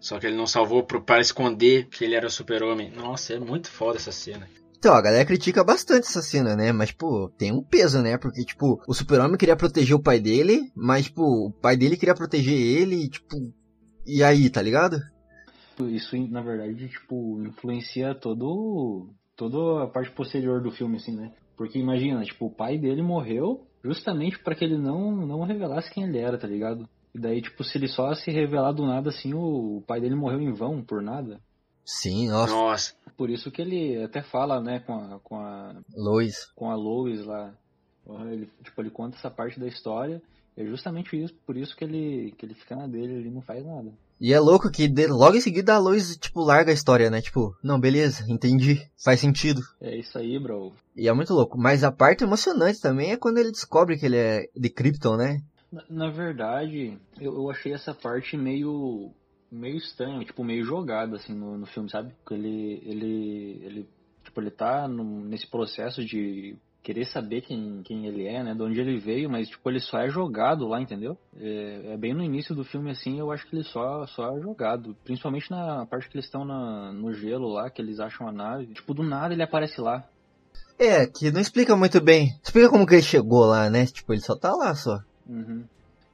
Só 0.00 0.18
que 0.18 0.26
ele 0.26 0.36
não 0.36 0.46
salvou 0.46 0.84
pro, 0.84 1.02
para 1.02 1.20
esconder 1.20 1.88
que 1.88 2.04
ele 2.04 2.14
era 2.14 2.26
o 2.26 2.30
super-homem. 2.30 2.90
Nossa, 2.90 3.34
é 3.34 3.38
muito 3.38 3.68
foda 3.70 3.96
essa 3.96 4.12
cena. 4.12 4.48
Então, 4.78 4.94
a 4.94 5.02
galera 5.02 5.24
critica 5.24 5.64
bastante 5.64 6.06
essa 6.06 6.22
cena, 6.22 6.54
né? 6.54 6.70
Mas, 6.70 6.92
pô, 6.92 7.28
tem 7.36 7.52
um 7.52 7.62
peso, 7.62 8.00
né? 8.00 8.16
Porque, 8.16 8.44
tipo, 8.44 8.80
o 8.86 8.94
super-homem 8.94 9.36
queria 9.36 9.56
proteger 9.56 9.96
o 9.96 10.02
pai 10.02 10.20
dele, 10.20 10.70
mas, 10.74 11.06
tipo, 11.06 11.22
o 11.22 11.50
pai 11.50 11.76
dele 11.76 11.96
queria 11.96 12.14
proteger 12.14 12.54
ele, 12.54 13.08
tipo... 13.08 13.36
E 14.06 14.22
aí, 14.22 14.48
tá 14.48 14.62
ligado? 14.62 15.00
Isso, 15.80 16.16
na 16.28 16.40
verdade, 16.40 16.88
tipo, 16.88 17.42
influencia 17.42 18.14
todo, 18.14 19.10
toda 19.36 19.84
a 19.84 19.86
parte 19.88 20.10
posterior 20.12 20.62
do 20.62 20.70
filme, 20.70 20.96
assim, 20.96 21.14
né? 21.14 21.32
Porque 21.56 21.78
imagina, 21.78 22.22
tipo, 22.22 22.46
o 22.46 22.54
pai 22.54 22.78
dele 22.78 23.02
morreu 23.02 23.66
justamente 23.84 24.38
para 24.38 24.54
que 24.54 24.64
ele 24.64 24.78
não, 24.78 25.14
não 25.26 25.44
revelasse 25.44 25.92
quem 25.92 26.04
ele 26.04 26.18
era, 26.18 26.38
tá 26.38 26.46
ligado? 26.46 26.88
E 27.18 27.20
daí, 27.20 27.42
tipo, 27.42 27.64
se 27.64 27.76
ele 27.76 27.88
só 27.88 28.14
se 28.14 28.30
revelar 28.30 28.70
do 28.70 28.86
nada 28.86 29.08
assim, 29.08 29.34
o 29.34 29.82
pai 29.84 30.00
dele 30.00 30.14
morreu 30.14 30.40
em 30.40 30.52
vão, 30.52 30.80
por 30.84 31.02
nada. 31.02 31.40
Sim, 31.84 32.28
nossa. 32.28 32.52
Nossa. 32.52 32.94
Por 33.16 33.28
isso 33.28 33.50
que 33.50 33.60
ele 33.60 34.00
até 34.04 34.22
fala, 34.22 34.60
né, 34.60 34.78
com 34.78 34.94
a, 34.94 35.18
com 35.18 35.36
a, 35.36 35.74
Lois. 35.96 36.46
com 36.54 36.70
a 36.70 36.76
Lois 36.76 37.24
lá. 37.24 37.52
Ele, 38.30 38.48
tipo, 38.62 38.80
ele 38.80 38.90
conta 38.90 39.16
essa 39.16 39.28
parte 39.28 39.58
da 39.58 39.66
história. 39.66 40.22
É 40.56 40.64
justamente 40.64 41.20
isso, 41.20 41.34
por 41.44 41.56
isso 41.56 41.76
que 41.76 41.82
ele, 41.82 42.32
que 42.38 42.46
ele 42.46 42.54
fica 42.54 42.76
na 42.76 42.86
dele, 42.86 43.14
ele 43.14 43.30
não 43.30 43.42
faz 43.42 43.64
nada. 43.66 43.92
E 44.20 44.32
é 44.32 44.38
louco 44.38 44.70
que 44.70 44.86
de- 44.86 45.06
logo 45.08 45.36
em 45.36 45.40
seguida 45.40 45.74
a 45.74 45.78
Lois, 45.78 46.16
tipo, 46.16 46.40
larga 46.42 46.70
a 46.70 46.74
história, 46.74 47.10
né? 47.10 47.20
Tipo, 47.20 47.56
não, 47.64 47.80
beleza, 47.80 48.24
entendi, 48.28 48.80
faz 49.04 49.18
sentido. 49.20 49.60
É 49.80 49.96
isso 49.96 50.16
aí, 50.18 50.38
bro. 50.38 50.72
E 50.96 51.08
é 51.08 51.12
muito 51.12 51.34
louco. 51.34 51.58
Mas 51.58 51.82
a 51.82 51.90
parte 51.90 52.22
emocionante 52.22 52.80
também 52.80 53.10
é 53.10 53.16
quando 53.16 53.38
ele 53.38 53.50
descobre 53.50 53.98
que 53.98 54.06
ele 54.06 54.16
é 54.16 54.48
de 54.54 54.68
Krypton, 54.70 55.16
né? 55.16 55.40
Na, 55.70 55.84
na 55.88 56.10
verdade, 56.10 56.98
eu, 57.20 57.34
eu 57.34 57.50
achei 57.50 57.72
essa 57.72 57.94
parte 57.94 58.36
meio 58.36 59.10
meio 59.50 59.76
estranha, 59.76 60.24
tipo, 60.24 60.44
meio 60.44 60.64
jogada, 60.64 61.16
assim, 61.16 61.32
no, 61.34 61.56
no 61.56 61.66
filme, 61.66 61.90
sabe? 61.90 62.12
Ele, 62.30 62.82
ele, 62.84 63.60
ele, 63.64 63.88
tipo, 64.22 64.40
ele 64.40 64.50
tá 64.50 64.86
num- 64.86 65.24
nesse 65.24 65.46
processo 65.46 66.04
de 66.04 66.54
querer 66.82 67.06
saber 67.06 67.42
quem, 67.42 67.82
quem 67.82 68.06
ele 68.06 68.26
é, 68.26 68.42
né? 68.42 68.54
De 68.54 68.62
onde 68.62 68.80
ele 68.80 68.98
veio, 68.98 69.28
mas, 69.28 69.48
tipo, 69.48 69.68
ele 69.70 69.80
só 69.80 69.98
é 70.00 70.08
jogado 70.08 70.68
lá, 70.68 70.80
entendeu? 70.80 71.16
É, 71.36 71.92
é 71.94 71.96
bem 71.96 72.14
no 72.14 72.22
início 72.22 72.54
do 72.54 72.64
filme, 72.64 72.90
assim, 72.90 73.18
eu 73.18 73.30
acho 73.30 73.46
que 73.46 73.56
ele 73.56 73.64
só, 73.64 74.06
só 74.06 74.36
é 74.36 74.40
jogado. 74.40 74.94
Principalmente 75.04 75.50
na 75.50 75.86
parte 75.86 76.08
que 76.08 76.16
eles 76.16 76.26
estão 76.26 76.44
no 76.44 77.12
gelo 77.12 77.48
lá, 77.48 77.70
que 77.70 77.80
eles 77.80 78.00
acham 78.00 78.28
a 78.28 78.32
nave. 78.32 78.66
Tipo, 78.66 78.94
do 78.94 79.02
nada 79.02 79.32
ele 79.34 79.42
aparece 79.42 79.80
lá. 79.80 80.06
É, 80.78 81.06
que 81.06 81.30
não 81.30 81.40
explica 81.40 81.74
muito 81.76 82.00
bem. 82.00 82.38
Explica 82.42 82.68
como 82.68 82.86
que 82.86 82.94
ele 82.94 83.02
chegou 83.02 83.44
lá, 83.46 83.68
né? 83.68 83.86
Tipo, 83.86 84.12
ele 84.12 84.20
só 84.20 84.36
tá 84.36 84.54
lá 84.54 84.74
só. 84.74 84.98
Uhum. 85.28 85.64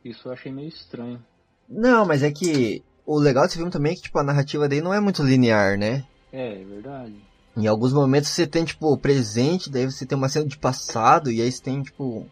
Isso 0.05 0.29
eu 0.29 0.33
achei 0.33 0.53
meio 0.53 0.69
estranho. 0.69 1.25
Não, 1.69 2.05
mas 2.05 2.23
é 2.23 2.31
que 2.31 2.83
o 3.07 3.19
legal 3.19 3.45
desse 3.45 3.57
filme 3.57 3.71
também 3.71 3.93
é 3.93 3.95
que, 3.95 4.03
tipo, 4.03 4.19
a 4.19 4.25
narrativa 4.25 4.69
dele 4.69 4.83
não 4.83 4.93
é 4.93 5.01
muito 5.01 5.23
linear, 5.23 5.79
né? 5.79 6.05
É, 6.33 6.61
é 6.61 6.65
verdade. 6.65 7.15
Em 7.57 7.67
alguns 7.67 7.93
momentos 7.93 8.31
você 8.31 8.47
tem, 8.47 8.65
tipo, 8.65 8.93
o 8.93 8.99
presente, 8.99 9.71
daí 9.71 9.85
você 9.87 10.05
tem 10.05 10.19
uma 10.19 10.29
cena 10.29 10.47
de 10.47 10.59
passado, 10.59 11.31
e 11.31 11.41
aí 11.41 11.51
você 11.51 11.63
tem, 11.63 11.83
tipo, 11.83 12.27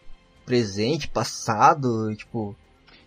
presente, 0.45 1.09
passado, 1.09 2.15
tipo... 2.17 2.57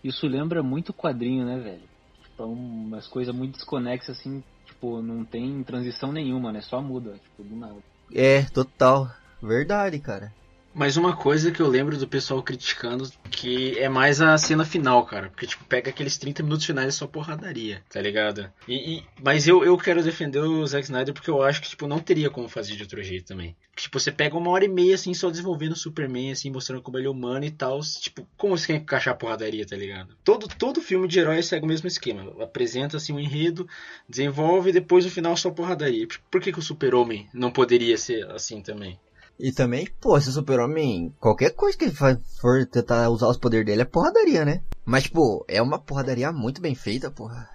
Isso 0.02 0.26
lembra 0.26 0.62
muito 0.62 0.94
quadrinho, 0.94 1.44
né, 1.44 1.58
velho? 1.58 1.82
Tipo, 2.22 2.42
é 2.42 2.46
umas 2.46 3.06
coisas 3.06 3.34
muito 3.34 3.56
desconexas, 3.56 4.18
assim, 4.18 4.42
tipo, 4.64 5.02
não 5.02 5.24
tem 5.24 5.62
transição 5.62 6.10
nenhuma, 6.12 6.52
né? 6.52 6.60
Só 6.62 6.80
muda, 6.80 7.14
tipo, 7.22 7.42
do 7.44 7.56
nada. 7.56 7.76
É, 8.14 8.42
total. 8.44 9.10
Verdade, 9.42 9.98
cara. 9.98 10.32
Mas 10.78 10.98
uma 10.98 11.16
coisa 11.16 11.50
que 11.50 11.60
eu 11.60 11.66
lembro 11.68 11.96
do 11.96 12.06
pessoal 12.06 12.42
criticando 12.42 13.10
que 13.30 13.78
é 13.78 13.88
mais 13.88 14.20
a 14.20 14.36
cena 14.36 14.62
final, 14.62 15.06
cara. 15.06 15.30
Porque, 15.30 15.46
tipo, 15.46 15.64
pega 15.64 15.88
aqueles 15.88 16.18
30 16.18 16.42
minutos 16.42 16.66
finais 16.66 16.94
e 16.94 16.96
só 16.98 17.06
porradaria, 17.06 17.82
tá 17.88 17.98
ligado? 17.98 18.52
E, 18.68 18.96
e- 18.98 19.02
mas 19.22 19.48
eu, 19.48 19.64
eu 19.64 19.76
quero 19.78 20.02
defender 20.02 20.40
o 20.40 20.66
Zack 20.66 20.84
Snyder 20.84 21.14
porque 21.14 21.30
eu 21.30 21.42
acho 21.42 21.62
que, 21.62 21.70
tipo, 21.70 21.86
não 21.88 21.98
teria 21.98 22.28
como 22.28 22.46
fazer 22.46 22.76
de 22.76 22.82
outro 22.82 23.02
jeito 23.02 23.24
também. 23.26 23.56
Tipo, 23.74 23.98
você 23.98 24.12
pega 24.12 24.36
uma 24.36 24.50
hora 24.50 24.66
e 24.66 24.68
meia, 24.68 24.94
assim, 24.96 25.14
só 25.14 25.30
desenvolvendo 25.30 25.72
o 25.72 25.76
Superman, 25.76 26.32
assim, 26.32 26.50
mostrando 26.50 26.82
como 26.82 26.98
ele 26.98 27.06
é 27.06 27.10
humano 27.10 27.44
e 27.46 27.50
tal. 27.50 27.80
Tipo, 27.80 28.28
como 28.36 28.56
você 28.56 28.66
quer 28.66 28.74
encaixar 28.76 29.14
a 29.14 29.16
porradaria, 29.16 29.66
tá 29.66 29.76
ligado? 29.76 30.14
Todo, 30.22 30.46
todo 30.46 30.82
filme 30.82 31.08
de 31.08 31.18
herói 31.18 31.42
segue 31.42 31.64
o 31.64 31.68
mesmo 31.68 31.88
esquema. 31.88 32.34
Apresenta, 32.42 32.98
assim, 32.98 33.14
um 33.14 33.20
enredo, 33.20 33.66
desenvolve 34.06 34.68
e 34.70 34.72
depois 34.74 35.06
no 35.06 35.10
final 35.10 35.36
só 35.38 35.50
porradaria. 35.50 36.06
Por 36.30 36.40
que, 36.40 36.52
que 36.52 36.58
o 36.58 36.62
Super-Homem 36.62 37.28
não 37.32 37.50
poderia 37.50 37.96
ser 37.96 38.30
assim 38.30 38.60
também? 38.60 38.98
E 39.38 39.52
também, 39.52 39.86
pô, 40.00 40.18
se 40.20 40.30
o 40.30 40.32
super-homem, 40.32 41.14
qualquer 41.20 41.50
coisa 41.50 41.76
que 41.76 41.84
ele 41.84 41.94
for 41.94 42.66
tentar 42.66 43.10
usar 43.10 43.28
os 43.28 43.36
poderes 43.36 43.66
dele 43.66 43.82
é 43.82 43.84
porradaria, 43.84 44.44
né? 44.44 44.62
Mas, 44.84 45.04
tipo, 45.04 45.44
é 45.46 45.60
uma 45.60 45.78
porradaria 45.78 46.32
muito 46.32 46.60
bem 46.60 46.74
feita, 46.74 47.10
porra. 47.10 47.48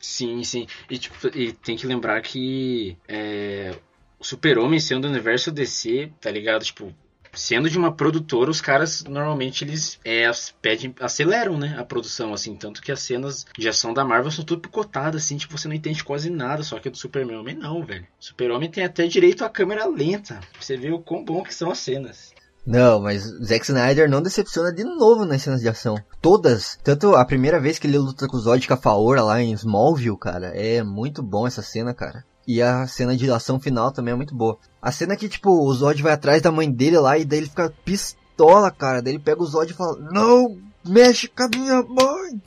Sim, 0.00 0.42
sim. 0.42 0.66
E, 0.90 0.98
tipo, 0.98 1.14
e 1.36 1.52
tem 1.52 1.76
que 1.76 1.86
lembrar 1.86 2.20
que 2.20 2.96
é, 3.08 3.74
o 4.18 4.24
Super-Homem 4.24 4.80
sendo 4.80 5.02
do 5.02 5.08
universo 5.08 5.52
DC, 5.52 6.12
tá 6.20 6.30
ligado? 6.30 6.64
Tipo, 6.64 6.92
sendo 7.34 7.70
de 7.70 7.78
uma 7.78 7.92
produtora, 7.92 8.50
os 8.50 8.60
caras 8.60 9.04
normalmente 9.04 9.64
eles 9.64 9.98
é, 10.04 10.30
pedem, 10.60 10.94
aceleram, 11.00 11.58
né, 11.58 11.76
a 11.78 11.84
produção, 11.84 12.32
assim, 12.32 12.54
tanto 12.56 12.82
que 12.82 12.92
as 12.92 13.00
cenas 13.00 13.46
de 13.56 13.68
ação 13.68 13.92
da 13.92 14.04
Marvel 14.04 14.30
são 14.30 14.44
tudo 14.44 14.62
picotadas, 14.62 15.24
assim, 15.24 15.36
tipo, 15.36 15.56
você 15.56 15.68
não 15.68 15.74
entende 15.74 16.04
quase 16.04 16.30
nada, 16.30 16.62
só 16.62 16.78
que 16.78 16.90
do 16.90 16.96
Super-Homem 16.96 17.56
não, 17.56 17.84
velho. 17.84 18.06
Super-Homem 18.18 18.70
tem 18.70 18.84
até 18.84 19.06
direito 19.06 19.44
à 19.44 19.48
câmera 19.48 19.86
lenta, 19.86 20.40
pra 20.52 20.62
você 20.62 20.76
ver 20.76 20.92
o 20.92 21.00
quão 21.00 21.24
bom 21.24 21.42
que 21.42 21.54
são 21.54 21.70
as 21.70 21.78
cenas. 21.78 22.32
Não, 22.66 22.98
mas 22.98 23.24
Zack 23.44 23.66
Snyder 23.66 24.08
não 24.08 24.22
decepciona 24.22 24.72
de 24.72 24.84
novo 24.84 25.26
nas 25.26 25.42
cenas 25.42 25.60
de 25.60 25.68
ação. 25.68 25.96
Todas. 26.22 26.78
Tanto 26.82 27.14
a 27.14 27.24
primeira 27.24 27.60
vez 27.60 27.78
que 27.78 27.86
ele 27.86 27.98
luta 27.98 28.26
com 28.26 28.38
o 28.38 28.40
Zod 28.40 28.66
Cafaora 28.66 29.22
lá 29.22 29.42
em 29.42 29.52
Smallville, 29.52 30.18
cara, 30.18 30.46
é 30.46 30.82
muito 30.82 31.22
bom 31.22 31.46
essa 31.46 31.60
cena, 31.60 31.92
cara. 31.92 32.24
E 32.46 32.60
a 32.60 32.86
cena 32.86 33.16
de 33.16 33.30
ação 33.30 33.58
final 33.58 33.90
também 33.90 34.12
é 34.12 34.16
muito 34.16 34.34
boa. 34.34 34.58
A 34.82 34.92
cena 34.92 35.16
que, 35.16 35.28
tipo, 35.28 35.50
o 35.50 35.72
Zod 35.72 36.02
vai 36.02 36.12
atrás 36.12 36.42
da 36.42 36.52
mãe 36.52 36.70
dele 36.70 36.98
lá 36.98 37.16
e 37.16 37.24
daí 37.24 37.38
ele 37.40 37.48
fica 37.48 37.72
pistola, 37.84 38.70
cara. 38.70 39.00
Daí 39.00 39.14
ele 39.14 39.22
pega 39.22 39.42
o 39.42 39.46
Zod 39.46 39.70
e 39.72 39.74
fala, 39.74 39.96
não 40.12 40.58
mexe 40.86 41.26
com 41.28 41.42
a 41.44 41.48
minha 41.48 41.82
mãe. 41.82 42.40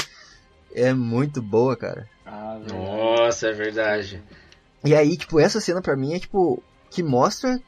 É 0.76 0.94
muito 0.94 1.42
boa, 1.42 1.76
cara. 1.76 2.08
Ah. 2.26 2.60
Nossa, 2.72 3.48
é 3.48 3.54
verdade. 3.54 4.22
E 4.86 4.94
aí, 4.96 5.18
tipo, 5.18 5.40
essa 5.40 5.60
cena 5.60 5.82
pra 5.82 5.96
mim 5.98 6.14
é, 6.14 6.20
tipo, 6.20 6.62
que 6.92 7.02
mostra 7.02 7.60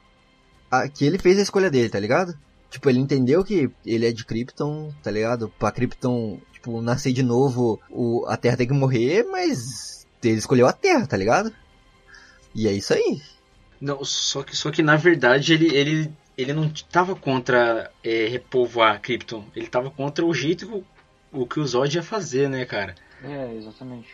a- 0.69 0.87
que 0.87 1.03
ele 1.05 1.17
fez 1.17 1.39
a 1.39 1.41
escolha 1.41 1.71
dele, 1.71 1.89
tá 1.89 1.99
ligado? 1.99 2.37
Tipo, 2.69 2.87
ele 2.89 2.99
entendeu 2.99 3.43
que 3.43 3.71
ele 3.83 4.05
é 4.05 4.11
de 4.11 4.23
Krypton, 4.23 4.93
tá 5.01 5.09
ligado? 5.09 5.51
Pra 5.57 5.71
Krypton, 5.71 6.39
tipo, 6.53 6.79
nascer 6.81 7.11
de 7.11 7.23
novo, 7.23 7.79
o, 7.89 8.23
a 8.27 8.37
Terra 8.37 8.57
tem 8.57 8.67
que 8.67 8.73
morrer, 8.73 9.23
mas 9.31 10.05
ele 10.23 10.35
escolheu 10.37 10.67
a 10.67 10.71
Terra, 10.71 11.07
tá 11.07 11.17
ligado? 11.17 11.51
E 12.53 12.67
é 12.67 12.71
isso 12.71 12.93
aí. 12.93 13.21
Não, 13.79 14.03
só 14.03 14.43
que, 14.43 14.55
só 14.55 14.71
que 14.71 14.83
na 14.83 14.95
verdade 14.95 15.53
ele, 15.53 15.75
ele, 15.75 16.12
ele 16.38 16.53
não 16.53 16.69
tava 16.91 17.15
contra 17.15 17.91
é, 18.03 18.27
repovoar 18.27 19.01
Krypton. 19.01 19.45
Ele 19.55 19.67
tava 19.67 19.89
contra 19.89 20.25
o 20.25 20.33
jeito 20.33 20.67
que 20.67 20.73
o, 20.73 20.85
o 21.31 21.47
que 21.47 21.59
o 21.59 21.65
Zod 21.65 21.95
ia 21.95 22.03
fazer, 22.03 22.49
né, 22.49 22.65
cara? 22.65 22.95
É, 23.23 23.55
exatamente. 23.55 24.09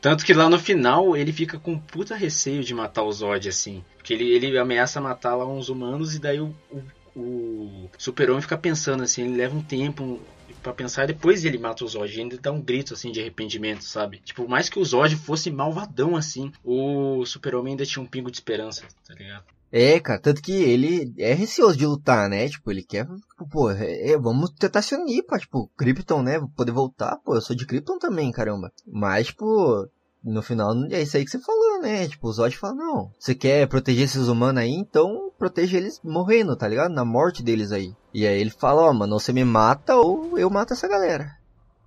Tanto 0.00 0.24
que 0.24 0.32
lá 0.32 0.48
no 0.48 0.58
final 0.58 1.16
ele 1.16 1.32
fica 1.32 1.58
com 1.58 1.78
puta 1.78 2.14
receio 2.14 2.62
de 2.62 2.74
matar 2.74 3.02
o 3.02 3.12
Zod, 3.12 3.48
assim. 3.48 3.84
Porque 3.96 4.14
ele, 4.14 4.30
ele 4.30 4.58
ameaça 4.58 5.00
matar 5.00 5.34
lá 5.34 5.46
uns 5.46 5.68
humanos 5.68 6.14
e 6.14 6.20
daí 6.20 6.40
o, 6.40 6.54
o, 6.70 6.80
o 7.16 7.90
Super-Homem 7.98 8.42
fica 8.42 8.56
pensando 8.56 9.02
assim, 9.02 9.24
ele 9.24 9.36
leva 9.36 9.56
um 9.56 9.62
tempo 9.62 10.20
pra 10.68 10.74
pensar 10.74 11.06
depois 11.06 11.44
ele 11.44 11.58
mata 11.58 11.84
o 11.84 11.88
Zod. 11.88 12.20
Ainda 12.20 12.38
dá 12.38 12.52
um 12.52 12.60
grito 12.60 12.94
assim 12.94 13.10
de 13.10 13.20
arrependimento, 13.20 13.84
sabe? 13.84 14.20
Tipo, 14.20 14.46
mais 14.48 14.68
que 14.68 14.78
o 14.78 14.84
Zod 14.84 15.16
fosse 15.16 15.50
malvadão 15.50 16.16
assim, 16.16 16.52
o 16.62 17.24
Super-Homem 17.24 17.72
ainda 17.72 17.86
tinha 17.86 18.02
um 18.02 18.06
pingo 18.06 18.30
de 18.30 18.36
esperança, 18.36 18.84
tá 19.06 19.14
ligado? 19.14 19.44
É, 19.70 20.00
cara, 20.00 20.18
tanto 20.18 20.40
que 20.40 20.52
ele 20.52 21.12
é 21.18 21.34
receoso 21.34 21.76
de 21.76 21.86
lutar, 21.86 22.28
né? 22.28 22.48
Tipo, 22.48 22.70
ele 22.70 22.82
quer, 22.82 23.06
tipo, 23.06 23.48
pô, 23.50 23.70
é, 23.70 24.12
é, 24.12 24.18
vamos 24.18 24.50
tentar 24.50 24.80
se 24.80 24.94
unir, 24.94 25.22
pô, 25.24 25.38
tipo, 25.38 25.70
Krypton, 25.76 26.22
né? 26.22 26.40
Poder 26.56 26.72
voltar, 26.72 27.16
pô, 27.22 27.34
eu 27.34 27.40
sou 27.42 27.54
de 27.54 27.66
Krypton 27.66 27.98
também, 27.98 28.32
caramba. 28.32 28.72
Mas, 28.86 29.26
tipo, 29.26 29.86
no 30.22 30.42
final 30.42 30.72
é 30.90 31.02
isso 31.02 31.16
aí 31.16 31.24
que 31.24 31.30
você 31.30 31.38
falou, 31.38 31.80
né? 31.80 32.08
Tipo, 32.08 32.28
o 32.28 32.32
Zod 32.32 32.56
fala, 32.56 32.74
não, 32.74 33.12
você 33.18 33.34
quer 33.34 33.66
proteger 33.68 34.04
esses 34.04 34.28
humanos 34.28 34.62
aí, 34.62 34.70
então 34.70 35.32
proteja 35.38 35.76
eles 35.76 36.00
morrendo, 36.02 36.56
tá 36.56 36.66
ligado? 36.66 36.92
Na 36.92 37.04
morte 37.04 37.42
deles 37.42 37.72
aí. 37.72 37.94
E 38.12 38.26
aí 38.26 38.40
ele 38.40 38.50
fala, 38.50 38.82
ó, 38.82 38.92
mano, 38.92 39.14
ou 39.14 39.20
você 39.20 39.32
me 39.32 39.44
mata 39.44 39.96
ou 39.96 40.38
eu 40.38 40.50
mato 40.50 40.72
essa 40.72 40.88
galera. 40.88 41.36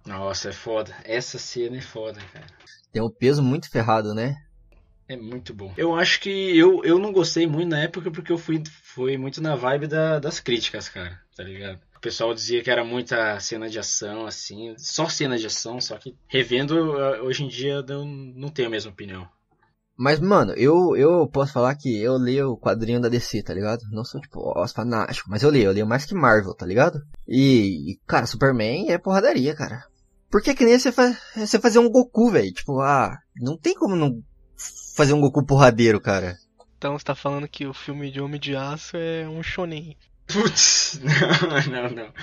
Nossa, 0.05 0.49
é 0.49 0.53
foda. 0.53 0.95
Essa 1.03 1.37
cena 1.37 1.77
é 1.77 1.81
foda, 1.81 2.19
cara. 2.33 2.47
Tem 2.91 3.01
um 3.01 3.09
peso 3.09 3.43
muito 3.43 3.69
ferrado, 3.69 4.13
né? 4.13 4.35
É 5.11 5.17
muito 5.17 5.53
bom. 5.53 5.73
Eu 5.75 5.93
acho 5.93 6.21
que 6.21 6.29
eu, 6.57 6.81
eu 6.85 6.97
não 6.97 7.11
gostei 7.11 7.45
muito 7.45 7.67
na 7.67 7.79
época 7.79 8.09
porque 8.09 8.31
eu 8.31 8.37
fui, 8.37 8.63
fui 8.81 9.17
muito 9.17 9.41
na 9.41 9.57
vibe 9.57 9.85
da- 9.87 10.19
das 10.19 10.39
críticas, 10.39 10.87
cara, 10.87 11.19
tá 11.35 11.43
ligado? 11.43 11.81
O 11.97 11.99
pessoal 11.99 12.33
dizia 12.33 12.63
que 12.63 12.71
era 12.71 12.85
muita 12.85 13.37
cena 13.41 13.69
de 13.69 13.77
ação, 13.77 14.25
assim, 14.25 14.73
só 14.77 15.09
cena 15.09 15.37
de 15.37 15.45
ação, 15.45 15.81
só 15.81 15.97
que 15.97 16.15
revendo, 16.29 16.75
eu- 16.77 17.25
hoje 17.25 17.43
em 17.43 17.49
dia 17.49 17.83
eu 17.85 18.05
não 18.05 18.47
tenho 18.49 18.69
a 18.69 18.71
mesma 18.71 18.89
opinião. 18.89 19.27
Mas, 19.97 20.17
mano, 20.21 20.53
eu, 20.53 20.95
eu 20.95 21.27
posso 21.27 21.51
falar 21.51 21.75
que 21.75 22.01
eu 22.01 22.13
leio 22.13 22.51
o 22.51 22.57
quadrinho 22.57 23.01
da 23.01 23.09
DC, 23.09 23.43
tá 23.43 23.53
ligado? 23.53 23.81
Não 23.91 24.05
sou, 24.05 24.21
tipo, 24.21 24.39
ó, 24.39 24.65
fanático, 24.69 25.29
mas 25.29 25.43
eu 25.43 25.49
leio, 25.49 25.65
eu 25.65 25.73
leio 25.73 25.85
mais 25.85 26.05
que 26.05 26.15
Marvel, 26.15 26.53
tá 26.55 26.65
ligado? 26.65 27.01
E, 27.27 27.91
e, 27.91 27.99
cara, 28.07 28.25
Superman 28.25 28.89
é 28.89 28.97
porradaria, 28.97 29.53
cara. 29.53 29.83
Porque 30.31 30.55
que 30.55 30.63
nem 30.63 30.79
você, 30.79 30.89
fa 30.93 31.13
você 31.35 31.59
fazer 31.59 31.79
um 31.79 31.89
Goku, 31.89 32.31
velho. 32.31 32.53
Tipo, 32.53 32.79
ah, 32.79 33.17
não 33.35 33.57
tem 33.57 33.75
como 33.75 33.97
não 33.97 34.23
fazer 34.95 35.13
um 35.13 35.21
Goku 35.21 35.45
porradeiro, 35.45 35.99
cara. 35.99 36.37
Então 36.77 36.97
você 36.97 37.05
tá 37.05 37.13
falando 37.15 37.47
que 37.47 37.65
o 37.67 37.73
filme 37.73 38.11
de 38.11 38.19
Homem 38.21 38.39
de 38.39 38.55
Aço 38.55 38.97
é 38.97 39.27
um 39.27 39.41
shonen. 39.43 39.95
Putz, 40.27 40.99
não, 41.69 41.89
não, 41.89 41.89
não. 41.91 42.13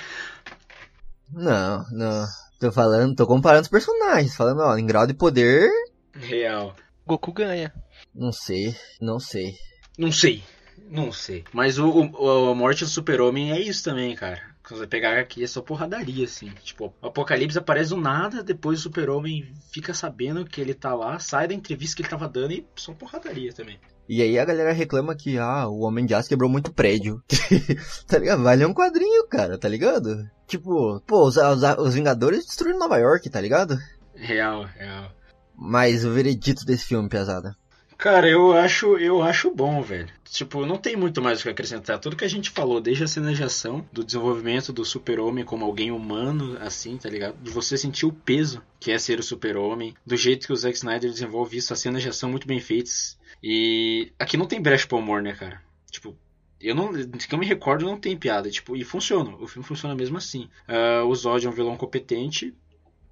Não, 1.31 1.85
não. 1.91 2.27
Tô 2.59 2.73
falando, 2.73 3.15
tô 3.15 3.27
comparando 3.27 3.63
os 3.63 3.69
personagens. 3.69 4.35
Falando, 4.35 4.61
ó, 4.63 4.77
em 4.77 4.87
grau 4.87 5.07
de 5.07 5.15
poder, 5.15 5.71
Real. 6.15 6.75
Goku 7.07 7.33
ganha. 7.33 7.73
não 8.15 8.33
sei, 8.33 8.75
não 9.01 9.21
sei. 9.21 9.55
Não 9.97 10.11
sei. 10.11 10.43
Não 10.91 11.13
sei. 11.13 11.45
Mas 11.53 11.79
o, 11.79 11.89
o- 11.91 12.51
a 12.51 12.55
morte 12.55 12.85
do 12.85 12.91
super-homem 12.91 13.53
é 13.53 13.61
isso 13.61 13.85
também, 13.85 14.15
cara. 14.15 14.41
Quando 14.69 14.81
você 14.81 14.87
pegar 14.87 15.19
aqui 15.19 15.43
é 15.43 15.47
só 15.47 15.63
porradaria, 15.63 16.27
assim. 16.27 16.51
Tipo, 16.63 16.93
o 17.01 17.07
Apocalipse 17.07 17.57
aparece 17.57 17.89
do 17.89 17.97
nada, 17.97 18.43
depois 18.43 18.81
o 18.81 18.83
super-homem 18.83 19.51
fica 19.73 19.95
sabendo 19.95 20.45
que 20.45 20.61
ele 20.61 20.75
tá 20.75 20.95
lá, 20.95 21.19
sai 21.19 21.49
da 21.49 21.55
entrevista 21.55 21.97
que 21.97 22.03
ele 22.03 22.11
tava 22.11 22.29
dando 22.29 22.53
e 22.53 22.67
só 22.77 22.93
porradaria 22.93 23.51
também. 23.51 23.81
E 24.07 24.21
aí 24.21 24.39
a 24.39 24.45
galera 24.45 24.73
reclama 24.73 25.17
que, 25.17 25.39
ah, 25.39 25.67
o 25.67 25.81
Homem 25.81 26.05
de 26.05 26.15
Aço 26.15 26.29
quebrou 26.29 26.51
muito 26.51 26.71
prédio. 26.71 27.23
tá 28.07 28.19
ligado? 28.19 28.43
Vai 28.43 28.57
ler 28.57 28.67
um 28.67 28.75
quadrinho, 28.75 29.27
cara, 29.27 29.57
tá 29.57 29.69
ligado? 29.69 30.29
Tipo, 30.47 31.01
pô, 31.07 31.27
os, 31.27 31.39
os, 31.39 31.63
os 31.79 31.95
Vingadores 31.95 32.45
destruíram 32.45 32.79
Nova 32.79 32.99
York, 32.99 33.31
tá 33.31 33.41
ligado? 33.41 33.79
Real, 34.15 34.65
real. 34.65 35.11
Mas 35.57 36.05
o 36.05 36.11
veredito 36.11 36.67
desse 36.67 36.85
filme, 36.85 37.09
pesada. 37.09 37.57
Cara, 37.99 38.31
eu 38.31 38.53
acho, 38.53 38.97
eu 38.97 39.21
acho 39.21 39.51
bom, 39.53 39.83
velho. 39.83 40.09
Tipo, 40.25 40.65
não 40.65 40.77
tem 40.77 40.95
muito 40.95 41.21
mais 41.21 41.41
o 41.41 41.43
que 41.43 41.49
acrescentar. 41.49 41.99
Tudo 41.99 42.15
que 42.15 42.25
a 42.25 42.29
gente 42.29 42.49
falou, 42.49 42.81
desde 42.81 43.03
a 43.03 43.09
cena 43.09 43.35
de 43.35 43.43
ação, 43.43 43.85
do 43.93 44.05
desenvolvimento 44.05 44.73
do 44.73 44.85
super-homem 44.85 45.45
como 45.45 45.65
alguém 45.65 45.91
humano, 45.91 46.57
assim, 46.61 46.97
tá 46.97 47.11
ligado? 47.11 47.37
De 47.43 47.51
você 47.51 47.77
sentir 47.77 48.07
o 48.07 48.13
peso 48.13 48.63
que 48.79 48.93
é 48.93 48.99
ser 48.99 49.19
o 49.19 49.23
super-homem, 49.23 49.97
do 50.07 50.17
jeito 50.17 50.47
que 50.47 50.53
o 50.53 50.57
Zack 50.57 50.77
Snyder 50.77 51.11
desenvolve 51.11 51.57
isso, 51.57 51.73
as 51.73 51.81
cenas 51.81 52.01
de 52.01 52.09
ação 52.09 52.31
muito 52.31 52.47
bem 52.47 52.61
feitas. 52.61 53.19
E 53.43 54.13
aqui 54.17 54.37
não 54.37 54.47
tem 54.47 54.63
brecha 54.63 54.87
pro 54.87 54.99
humor, 54.99 55.21
né, 55.21 55.33
cara? 55.33 55.61
Tipo, 55.91 56.17
eu 56.61 56.77
não, 56.77 56.93
que 56.93 57.35
eu 57.35 57.39
me 57.39 57.47
recordo, 57.47 57.85
não 57.85 57.99
tem 57.99 58.17
piada, 58.17 58.49
tipo, 58.49 58.77
e 58.77 58.85
funciona. 58.85 59.35
O 59.41 59.49
filme 59.49 59.67
funciona 59.67 59.97
mesmo 59.97 60.19
assim. 60.19 60.49
Ah, 60.69 61.03
o 61.05 61.13
Zod 61.17 61.45
é 61.45 61.51
um 61.51 61.53
vilão 61.53 61.77
competente 61.77 62.55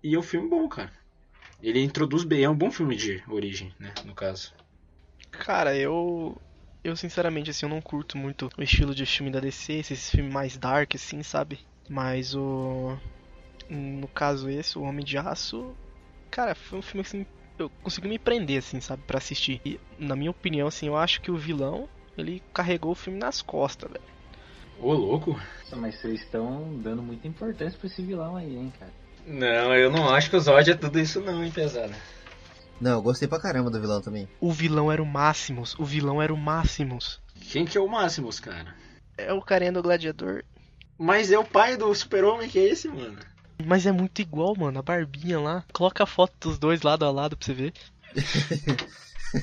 e 0.00 0.14
é 0.14 0.18
um 0.18 0.22
filme 0.22 0.48
bom, 0.48 0.68
cara. 0.68 0.92
Ele 1.60 1.82
introduz 1.82 2.22
bem, 2.22 2.44
é 2.44 2.48
um 2.48 2.56
bom 2.56 2.70
filme 2.70 2.94
de 2.94 3.20
origem, 3.26 3.74
né, 3.80 3.92
no 4.04 4.14
caso. 4.14 4.52
Cara, 5.38 5.76
eu. 5.76 6.40
Eu 6.82 6.94
sinceramente, 6.94 7.50
assim, 7.50 7.66
eu 7.66 7.70
não 7.70 7.80
curto 7.80 8.16
muito 8.16 8.48
o 8.56 8.62
estilo 8.62 8.94
de 8.94 9.04
filme 9.04 9.30
da 9.30 9.40
DC, 9.40 9.72
esses 9.72 10.08
filmes 10.08 10.32
mais 10.32 10.56
dark, 10.56 10.94
assim, 10.94 11.22
sabe? 11.22 11.58
Mas 11.88 12.34
o. 12.34 12.96
No 13.68 14.06
caso 14.06 14.48
esse, 14.48 14.78
O 14.78 14.82
Homem 14.82 15.04
de 15.04 15.18
Aço. 15.18 15.74
Cara, 16.30 16.54
foi 16.54 16.78
um 16.78 16.82
filme 16.82 17.00
assim. 17.00 17.26
Eu 17.58 17.70
consegui 17.82 18.08
me 18.08 18.18
prender, 18.18 18.58
assim, 18.58 18.80
sabe? 18.80 19.02
Pra 19.04 19.18
assistir. 19.18 19.60
E, 19.64 19.80
na 19.98 20.14
minha 20.14 20.30
opinião, 20.30 20.68
assim, 20.68 20.86
eu 20.86 20.96
acho 20.96 21.20
que 21.20 21.30
o 21.30 21.36
vilão. 21.36 21.88
Ele 22.16 22.42
carregou 22.54 22.92
o 22.92 22.94
filme 22.94 23.18
nas 23.18 23.42
costas, 23.42 23.90
velho. 23.90 24.04
Ô, 24.78 24.92
louco. 24.92 25.32
Nossa, 25.60 25.76
mas 25.76 25.96
vocês 25.96 26.20
estão 26.20 26.78
dando 26.78 27.02
muita 27.02 27.26
importância 27.26 27.78
pra 27.78 27.86
esse 27.86 28.02
vilão 28.02 28.36
aí, 28.36 28.56
hein, 28.56 28.72
cara. 28.78 28.92
Não, 29.26 29.74
eu 29.74 29.90
não 29.90 30.08
acho 30.08 30.30
que 30.30 30.36
o 30.36 30.40
Zod 30.40 30.70
é 30.70 30.74
tudo 30.74 31.00
isso 31.00 31.20
não, 31.20 31.42
hein, 31.42 31.50
pesada. 31.50 31.94
Não, 32.80 32.92
eu 32.92 33.02
gostei 33.02 33.26
pra 33.26 33.40
caramba 33.40 33.70
do 33.70 33.80
vilão 33.80 34.00
também. 34.02 34.28
O 34.40 34.52
vilão 34.52 34.92
era 34.92 35.02
o 35.02 35.06
Máximos. 35.06 35.74
O 35.78 35.84
vilão 35.84 36.20
era 36.20 36.32
o 36.32 36.36
Máximos. 36.36 37.20
Quem 37.50 37.64
que 37.64 37.78
é 37.78 37.80
o 37.80 37.88
Máximos, 37.88 38.38
cara? 38.38 38.74
É 39.16 39.32
o 39.32 39.40
carinha 39.40 39.72
do 39.72 39.82
gladiador. 39.82 40.44
Mas 40.98 41.30
é 41.30 41.38
o 41.38 41.44
pai 41.44 41.76
do 41.76 41.94
super-homem 41.94 42.48
que 42.48 42.58
é 42.58 42.64
esse, 42.64 42.88
mano. 42.88 43.18
Mas 43.64 43.86
é 43.86 43.92
muito 43.92 44.20
igual, 44.20 44.54
mano. 44.56 44.78
A 44.78 44.82
barbinha 44.82 45.40
lá. 45.40 45.64
Coloca 45.72 46.04
a 46.04 46.06
foto 46.06 46.34
dos 46.40 46.58
dois 46.58 46.82
lado 46.82 47.04
a 47.04 47.10
lado 47.10 47.36
pra 47.36 47.46
você 47.46 47.54
ver. 47.54 47.72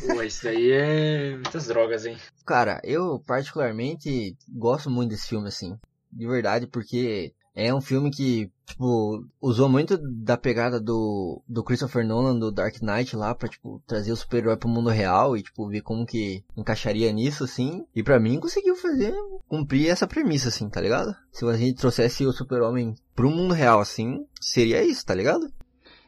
Pô, 0.08 0.22
isso 0.22 0.44
daí 0.44 0.72
é 0.72 1.32
muitas 1.34 1.68
drogas, 1.68 2.06
hein. 2.06 2.18
Cara, 2.46 2.80
eu 2.84 3.20
particularmente 3.26 4.36
gosto 4.48 4.90
muito 4.90 5.12
desse 5.12 5.28
filme, 5.28 5.48
assim. 5.48 5.78
De 6.12 6.28
verdade, 6.28 6.68
porque 6.68 7.34
é 7.56 7.74
um 7.74 7.82
filme 7.82 8.10
que, 8.12 8.52
tipo, 8.66 9.26
usou 9.42 9.70
muito 9.70 9.98
da 9.98 10.38
pegada 10.38 10.80
do, 10.80 11.42
do 11.48 11.64
Christopher 11.64 12.06
Nolan, 12.06 12.38
do 12.38 12.52
Dark 12.52 12.82
Knight 12.82 13.16
lá, 13.16 13.36
pra, 13.36 13.50
tipo, 13.50 13.82
trazer 13.86 14.12
o 14.12 14.16
super-herói 14.16 14.58
pro 14.58 14.70
mundo 14.70 14.90
real 14.90 15.38
e, 15.38 15.44
tipo, 15.44 15.68
ver 15.68 15.82
como 15.82 16.06
que 16.06 16.44
encaixaria 16.58 17.12
nisso, 17.12 17.44
assim. 17.44 17.86
E 17.96 18.04
pra 18.04 18.20
mim 18.20 18.40
conseguiu 18.40 18.76
fazer, 18.76 19.14
cumprir 19.48 19.90
essa 19.90 20.08
premissa, 20.08 20.50
assim, 20.50 20.70
tá 20.70 20.82
ligado? 20.82 21.16
Se 21.32 21.46
a 21.46 21.54
gente 21.54 21.78
trouxesse 21.78 22.26
o 22.26 22.32
super-homem 22.32 22.96
pro 23.16 23.30
mundo 23.30 23.54
real, 23.54 23.80
assim, 23.80 24.26
seria 24.42 24.84
isso, 24.84 25.06
tá 25.06 25.14
ligado? 25.14 25.52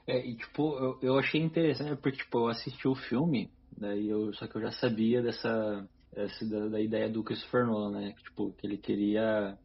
É, 0.08 0.26
e 0.26 0.36
tipo, 0.36 0.78
eu, 0.78 1.00
eu 1.02 1.18
achei 1.18 1.42
interessante, 1.42 1.96
porque 1.96 2.20
tipo, 2.20 2.40
eu 2.40 2.48
assisti 2.48 2.88
o 2.88 2.96
filme, 2.96 3.50
daí 3.76 4.08
eu, 4.08 4.32
só 4.36 4.48
que 4.48 4.56
eu 4.56 4.62
já 4.62 4.72
sabia 4.72 5.22
dessa, 5.22 5.88
essa, 6.16 6.46
da, 6.46 6.68
da 6.68 6.80
ideia 6.80 7.10
do 7.10 7.24
Christopher 7.24 7.66
Nolan, 7.66 8.00
né? 8.00 8.14
Tipo, 8.24 8.52
que 8.52 8.68
ele 8.68 8.78
queria 8.78 9.58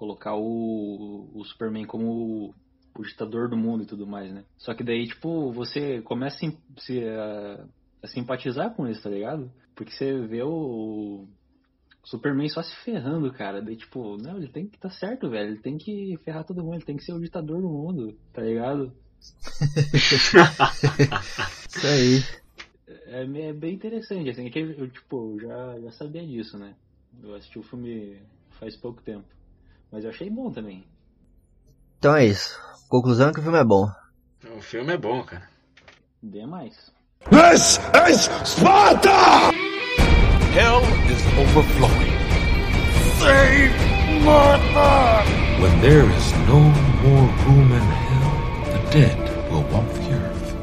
colocar 0.00 0.34
o, 0.34 1.28
o 1.34 1.44
Superman 1.44 1.84
como 1.84 2.06
o, 2.06 2.54
o 2.98 3.02
ditador 3.02 3.50
do 3.50 3.56
mundo 3.56 3.82
e 3.82 3.86
tudo 3.86 4.06
mais, 4.06 4.32
né? 4.32 4.44
Só 4.56 4.72
que 4.72 4.82
daí, 4.82 5.06
tipo, 5.06 5.52
você 5.52 6.00
começa 6.00 6.38
a, 6.46 6.80
se, 6.80 7.04
a, 7.04 7.66
a 8.02 8.06
simpatizar 8.06 8.74
com 8.74 8.88
isso, 8.88 9.02
tá 9.02 9.10
ligado? 9.10 9.52
Porque 9.74 9.92
você 9.92 10.18
vê 10.26 10.42
o, 10.42 11.28
o 12.02 12.06
Superman 12.06 12.48
só 12.48 12.62
se 12.62 12.74
ferrando, 12.76 13.30
cara. 13.30 13.60
Daí, 13.60 13.76
tipo, 13.76 14.16
não, 14.16 14.38
ele 14.38 14.48
tem 14.48 14.66
que 14.66 14.76
estar 14.76 14.88
certo, 14.88 15.28
velho. 15.28 15.50
Ele 15.50 15.60
tem 15.60 15.76
que 15.76 16.18
ferrar 16.24 16.44
todo 16.44 16.64
mundo, 16.64 16.76
ele 16.76 16.84
tem 16.86 16.96
que 16.96 17.04
ser 17.04 17.12
o 17.12 17.20
ditador 17.20 17.60
do 17.60 17.68
mundo, 17.68 18.16
tá 18.32 18.40
ligado? 18.40 18.94
Isso 21.68 21.86
aí. 21.86 22.24
É, 22.88 23.48
é 23.48 23.52
bem 23.52 23.74
interessante, 23.74 24.30
assim, 24.30 24.46
é 24.46 24.50
que 24.50 24.60
eu, 24.60 24.88
tipo, 24.88 25.38
já, 25.38 25.78
já 25.78 25.90
sabia 25.90 26.26
disso, 26.26 26.56
né? 26.56 26.74
Eu 27.22 27.34
assisti 27.34 27.58
o 27.58 27.62
filme 27.62 28.18
faz 28.58 28.74
pouco 28.76 29.02
tempo. 29.02 29.26
Mas 29.92 30.04
eu 30.04 30.10
achei 30.10 30.30
bom 30.30 30.50
também. 30.50 30.84
Então 31.98 32.14
é 32.14 32.26
isso. 32.26 32.58
Conclusão 32.88 33.30
é 33.30 33.32
que 33.32 33.40
o 33.40 33.42
filme 33.42 33.58
é 33.58 33.64
bom. 33.64 33.90
O 34.56 34.60
filme 34.62 34.92
é 34.92 34.96
bom, 34.96 35.22
cara. 35.24 35.48
Demais. 36.22 36.92
This 37.30 37.78
is 38.08 38.30
Sparta! 38.44 39.52
Hell 40.54 40.82
is 41.10 41.22
overflowing. 41.38 42.12
Save 43.18 43.74
Martha! 44.24 45.24
When 45.60 45.80
there 45.82 46.08
is 46.08 46.32
no 46.48 46.60
more 47.02 47.28
room 47.44 47.72
in 47.72 47.82
hell, 47.82 48.32
the 48.72 48.80
dead 48.90 49.18
will 49.50 49.64
walk 49.70 49.86
the 49.92 50.14
earth. 50.14 50.54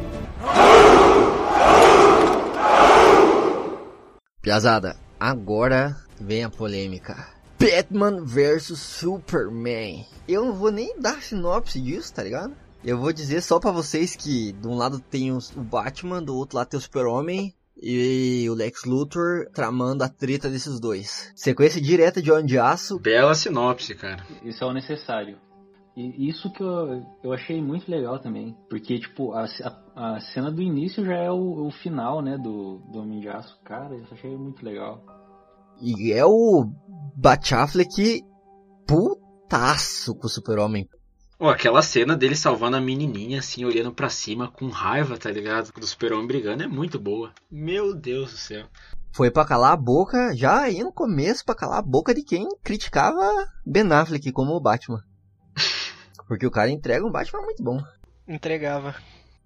Piazada, 4.42 4.96
agora 5.20 5.96
vem 6.20 6.44
a 6.44 6.50
polêmica. 6.50 7.37
Batman 7.60 8.24
vs 8.24 8.78
Superman. 8.80 10.06
Eu 10.28 10.46
não 10.46 10.54
vou 10.54 10.72
nem 10.72 11.00
dar 11.00 11.22
sinopse 11.22 11.82
disso, 11.82 12.14
tá 12.14 12.24
ligado? 12.24 12.54
Eu 12.84 12.98
vou 13.00 13.12
dizer 13.12 13.42
só 13.42 13.60
pra 13.60 13.72
vocês 13.72 14.16
que 14.16 14.52
de 14.52 14.68
um 14.68 14.76
lado 14.76 15.00
tem 15.00 15.32
os- 15.32 15.56
o 15.56 15.62
Batman, 15.62 16.22
do 16.22 16.36
outro 16.36 16.58
lado 16.58 16.68
tem 16.70 16.78
o 16.78 16.82
Super-Homem 16.82 17.54
e 17.82 18.48
o 18.50 18.54
Lex 18.54 18.86
Luthor 18.86 19.48
tramando 19.54 20.04
a 20.04 20.10
treta 20.10 20.50
desses 20.50 20.80
dois. 20.80 21.32
Sequência 21.36 21.82
direta 21.82 22.22
de 22.22 22.32
Homem 22.32 22.46
de 22.46 22.58
Aço. 22.60 23.00
Bela 23.00 23.34
sinopse, 23.36 23.96
cara. 23.96 24.24
Isso 24.44 24.64
é 24.64 24.68
o 24.68 24.74
necessário. 24.74 25.38
E 25.96 26.30
isso 26.30 26.52
que 26.54 26.62
eu, 26.62 27.04
eu 27.24 27.34
achei 27.34 27.60
muito 27.60 27.90
legal 27.90 28.20
também. 28.20 28.56
Porque, 28.70 29.00
tipo, 29.00 29.34
a, 29.34 29.46
a, 29.96 30.16
a 30.16 30.20
cena 30.20 30.52
do 30.52 30.62
início 30.62 31.04
já 31.04 31.16
é 31.16 31.32
o, 31.32 31.66
o 31.68 31.72
final, 31.72 32.22
né, 32.22 32.38
do, 32.38 32.78
do 32.92 33.00
Homem 33.00 33.20
de 33.20 33.28
Aço. 33.28 33.58
Cara, 33.66 33.96
isso 33.96 34.06
eu 34.12 34.18
achei 34.18 34.38
muito 34.38 34.64
legal. 34.64 35.04
E 35.82 36.12
é 36.12 36.26
o 36.26 36.66
Batafleck 37.16 38.24
putaço 38.86 40.16
com 40.16 40.28
o 40.28 40.30
Super-Homem. 40.30 40.88
Ó, 41.40 41.50
aquela 41.50 41.84
cena 41.84 42.16
dele 42.16 42.36
salvando 42.36 42.78
a 42.78 42.82
menininha, 42.82 43.40
assim, 43.40 43.64
olhando 43.64 43.94
pra 43.94 44.10
cima 44.10 44.50
com 44.50 44.70
raiva, 44.70 45.18
tá 45.18 45.30
ligado? 45.30 45.72
Do 45.72 45.86
super-homem 45.86 46.26
brigando 46.26 46.64
é 46.64 46.68
muito 46.68 46.98
boa. 46.98 47.32
Meu 47.52 47.94
Deus 47.94 48.32
do 48.32 48.38
céu. 48.38 48.66
Foi 49.12 49.30
pra 49.30 49.46
calar 49.46 49.74
a 49.74 49.78
boca, 49.78 50.36
já 50.36 50.62
aí 50.62 50.84
no 50.84 50.92
começo, 50.92 51.46
pra 51.46 51.54
calar 51.54 51.78
a 51.78 51.84
boca 51.84 52.14
de 52.14 52.24
quem 52.24 52.48
criticava 52.64 53.48
Ben 53.64 53.92
Affleck 53.92 54.32
como 54.32 54.54
o 54.54 54.60
Batman. 54.60 55.04
Porque 56.28 56.46
o 56.46 56.52
cara 56.52 56.72
entrega 56.72 57.06
um 57.06 57.12
Batman 57.12 57.42
muito 57.42 57.64
bom. 57.64 57.84
Entregava. 58.28 58.96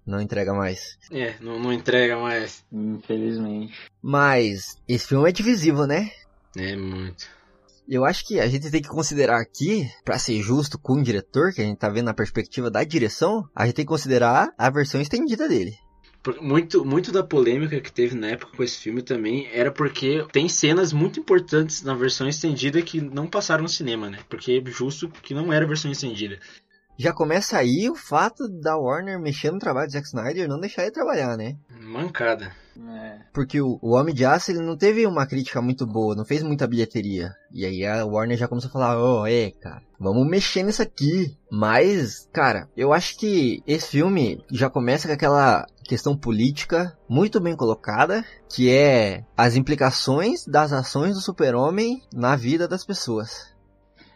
Não 0.04 0.20
entrega 0.20 0.52
mais. 0.54 0.98
É, 1.10 1.36
não, 1.40 1.58
não 1.58 1.72
entrega 1.72 2.18
mais. 2.18 2.64
Infelizmente. 2.72 3.78
Mas 4.00 4.76
esse 4.88 5.06
filme 5.06 5.28
é 5.28 5.32
divisível, 5.32 5.86
né? 5.86 6.10
É 6.56 6.76
muito. 6.76 7.26
Eu 7.88 8.04
acho 8.04 8.24
que 8.26 8.38
a 8.38 8.46
gente 8.46 8.70
tem 8.70 8.80
que 8.80 8.88
considerar 8.88 9.40
aqui, 9.40 9.88
pra 10.04 10.18
ser 10.18 10.40
justo 10.40 10.78
com 10.78 10.94
o 10.94 11.02
diretor, 11.02 11.52
que 11.52 11.60
a 11.60 11.64
gente 11.64 11.78
tá 11.78 11.88
vendo 11.88 12.06
na 12.06 12.14
perspectiva 12.14 12.70
da 12.70 12.84
direção, 12.84 13.44
a 13.54 13.66
gente 13.66 13.74
tem 13.74 13.84
que 13.84 13.88
considerar 13.90 14.50
a 14.56 14.70
versão 14.70 15.00
estendida 15.00 15.48
dele. 15.48 15.76
Muito, 16.40 16.84
muito 16.84 17.10
da 17.10 17.24
polêmica 17.24 17.80
que 17.80 17.90
teve 17.90 18.14
na 18.14 18.28
época 18.28 18.56
com 18.56 18.62
esse 18.62 18.78
filme 18.78 19.02
também 19.02 19.48
era 19.52 19.72
porque 19.72 20.24
tem 20.30 20.48
cenas 20.48 20.92
muito 20.92 21.18
importantes 21.18 21.82
na 21.82 21.94
versão 21.94 22.28
estendida 22.28 22.80
que 22.80 23.00
não 23.00 23.26
passaram 23.26 23.64
no 23.64 23.68
cinema, 23.68 24.08
né? 24.08 24.20
Porque 24.28 24.62
é 24.64 24.70
justo 24.70 25.08
que 25.08 25.34
não 25.34 25.52
era 25.52 25.64
a 25.64 25.68
versão 25.68 25.90
estendida. 25.90 26.38
Já 26.96 27.12
começa 27.12 27.58
aí 27.58 27.90
o 27.90 27.96
fato 27.96 28.46
da 28.48 28.76
Warner 28.76 29.18
mexendo 29.18 29.54
no 29.54 29.58
trabalho 29.58 29.88
de 29.88 29.94
Zack 29.94 30.06
Snyder 30.06 30.44
e 30.44 30.48
não 30.48 30.60
deixar 30.60 30.82
ele 30.82 30.92
trabalhar, 30.92 31.36
né? 31.36 31.56
Mancada. 31.80 32.54
É. 32.76 33.20
Porque 33.32 33.60
o, 33.60 33.78
o 33.82 33.94
Homem 33.94 34.14
de 34.14 34.24
Aço 34.24 34.50
ele 34.50 34.60
não 34.60 34.76
teve 34.76 35.06
uma 35.06 35.26
crítica 35.26 35.60
muito 35.60 35.86
boa, 35.86 36.14
não 36.14 36.24
fez 36.24 36.42
muita 36.42 36.66
bilheteria. 36.66 37.32
E 37.52 37.64
aí 37.64 37.84
a 37.84 38.04
Warner 38.04 38.36
já 38.36 38.48
começou 38.48 38.68
a 38.68 38.72
falar, 38.72 38.98
ó, 38.98 39.22
oh, 39.22 39.26
é, 39.26 39.50
cara, 39.50 39.82
vamos 39.98 40.26
mexer 40.26 40.62
nisso 40.62 40.82
aqui. 40.82 41.36
Mas, 41.50 42.28
cara, 42.32 42.68
eu 42.76 42.92
acho 42.92 43.18
que 43.18 43.62
esse 43.66 43.88
filme 43.88 44.42
já 44.50 44.70
começa 44.70 45.06
com 45.06 45.14
aquela 45.14 45.66
questão 45.84 46.16
política 46.16 46.96
muito 47.08 47.40
bem 47.40 47.56
colocada, 47.56 48.24
que 48.48 48.70
é 48.70 49.24
as 49.36 49.56
implicações 49.56 50.46
das 50.46 50.72
ações 50.72 51.14
do 51.14 51.20
super-homem 51.20 52.02
na 52.12 52.36
vida 52.36 52.66
das 52.66 52.84
pessoas. 52.84 53.52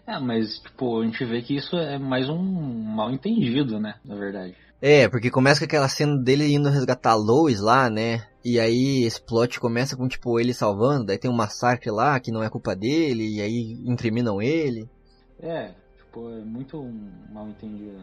É, 0.06 0.20
mas, 0.20 0.60
tipo, 0.60 1.00
a 1.00 1.04
gente 1.04 1.24
vê 1.24 1.42
que 1.42 1.56
isso 1.56 1.76
é 1.76 1.98
mais 1.98 2.28
um 2.28 2.38
mal 2.38 3.10
entendido, 3.10 3.80
né, 3.80 3.96
na 4.04 4.14
verdade. 4.14 4.54
É, 4.88 5.08
porque 5.08 5.32
começa 5.32 5.58
com 5.58 5.64
aquela 5.64 5.88
cena 5.88 6.16
dele 6.16 6.46
indo 6.54 6.68
resgatar 6.68 7.10
a 7.10 7.16
Lois 7.16 7.58
lá, 7.58 7.90
né? 7.90 8.24
E 8.44 8.60
aí 8.60 9.02
esse 9.02 9.20
plot 9.20 9.58
começa 9.58 9.96
com, 9.96 10.06
tipo, 10.06 10.38
ele 10.38 10.54
salvando, 10.54 11.06
daí 11.06 11.18
tem 11.18 11.28
um 11.28 11.34
massacre 11.34 11.90
lá 11.90 12.20
que 12.20 12.30
não 12.30 12.40
é 12.40 12.48
culpa 12.48 12.76
dele, 12.76 13.26
e 13.26 13.40
aí 13.40 13.80
incriminam 13.84 14.40
ele. 14.40 14.88
É, 15.40 15.72
tipo, 15.96 16.30
é 16.30 16.38
muito 16.44 16.80
mal 17.32 17.48
entendido. 17.48 18.00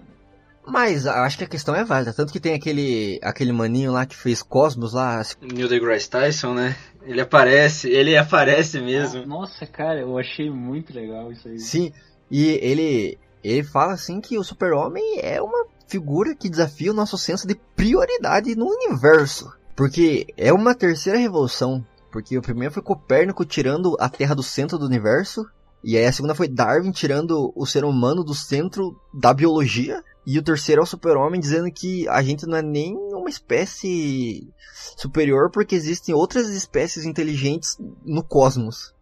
Mas 0.68 1.08
acho 1.08 1.38
que 1.38 1.46
a 1.46 1.48
questão 1.48 1.74
é 1.74 1.86
válida, 1.86 2.14
tanto 2.14 2.34
que 2.34 2.40
tem 2.40 2.54
aquele 2.54 3.18
aquele 3.24 3.54
maninho 3.54 3.94
lá 3.94 4.06
que 4.06 4.18
fez 4.18 4.44
Cosmos 4.44 4.92
lá. 4.92 5.22
Neil 5.42 5.70
deGrasse 5.70 6.10
Tyson, 6.10 6.54
né? 6.54 6.76
Ele 7.04 7.22
aparece, 7.22 7.90
ele 7.90 8.18
aparece 8.18 8.82
mesmo. 8.82 9.24
Ah, 9.24 9.26
nossa, 9.26 9.66
cara, 9.66 10.02
eu 10.02 10.18
achei 10.18 10.50
muito 10.50 10.94
legal 10.94 11.32
isso 11.32 11.48
aí. 11.48 11.60
Sim, 11.60 11.94
e 12.30 12.60
ele 12.62 13.18
ele 13.42 13.64
fala 13.64 13.94
assim 13.94 14.20
que 14.20 14.38
o 14.38 14.44
Super-Homem 14.44 15.20
é 15.22 15.42
uma 15.42 15.66
figura 15.88 16.36
que 16.36 16.50
desafia 16.50 16.92
o 16.92 16.96
nosso 16.96 17.18
senso 17.18 17.48
de 17.48 17.56
prioridade 17.76 18.56
no 18.56 18.66
universo. 18.66 19.52
Porque 19.76 20.28
é 20.38 20.54
uma 20.54 20.76
terceira 20.76 21.18
revolução. 21.18 21.86
Porque 22.12 22.38
o 22.38 22.42
primeiro 22.42 22.74
foi 22.74 22.84
Copérnico 22.84 23.44
tirando 23.44 23.98
a 24.00 24.08
Terra 24.08 24.36
do 24.36 24.44
centro 24.44 24.78
do 24.78 24.86
universo. 24.86 25.46
E 25.84 25.98
aí 25.98 26.06
a 26.06 26.12
segunda 26.12 26.36
foi 26.36 26.48
Darwin 26.48 26.92
tirando 26.92 27.52
o 27.56 27.66
ser 27.66 27.84
humano 27.84 28.24
do 28.24 28.36
centro 28.36 28.96
da 29.14 29.34
biologia. 29.34 30.04
E 30.26 30.38
o 30.40 30.44
terceiro 30.44 30.82
é 30.82 30.84
o 30.84 30.88
super-homem 30.88 31.42
dizendo 31.42 31.70
que 31.72 32.08
a 32.08 32.22
gente 32.22 32.46
não 32.46 32.58
é 32.58 32.62
nem 32.62 32.96
uma 32.96 33.30
espécie 33.30 34.48
superior 34.96 35.50
porque 35.52 35.76
existem 35.76 36.14
outras 36.16 36.48
espécies 36.50 37.04
inteligentes 37.04 37.78
no 38.06 38.24
cosmos. 38.24 38.93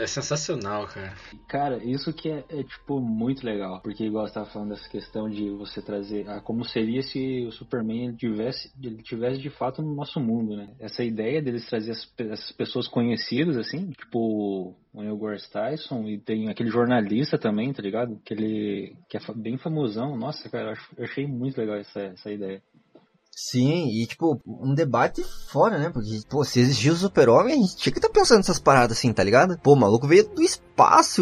É 0.00 0.06
sensacional, 0.06 0.86
cara. 0.88 1.14
Cara, 1.46 1.84
isso 1.84 2.12
que 2.12 2.28
é, 2.28 2.44
é, 2.48 2.62
tipo 2.64 3.00
muito 3.00 3.44
legal. 3.46 3.80
Porque 3.80 4.04
igual 4.04 4.26
você 4.26 4.34
tava 4.34 4.50
falando 4.50 4.70
dessa 4.70 4.88
questão 4.88 5.28
de 5.28 5.48
você 5.50 5.80
trazer. 5.80 6.28
Ah, 6.28 6.40
como 6.40 6.64
seria 6.64 7.02
se 7.02 7.46
o 7.46 7.52
Superman 7.52 8.14
tivesse, 8.16 8.72
ele 8.82 9.02
tivesse 9.02 9.38
de 9.38 9.48
fato 9.48 9.80
no 9.80 9.94
nosso 9.94 10.18
mundo, 10.18 10.56
né? 10.56 10.74
Essa 10.80 11.04
ideia 11.04 11.40
deles 11.40 11.68
trazer 11.68 11.92
as, 11.92 12.12
essas 12.18 12.52
pessoas 12.52 12.88
conhecidas, 12.88 13.56
assim, 13.56 13.90
tipo 13.92 14.74
o 14.92 15.02
Neil 15.02 15.14
Degrasse 15.14 15.50
Tyson 15.50 16.08
e 16.08 16.18
tem 16.18 16.48
aquele 16.48 16.70
jornalista 16.70 17.38
também, 17.38 17.72
tá 17.72 17.80
ligado? 17.80 18.20
Que 18.24 18.34
ele 18.34 18.96
que 19.08 19.16
é 19.16 19.20
bem 19.36 19.56
famosão. 19.56 20.16
Nossa, 20.16 20.48
cara, 20.48 20.74
eu 20.96 21.04
achei 21.04 21.26
muito 21.26 21.58
legal 21.58 21.76
essa, 21.76 22.00
essa 22.00 22.30
ideia. 22.30 22.60
Sim, 23.32 23.88
e 23.88 24.06
tipo, 24.06 24.40
um 24.46 24.74
debate 24.74 25.24
fora, 25.48 25.78
né? 25.78 25.88
Porque, 25.88 26.20
pô, 26.28 26.44
se 26.44 26.60
existia 26.60 26.92
o 26.92 26.96
super-homem, 26.96 27.54
a 27.54 27.56
gente 27.56 27.76
tinha 27.76 27.92
que 27.92 27.98
estar 27.98 28.08
tá 28.08 28.14
pensando 28.14 28.38
nessas 28.38 28.58
paradas 28.58 28.98
assim, 28.98 29.12
tá 29.12 29.22
ligado? 29.22 29.58
Pô, 29.58 29.72
o 29.72 29.76
maluco 29.76 30.06
veio 30.06 30.28
do 30.28 30.42
espaço, 30.42 30.69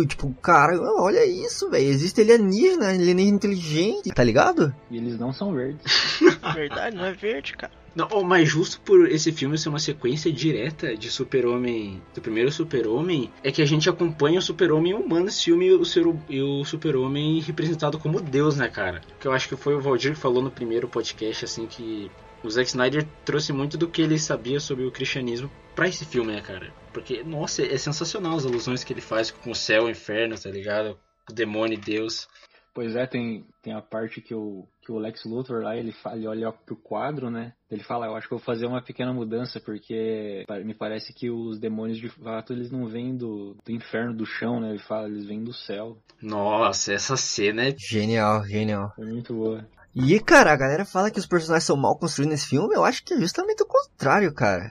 tipo, 0.07 0.33
cara, 0.35 0.79
olha 0.81 1.25
isso, 1.25 1.71
velho. 1.71 1.87
Existe 1.87 2.21
alienígena, 2.21 2.89
alienígena 2.89 3.37
inteligente, 3.37 4.11
tá 4.11 4.25
ligado? 4.25 4.75
E 4.91 4.97
eles 4.97 5.19
não 5.19 5.33
são 5.33 5.53
verdes. 5.55 6.21
Verdade, 6.55 6.97
não 6.97 7.05
é 7.05 7.13
verde, 7.13 7.55
cara. 7.55 7.73
Não, 7.95 8.07
oh, 8.13 8.23
mas 8.23 8.49
justo 8.49 8.81
por 8.83 9.11
esse 9.11 9.33
filme 9.33 9.59
ser 9.59 9.71
uma 9.71 9.79
sequência 9.81 10.33
direta 10.33 10.97
de 10.97 11.11
Super-Homem, 11.11 12.01
do 12.15 12.21
primeiro 12.21 12.53
Super-Homem, 12.53 13.29
é 13.43 13.51
que 13.51 13.61
a 13.61 13.67
gente 13.67 13.91
acompanha 13.91 14.39
o 14.39 14.43
Super-Homem 14.43 14.95
humano 14.95 15.25
nesse 15.25 15.45
filme 15.45 15.67
e 15.67 15.73
o, 15.73 15.85
ser, 15.85 16.05
e 16.29 16.41
o 16.41 16.65
Super-Homem 16.65 17.41
representado 17.41 17.99
como 17.99 18.21
Deus, 18.21 18.57
né, 18.57 18.69
cara? 18.69 19.01
Que 19.19 19.27
eu 19.27 19.33
acho 19.33 19.49
que 19.49 19.57
foi 19.57 19.75
o 19.75 19.81
Valdir 19.81 20.13
que 20.13 20.21
falou 20.21 20.41
no 20.41 20.51
primeiro 20.51 20.87
podcast, 20.87 21.45
assim, 21.45 21.67
que 21.67 22.09
o 22.45 22.49
Zack 22.49 22.69
Snyder 22.69 23.05
trouxe 23.25 23.53
muito 23.53 23.77
do 23.77 23.89
que 23.89 24.03
ele 24.03 24.19
sabia 24.19 24.61
sobre 24.61 24.85
o 24.85 24.93
cristianismo 24.93 25.51
para 25.75 25.89
esse 25.89 26.05
filme, 26.05 26.33
né, 26.33 26.41
cara? 26.41 26.73
Porque, 26.99 27.23
nossa, 27.23 27.65
é 27.65 27.79
sensacional 27.79 28.37
as 28.37 28.45
alusões 28.45 28.83
que 28.83 28.93
ele 28.93 29.01
faz 29.01 29.31
com 29.31 29.53
o 29.53 29.55
céu, 29.55 29.85
o 29.85 29.91
inferno, 29.91 30.37
tá 30.37 30.51
ligado? 30.51 30.99
O 31.31 31.33
demônio 31.33 31.79
e 31.79 31.81
Deus. 31.81 32.27
Pois 32.75 32.97
é, 32.97 33.07
tem, 33.07 33.47
tem 33.63 33.73
a 33.73 33.81
parte 33.81 34.21
que 34.21 34.35
o, 34.35 34.67
que 34.83 34.91
o 34.91 34.99
Lex 34.99 35.25
Luthor 35.25 35.63
lá, 35.63 35.77
ele, 35.77 35.93
fala, 35.93 36.17
ele 36.17 36.27
olha 36.27 36.51
pro 36.51 36.75
quadro, 36.75 37.31
né? 37.31 37.53
Ele 37.71 37.85
fala, 37.85 38.07
eu 38.07 38.17
acho 38.17 38.27
que 38.27 38.35
eu 38.35 38.39
vou 38.39 38.45
fazer 38.45 38.67
uma 38.67 38.83
pequena 38.83 39.13
mudança, 39.13 39.61
porque 39.61 40.45
me 40.65 40.75
parece 40.75 41.13
que 41.13 41.31
os 41.31 41.61
demônios 41.61 41.99
de 41.99 42.09
fato, 42.09 42.53
eles 42.53 42.69
não 42.69 42.89
vêm 42.89 43.17
do, 43.17 43.57
do 43.65 43.73
inferno, 43.73 44.13
do 44.13 44.27
chão, 44.27 44.59
né? 44.59 44.71
Ele 44.71 44.81
fala, 44.81 45.07
eles 45.07 45.25
vêm 45.25 45.45
do 45.45 45.53
céu. 45.53 45.99
Nossa, 46.21 46.93
essa 46.93 47.17
cena 47.17 47.69
é... 47.69 47.75
Genial, 47.79 48.45
genial. 48.45 48.93
É 48.99 49.05
muito 49.05 49.35
boa. 49.35 49.65
E, 49.95 50.19
cara, 50.19 50.53
a 50.53 50.57
galera 50.57 50.85
fala 50.85 51.13
que 51.13 51.21
os 51.21 51.27
personagens 51.27 51.65
são 51.65 51.77
mal 51.77 51.97
construídos 51.97 52.33
nesse 52.33 52.49
filme, 52.49 52.75
eu 52.75 52.85
acho 52.85 53.05
que 53.05 53.15
é 53.15 53.21
justamente 53.21 53.63
o 53.63 53.67
contrário, 53.67 54.35
cara. 54.35 54.71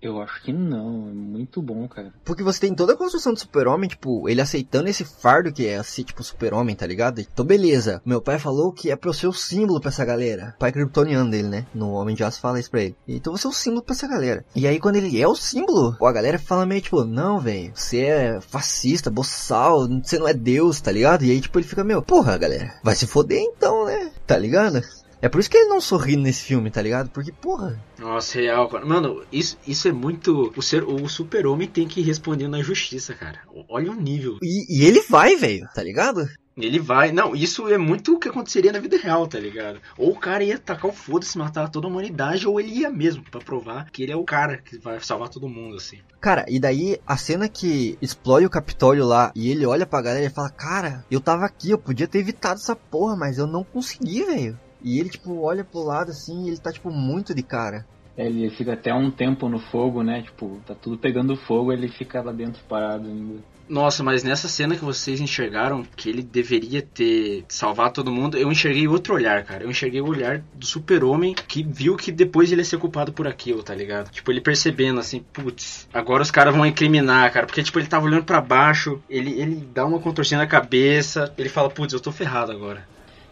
Eu 0.00 0.20
acho 0.20 0.42
que 0.42 0.52
não, 0.52 1.08
é 1.08 1.12
muito 1.12 1.60
bom, 1.60 1.88
cara. 1.88 2.12
Porque 2.24 2.42
você 2.42 2.60
tem 2.60 2.74
toda 2.74 2.92
a 2.92 2.96
construção 2.96 3.32
do 3.32 3.38
super-homem, 3.38 3.88
tipo, 3.88 4.28
ele 4.28 4.40
aceitando 4.40 4.88
esse 4.88 5.04
fardo 5.04 5.52
que 5.52 5.66
é 5.66 5.82
ser, 5.82 6.04
tipo, 6.04 6.22
super-homem, 6.22 6.76
tá 6.76 6.86
ligado? 6.86 7.20
Então, 7.20 7.44
beleza. 7.44 8.00
Meu 8.04 8.22
pai 8.22 8.38
falou 8.38 8.72
que 8.72 8.90
é 8.90 8.96
pra 8.96 9.10
eu 9.10 9.14
ser 9.14 9.26
o 9.26 9.32
símbolo 9.32 9.80
pra 9.80 9.88
essa 9.88 10.04
galera. 10.04 10.54
O 10.56 10.58
pai 10.60 10.70
kryptoniano 10.70 11.28
dele, 11.28 11.48
né? 11.48 11.66
No 11.74 11.92
Homem 11.92 12.14
de 12.14 12.22
Aço 12.22 12.40
fala 12.40 12.60
isso 12.60 12.70
pra 12.70 12.82
ele. 12.82 12.96
Então 13.08 13.36
você 13.36 13.46
é 13.46 13.50
o 13.50 13.52
símbolo 13.52 13.82
pra 13.82 13.94
essa 13.94 14.06
galera. 14.06 14.44
E 14.54 14.66
aí, 14.68 14.78
quando 14.78 14.96
ele 14.96 15.20
é 15.20 15.26
o 15.26 15.34
símbolo, 15.34 15.96
a 16.00 16.12
galera 16.12 16.38
fala 16.38 16.64
meio, 16.64 16.80
tipo, 16.80 17.04
não, 17.04 17.40
velho, 17.40 17.72
você 17.74 18.02
é 18.02 18.40
fascista, 18.40 19.10
boçal, 19.10 19.88
você 19.88 20.18
não 20.18 20.28
é 20.28 20.34
Deus, 20.34 20.80
tá 20.80 20.92
ligado? 20.92 21.24
E 21.24 21.30
aí, 21.32 21.40
tipo, 21.40 21.58
ele 21.58 21.66
fica, 21.66 21.82
meu, 21.82 22.02
porra, 22.02 22.38
galera, 22.38 22.72
vai 22.84 22.94
se 22.94 23.06
foder 23.06 23.40
então, 23.40 23.84
né? 23.84 24.12
Tá 24.26 24.38
ligado? 24.38 24.80
É 25.20 25.28
por 25.28 25.40
isso 25.40 25.50
que 25.50 25.56
ele 25.56 25.68
não 25.68 25.80
sorri 25.80 26.16
nesse 26.16 26.44
filme, 26.44 26.70
tá 26.70 26.80
ligado? 26.80 27.10
Porque, 27.10 27.32
porra. 27.32 27.78
Nossa, 27.98 28.38
real, 28.38 28.68
cara. 28.68 28.86
Mano, 28.86 29.24
isso, 29.32 29.58
isso 29.66 29.88
é 29.88 29.92
muito. 29.92 30.52
O, 30.56 30.62
ser, 30.62 30.84
o 30.84 31.08
super-homem 31.08 31.66
tem 31.66 31.88
que 31.88 32.00
responder 32.00 32.46
na 32.46 32.62
justiça, 32.62 33.14
cara. 33.14 33.40
Olha 33.68 33.90
o 33.90 33.94
nível. 33.94 34.38
E, 34.42 34.78
e 34.78 34.86
ele 34.86 35.00
vai, 35.02 35.34
velho, 35.34 35.68
tá 35.74 35.82
ligado? 35.82 36.28
Ele 36.56 36.78
vai. 36.78 37.12
Não, 37.12 37.34
isso 37.34 37.68
é 37.68 37.78
muito 37.78 38.14
o 38.14 38.18
que 38.18 38.28
aconteceria 38.28 38.72
na 38.72 38.80
vida 38.80 38.96
real, 38.96 39.26
tá 39.26 39.38
ligado? 39.38 39.80
Ou 39.96 40.10
o 40.10 40.18
cara 40.18 40.42
ia 40.42 40.58
tacar 40.58 40.90
o 40.90 40.94
foda-se, 40.94 41.38
matar 41.38 41.68
toda 41.68 41.86
a 41.86 41.90
humanidade, 41.90 42.46
ou 42.46 42.58
ele 42.58 42.70
ia 42.70 42.90
mesmo, 42.90 43.22
para 43.22 43.40
provar 43.40 43.88
que 43.90 44.02
ele 44.02 44.12
é 44.12 44.16
o 44.16 44.24
cara 44.24 44.58
que 44.58 44.76
vai 44.78 45.00
salvar 45.00 45.28
todo 45.28 45.48
mundo, 45.48 45.76
assim. 45.76 45.98
Cara, 46.20 46.44
e 46.48 46.58
daí 46.58 46.98
a 47.06 47.16
cena 47.16 47.48
que 47.48 47.96
explode 48.02 48.46
o 48.46 48.50
Capitólio 48.50 49.04
lá 49.04 49.32
e 49.34 49.50
ele 49.50 49.66
olha 49.66 49.86
pra 49.86 50.02
galera 50.02 50.26
e 50.26 50.30
fala: 50.30 50.50
Cara, 50.50 51.04
eu 51.10 51.20
tava 51.20 51.44
aqui, 51.44 51.70
eu 51.70 51.78
podia 51.78 52.08
ter 52.08 52.18
evitado 52.18 52.60
essa 52.60 52.74
porra, 52.74 53.16
mas 53.16 53.38
eu 53.38 53.46
não 53.46 53.62
consegui, 53.62 54.24
velho. 54.24 54.58
E 54.82 54.98
ele, 54.98 55.08
tipo, 55.08 55.40
olha 55.40 55.64
pro 55.64 55.82
lado 55.82 56.10
assim 56.10 56.44
e 56.44 56.48
ele 56.48 56.58
tá, 56.58 56.72
tipo, 56.72 56.90
muito 56.90 57.34
de 57.34 57.42
cara. 57.42 57.84
É, 58.16 58.26
ele 58.26 58.50
fica 58.50 58.72
até 58.72 58.92
um 58.92 59.12
tempo 59.12 59.48
no 59.48 59.60
fogo, 59.60 60.02
né? 60.02 60.22
Tipo, 60.22 60.60
tá 60.66 60.74
tudo 60.74 60.98
pegando 60.98 61.36
fogo, 61.36 61.72
ele 61.72 61.88
fica 61.88 62.20
lá 62.20 62.32
dentro 62.32 62.60
parado 62.64 63.06
ainda. 63.06 63.38
Nossa, 63.68 64.02
mas 64.02 64.24
nessa 64.24 64.48
cena 64.48 64.74
que 64.74 64.84
vocês 64.84 65.20
enxergaram 65.20 65.84
que 65.94 66.08
ele 66.08 66.22
deveria 66.22 66.80
ter 66.82 67.44
salvado 67.48 67.94
todo 67.94 68.10
mundo, 68.10 68.36
eu 68.36 68.50
enxerguei 68.50 68.88
outro 68.88 69.14
olhar, 69.14 69.44
cara. 69.44 69.62
Eu 69.62 69.70
enxerguei 69.70 70.00
o 70.00 70.08
olhar 70.08 70.42
do 70.54 70.66
super-homem 70.66 71.34
que 71.34 71.62
viu 71.62 71.94
que 71.94 72.10
depois 72.10 72.50
ele 72.50 72.62
ia 72.62 72.64
ser 72.64 72.78
culpado 72.78 73.12
por 73.12 73.28
aquilo, 73.28 73.62
tá 73.62 73.74
ligado? 73.74 74.10
Tipo, 74.10 74.32
ele 74.32 74.40
percebendo 74.40 74.98
assim, 74.98 75.20
putz, 75.32 75.86
agora 75.92 76.22
os 76.22 76.30
caras 76.30 76.56
vão 76.56 76.66
incriminar, 76.66 77.30
cara. 77.30 77.46
Porque, 77.46 77.62
tipo, 77.62 77.78
ele 77.78 77.86
tava 77.86 78.06
olhando 78.06 78.24
para 78.24 78.40
baixo, 78.40 79.00
ele, 79.08 79.38
ele 79.38 79.68
dá 79.72 79.84
uma 79.84 80.00
contorcida 80.00 80.38
na 80.38 80.46
cabeça, 80.46 81.32
ele 81.36 81.50
fala, 81.50 81.68
putz, 81.68 81.92
eu 81.92 82.00
tô 82.00 82.10
ferrado 82.10 82.50
agora. 82.50 82.84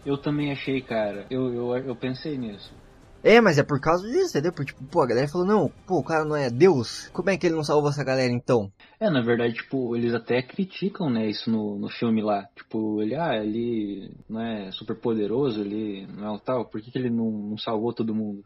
Eu 0.05 0.17
também 0.17 0.51
achei, 0.51 0.81
cara. 0.81 1.25
Eu, 1.29 1.53
eu, 1.53 1.77
eu 1.77 1.95
pensei 1.95 2.37
nisso. 2.37 2.73
É, 3.23 3.41
mas 3.41 3.57
é 3.57 3.63
por 3.63 3.79
causa 3.79 4.07
disso, 4.07 4.29
entendeu? 4.29 4.53
Porque, 4.53 4.71
tipo, 4.71 4.83
pô, 4.85 5.01
a 5.01 5.07
galera 5.07 5.27
falou, 5.27 5.45
não, 5.45 5.69
pô, 5.85 5.99
o 5.99 6.03
cara 6.03 6.23
não 6.23 6.35
é 6.35 6.49
Deus. 6.49 7.09
Como 7.09 7.29
é 7.29 7.37
que 7.37 7.47
ele 7.47 7.55
não 7.55 7.63
salvou 7.63 7.89
essa 7.89 8.03
galera 8.03 8.31
então? 8.31 8.71
É, 8.99 9.09
na 9.09 9.21
verdade, 9.21 9.55
tipo, 9.55 9.95
eles 9.95 10.13
até 10.13 10.41
criticam, 10.41 11.09
né, 11.09 11.27
isso 11.27 11.49
no, 11.49 11.77
no 11.77 11.89
filme 11.89 12.21
lá. 12.21 12.47
Tipo, 12.55 13.01
ele, 13.01 13.15
ah, 13.15 13.35
ele 13.35 14.11
não 14.29 14.41
é 14.41 14.71
super 14.71 14.95
poderoso, 14.95 15.61
ele 15.61 16.07
não 16.07 16.25
é 16.25 16.31
o 16.31 16.39
tal, 16.39 16.65
por 16.65 16.81
que, 16.81 16.91
que 16.91 16.97
ele 16.97 17.09
não, 17.09 17.29
não 17.29 17.57
salvou 17.57 17.91
todo 17.91 18.15
mundo? 18.15 18.43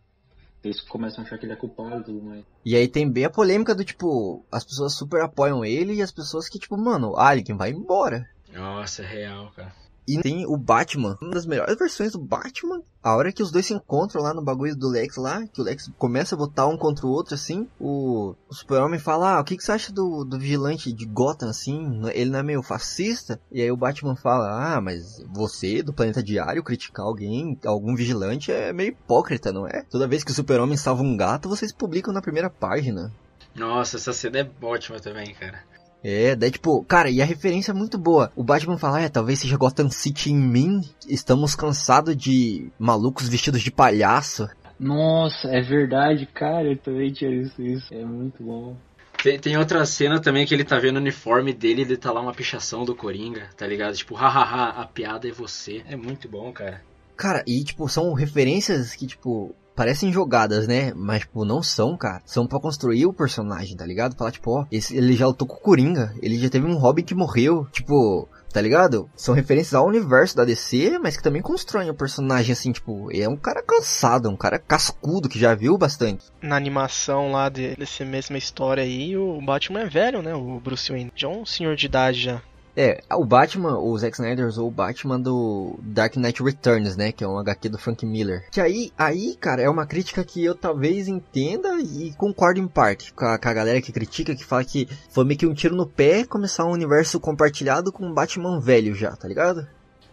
Eles 0.64 0.80
começam 0.82 1.24
a 1.24 1.28
achar 1.28 1.38
que 1.38 1.46
ele 1.46 1.54
é 1.54 1.58
culpado 1.58 2.02
e 2.02 2.04
tudo 2.04 2.22
mais. 2.22 2.46
E 2.64 2.76
aí 2.76 2.88
tem 2.88 3.10
bem 3.10 3.26
a 3.26 3.30
polêmica 3.30 3.74
do 3.74 3.84
tipo, 3.84 4.46
as 4.52 4.64
pessoas 4.64 4.94
super 4.96 5.22
apoiam 5.22 5.66
ele 5.66 5.96
e 5.96 6.02
as 6.02 6.12
pessoas 6.12 6.48
que, 6.48 6.60
tipo, 6.60 6.78
mano, 6.78 7.18
Alien 7.18 7.58
vai 7.58 7.72
embora. 7.72 8.28
Nossa, 8.54 9.02
é 9.02 9.08
real, 9.08 9.52
cara. 9.56 9.74
E 10.12 10.22
tem 10.22 10.46
o 10.46 10.58
Batman, 10.58 11.18
uma 11.22 11.32
das 11.32 11.46
melhores 11.46 11.78
versões 11.78 12.12
do 12.12 12.20
Batman. 12.20 12.82
A 13.02 13.16
hora 13.16 13.32
que 13.32 13.42
os 13.42 13.52
dois 13.52 13.66
se 13.66 13.74
encontram 13.74 14.22
lá 14.22 14.34
no 14.34 14.44
bagulho 14.44 14.76
do 14.76 14.90
Lex 14.90 15.16
lá, 15.16 15.48
que 15.48 15.62
o 15.62 15.64
Lex 15.64 15.90
começa 15.98 16.36
a 16.36 16.38
botar 16.38 16.68
um 16.68 16.78
contra 16.78 17.06
o 17.06 17.10
outro 17.10 17.34
assim, 17.34 17.68
o, 17.80 18.36
o 18.48 18.54
Super-Homem 18.54 19.00
fala, 19.00 19.38
ah, 19.38 19.42
o 19.42 19.44
que, 19.44 19.58
que 19.58 19.64
você 19.64 19.72
acha 19.72 19.92
do, 19.92 20.24
do 20.24 20.38
vigilante 20.38 20.92
de 20.92 21.06
Gotham 21.06 21.50
assim? 21.50 22.02
Ele 22.14 22.30
não 22.30 22.40
é 22.40 22.44
meio 22.44 22.62
fascista? 22.62 23.40
E 23.52 23.62
aí 23.62 23.72
o 23.72 23.78
Batman 23.78 24.16
fala, 24.16 24.76
ah, 24.76 24.82
mas 24.82 25.24
você 25.34 25.82
do 25.82 25.94
Planeta 25.94 26.22
Diário 26.22 26.64
criticar 26.64 27.06
alguém, 27.06 27.58
algum 27.66 27.96
vigilante 27.96 28.52
é 28.52 28.72
meio 28.74 28.90
hipócrita, 28.90 29.52
não 29.52 29.66
é? 29.66 29.84
Toda 29.90 30.08
vez 30.08 30.24
que 30.24 30.32
o 30.32 30.36
Super-Homem 30.36 30.78
salva 30.78 31.02
um 31.02 31.18
gato, 31.18 31.50
vocês 31.50 31.72
publicam 31.72 32.14
na 32.14 32.22
primeira 32.22 32.50
página. 32.50 33.12
Nossa, 33.56 33.98
essa 33.98 34.14
cena 34.14 34.40
é 34.40 34.52
ótima 34.62 35.00
também, 35.00 35.34
cara. 35.34 35.64
É, 36.04 36.36
daí 36.36 36.52
tipo, 36.52 36.84
cara, 36.84 37.10
e 37.10 37.22
a 37.22 37.26
referência 37.26 37.72
é 37.72 37.76
muito 37.76 37.98
boa. 37.98 38.32
O 38.36 38.44
Batman 38.44 38.78
fala, 38.78 39.02
é, 39.02 39.10
talvez 39.10 39.40
seja 39.40 39.58
Gotham 39.58 39.90
City 39.90 40.32
em 40.32 40.38
mim. 40.38 40.82
Estamos 41.08 41.56
cansados 41.56 42.16
de 42.16 42.72
malucos 42.80 43.30
vestidos 43.30 43.62
de 43.62 43.72
palhaço. 43.72 44.50
Nossa, 44.80 45.48
é 45.50 45.62
verdade, 45.62 46.26
cara, 46.26 46.72
eu 46.72 46.78
também 46.78 47.12
tinha 47.12 47.30
visto 47.30 47.62
isso. 47.62 47.94
É 47.94 48.04
muito 48.04 48.44
bom. 48.44 48.76
Tem, 49.22 49.38
tem 49.38 49.56
outra 49.56 49.86
cena 49.86 50.20
também 50.20 50.48
que 50.48 50.54
ele 50.54 50.64
tá 50.64 50.80
vendo 50.80 50.96
o 50.96 51.00
uniforme 51.00 51.54
dele 51.54 51.82
e 51.82 51.86
ele 51.86 51.98
tá 51.98 52.12
lá 52.12 52.20
uma 52.22 52.34
pichação 52.34 52.84
do 52.84 52.96
Coringa, 52.96 53.50
tá 53.56 53.68
ligado? 53.68 53.96
Tipo, 53.96 54.16
hahaha, 54.16 54.82
a 54.82 54.88
piada 54.88 55.28
é 55.28 55.32
você. 55.32 55.84
É 55.88 55.96
muito 55.96 56.28
bom, 56.28 56.52
cara. 56.52 56.82
Cara, 57.16 57.44
e 57.46 57.64
tipo, 57.64 57.88
são 57.88 58.14
referências 58.14 58.96
que, 58.96 59.06
tipo, 59.06 59.54
parecem 59.82 60.14
jogadas, 60.14 60.68
né? 60.68 60.94
Mas, 60.96 61.22
tipo, 61.22 61.44
não 61.44 61.64
são, 61.64 61.98
cara. 61.98 62.22
São 62.24 62.46
pra 62.46 62.60
construir 62.60 63.08
o 63.08 63.14
personagem, 63.14 63.76
tá 63.76 63.84
ligado? 63.84 64.16
Falar, 64.16 64.30
tipo, 64.30 64.52
ó, 64.52 64.66
esse, 64.72 64.96
ele 64.96 65.14
já 65.14 65.26
lutou 65.26 65.48
com 65.48 65.56
o 65.56 65.60
Coringa. 65.60 66.14
Ele 66.22 66.38
já 66.38 66.52
teve 66.52 66.68
um 66.68 66.78
Robin 66.78 67.02
que 67.02 67.16
morreu. 67.16 67.66
Tipo, 67.72 68.30
tá 68.54 68.62
ligado? 68.62 69.10
São 69.16 69.34
referências 69.34 69.74
ao 69.74 69.88
universo 69.88 70.36
da 70.36 70.46
DC, 70.46 71.00
mas 71.02 71.18
que 71.18 71.24
também 71.24 71.42
constroem 71.42 71.90
o 71.90 71.96
personagem, 71.96 72.54
assim, 72.54 72.72
tipo, 72.72 73.10
é 73.12 73.28
um 73.28 73.36
cara 73.36 73.64
cansado, 73.64 74.30
um 74.30 74.38
cara 74.38 74.60
cascudo 74.60 75.28
que 75.28 75.40
já 75.40 75.56
viu 75.56 75.76
bastante. 75.80 76.26
Na 76.44 76.58
animação 76.58 77.32
lá 77.32 77.50
de, 77.50 77.76
dessa 77.76 78.06
mesma 78.06 78.38
história 78.38 78.84
aí, 78.84 79.18
o 79.18 79.42
Batman 79.42 79.82
é 79.82 79.90
velho, 79.90 80.22
né? 80.22 80.36
O 80.36 80.60
Bruce 80.60 80.92
Wayne. 80.92 81.12
Já 81.16 81.28
é 81.28 81.32
um 81.32 81.44
senhor 81.44 81.76
de 81.76 81.88
idade 81.88 82.22
já. 82.22 82.42
É, 82.76 83.04
o 83.12 83.26
Batman, 83.26 83.78
o 83.78 83.98
Zack 83.98 84.16
Snyder 84.16 84.48
usou 84.48 84.68
o 84.68 84.72
Batman 84.72 85.20
do 85.20 85.78
Dark 85.82 86.16
Knight 86.16 86.42
Returns, 86.42 86.96
né? 86.96 87.12
Que 87.12 87.24
é 87.24 87.28
um 87.28 87.38
HQ 87.38 87.70
do 87.70 87.78
Frank 87.78 88.06
Miller. 88.06 88.48
Que 88.52 88.62
aí, 88.62 88.92
aí, 88.98 89.36
cara, 89.36 89.62
é 89.62 89.70
uma 89.70 89.86
crítica 89.86 90.24
que 90.24 90.44
eu 90.44 90.56
talvez 90.56 91.08
entenda 91.08 91.80
e 91.82 92.14
concordo 92.14 92.60
em 92.60 92.68
parte 92.68 93.14
com 93.14 93.26
a, 93.26 93.38
com 93.38 93.50
a 93.50 93.54
galera 93.54 93.82
que 93.82 93.92
critica, 93.92 94.36
que 94.36 94.46
fala 94.46 94.64
que 94.64 94.88
foi 95.10 95.26
meio 95.26 95.40
que 95.40 95.46
um 95.46 95.54
tiro 95.54 95.76
no 95.76 95.86
pé 95.86 96.24
começar 96.24 96.66
um 96.66 96.72
universo 96.72 97.20
compartilhado 97.20 97.92
com 97.92 98.06
um 98.06 98.14
Batman 98.14 98.60
velho 98.60 98.96
já, 98.96 99.12
tá 99.16 99.28
ligado? 99.28 99.68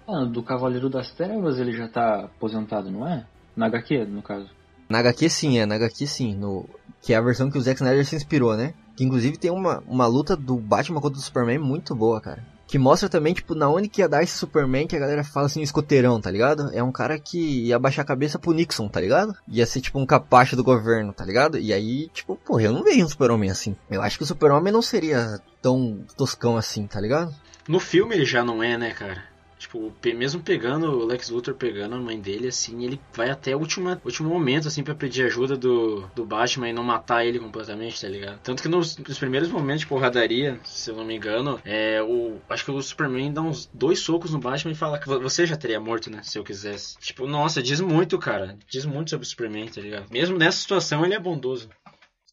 Ah, 0.06 0.24
do 0.24 0.42
Cavaleiro 0.42 0.88
das 0.88 1.10
Trevas 1.10 1.58
ele 1.58 1.72
já 1.72 1.86
tá 1.86 2.24
aposentado, 2.24 2.90
não 2.90 3.06
é? 3.06 3.26
Na 3.54 3.66
HQ, 3.66 4.06
no 4.06 4.22
caso. 4.22 4.48
Na 4.88 5.00
HQ 5.00 5.28
sim, 5.28 5.58
é, 5.58 5.66
na 5.66 5.74
HQ 5.74 6.06
sim, 6.06 6.34
no, 6.34 6.68
que 7.02 7.12
é 7.12 7.16
a 7.16 7.20
versão 7.20 7.50
que 7.50 7.58
o 7.58 7.60
Zack 7.60 7.76
Snyder 7.76 8.04
se 8.06 8.16
inspirou, 8.16 8.56
né? 8.56 8.74
Que 8.98 9.04
inclusive 9.04 9.36
tem 9.36 9.48
uma, 9.48 9.80
uma 9.86 10.08
luta 10.08 10.34
do 10.34 10.56
Batman 10.56 11.00
contra 11.00 11.20
o 11.20 11.22
Superman 11.22 11.60
muito 11.60 11.94
boa, 11.94 12.20
cara. 12.20 12.44
Que 12.66 12.76
mostra 12.80 13.08
também, 13.08 13.32
tipo, 13.32 13.54
na 13.54 13.68
onde 13.70 13.88
que 13.88 14.00
ia 14.00 14.08
dar 14.08 14.24
esse 14.24 14.36
Superman 14.36 14.88
que 14.88 14.96
a 14.96 14.98
galera 14.98 15.22
fala 15.22 15.46
assim, 15.46 15.62
escoteirão, 15.62 16.20
tá 16.20 16.28
ligado? 16.32 16.68
É 16.74 16.82
um 16.82 16.90
cara 16.90 17.16
que 17.16 17.66
ia 17.66 17.78
baixar 17.78 18.02
a 18.02 18.04
cabeça 18.04 18.40
pro 18.40 18.52
Nixon, 18.52 18.88
tá 18.88 19.00
ligado? 19.00 19.36
Ia 19.46 19.64
ser, 19.66 19.82
tipo, 19.82 20.00
um 20.00 20.04
capacho 20.04 20.56
do 20.56 20.64
governo, 20.64 21.12
tá 21.12 21.24
ligado? 21.24 21.60
E 21.60 21.72
aí, 21.72 22.08
tipo, 22.12 22.34
porra, 22.34 22.62
eu 22.62 22.72
não 22.72 22.82
vejo 22.82 23.04
um 23.04 23.08
Super-Homem 23.08 23.48
assim. 23.48 23.76
Eu 23.88 24.02
acho 24.02 24.18
que 24.18 24.24
o 24.24 24.26
Super-Homem 24.26 24.72
não 24.72 24.82
seria 24.82 25.40
tão 25.62 26.04
toscão 26.16 26.56
assim, 26.56 26.84
tá 26.84 27.00
ligado? 27.00 27.32
No 27.68 27.78
filme 27.78 28.16
ele 28.16 28.24
já 28.24 28.44
não 28.44 28.64
é, 28.64 28.76
né, 28.76 28.90
cara? 28.90 29.22
Tipo, 29.58 29.92
mesmo 30.14 30.40
pegando 30.42 30.90
o 30.90 31.04
Lex 31.04 31.30
Luthor 31.30 31.54
pegando 31.54 31.94
a 31.96 31.98
mãe 31.98 32.18
dele, 32.20 32.48
assim, 32.48 32.84
ele 32.84 33.00
vai 33.12 33.28
até 33.30 33.54
o 33.56 33.58
último, 33.58 33.90
último 34.04 34.28
momento, 34.28 34.68
assim, 34.68 34.82
pra 34.84 34.94
pedir 34.94 35.24
ajuda 35.26 35.56
do, 35.56 36.08
do 36.14 36.24
Batman 36.24 36.68
e 36.68 36.72
não 36.72 36.82
matar 36.84 37.24
ele 37.26 37.38
completamente, 37.38 38.00
tá 38.00 38.08
ligado? 38.08 38.38
Tanto 38.40 38.62
que 38.62 38.68
nos, 38.68 38.96
nos 38.98 39.18
primeiros 39.18 39.48
momentos 39.50 39.80
de 39.80 39.86
porradaria, 39.86 40.58
se 40.64 40.90
eu 40.90 40.96
não 40.96 41.04
me 41.04 41.16
engano, 41.16 41.60
é 41.64 42.00
o. 42.02 42.36
Acho 42.48 42.64
que 42.64 42.70
o 42.70 42.80
Superman 42.80 43.32
dá 43.32 43.42
uns 43.42 43.68
dois 43.74 43.98
socos 43.98 44.30
no 44.32 44.38
Batman 44.38 44.72
e 44.72 44.76
fala 44.76 44.98
que 44.98 45.06
vo- 45.08 45.20
você 45.20 45.44
já 45.46 45.56
teria 45.56 45.80
morto, 45.80 46.10
né? 46.10 46.20
Se 46.22 46.38
eu 46.38 46.44
quisesse. 46.44 46.96
Tipo, 46.98 47.26
nossa, 47.26 47.62
diz 47.62 47.80
muito, 47.80 48.18
cara. 48.18 48.56
Diz 48.68 48.84
muito 48.84 49.10
sobre 49.10 49.26
o 49.26 49.28
Superman, 49.28 49.66
tá 49.68 49.80
ligado? 49.80 50.06
Mesmo 50.10 50.38
nessa 50.38 50.58
situação, 50.58 51.04
ele 51.04 51.14
é 51.14 51.18
bondoso. 51.20 51.68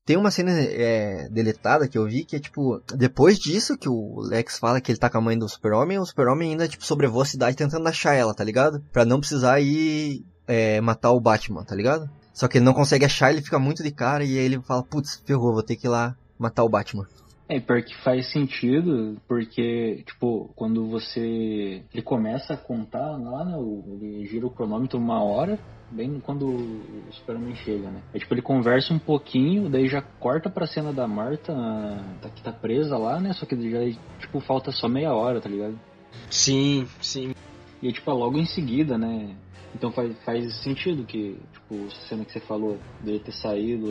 Tem 0.05 0.17
uma 0.17 0.29
cena 0.29 0.51
é, 0.51 1.27
deletada 1.29 1.87
que 1.87 1.97
eu 1.97 2.05
vi 2.05 2.23
que 2.23 2.35
é 2.35 2.39
tipo, 2.39 2.79
depois 2.95 3.39
disso 3.39 3.75
que 3.75 3.89
o 3.89 4.19
Lex 4.19 4.59
fala 4.59 4.79
que 4.79 4.91
ele 4.91 4.99
tá 4.99 5.09
com 5.09 5.17
a 5.17 5.21
mãe 5.21 5.37
do 5.37 5.49
Super-Homem, 5.49 5.97
o 5.97 6.05
Super-Homem 6.05 6.51
ainda 6.51 6.67
tipo 6.67 6.85
sobrevoa 6.85 7.23
a 7.23 7.25
cidade 7.25 7.57
tentando 7.57 7.87
achar 7.87 8.13
ela, 8.13 8.31
tá 8.31 8.43
ligado? 8.43 8.83
Pra 8.93 9.03
não 9.03 9.19
precisar 9.19 9.59
ir 9.59 10.23
é, 10.47 10.79
matar 10.79 11.11
o 11.11 11.19
Batman, 11.19 11.63
tá 11.63 11.73
ligado? 11.73 12.07
Só 12.31 12.47
que 12.47 12.59
ele 12.59 12.65
não 12.65 12.73
consegue 12.73 13.03
achar, 13.03 13.31
ele 13.31 13.41
fica 13.41 13.57
muito 13.57 13.81
de 13.81 13.91
cara 13.91 14.23
e 14.23 14.37
aí 14.37 14.45
ele 14.45 14.61
fala, 14.61 14.83
putz, 14.83 15.23
ferrou, 15.25 15.53
vou 15.53 15.63
ter 15.63 15.75
que 15.75 15.87
ir 15.87 15.89
lá 15.89 16.15
matar 16.37 16.63
o 16.63 16.69
Batman. 16.69 17.07
É, 17.47 17.59
pior 17.59 17.81
que 17.83 17.95
faz 17.97 18.31
sentido, 18.31 19.17
porque, 19.27 20.03
tipo, 20.05 20.49
quando 20.55 20.87
você. 20.87 21.83
Ele 21.93 22.01
começa 22.03 22.53
a 22.55 22.57
contar 22.57 23.17
lá, 23.17 23.45
né? 23.45 23.55
Ele 24.01 24.25
gira 24.25 24.47
o 24.47 24.49
cronômetro 24.49 24.97
uma 24.97 25.23
hora, 25.23 25.59
bem 25.91 26.19
quando 26.19 26.47
o 26.47 27.07
Superman 27.11 27.55
chega, 27.55 27.91
né? 27.91 28.01
É 28.13 28.17
tipo, 28.17 28.33
ele 28.33 28.41
conversa 28.41 28.93
um 28.93 28.99
pouquinho, 28.99 29.69
daí 29.69 29.87
já 29.87 30.01
corta 30.01 30.49
pra 30.49 30.65
cena 30.65 30.91
da 30.91 31.07
Marta, 31.07 31.53
a- 31.53 32.03
tá- 32.19 32.29
que 32.29 32.41
tá 32.41 32.51
presa 32.51 32.97
lá, 32.97 33.19
né? 33.19 33.31
Só 33.33 33.45
que 33.45 33.55
já, 33.69 33.79
tipo, 34.19 34.39
falta 34.39 34.71
só 34.71 34.87
meia 34.87 35.13
hora, 35.13 35.39
tá 35.39 35.47
ligado? 35.47 35.77
Sim, 36.31 36.87
sim. 36.99 37.31
E 37.79 37.91
tipo, 37.93 38.09
é 38.09 38.13
logo 38.13 38.39
em 38.39 38.45
seguida, 38.45 38.97
né? 38.97 39.35
Então 39.75 39.91
faz, 39.91 40.17
faz 40.23 40.55
sentido 40.63 41.05
que, 41.05 41.37
tipo, 41.53 41.75
essa 41.87 42.07
cena 42.07 42.25
que 42.25 42.31
você 42.31 42.39
falou, 42.39 42.79
dele 42.99 43.19
ter 43.19 43.33
saído 43.33 43.87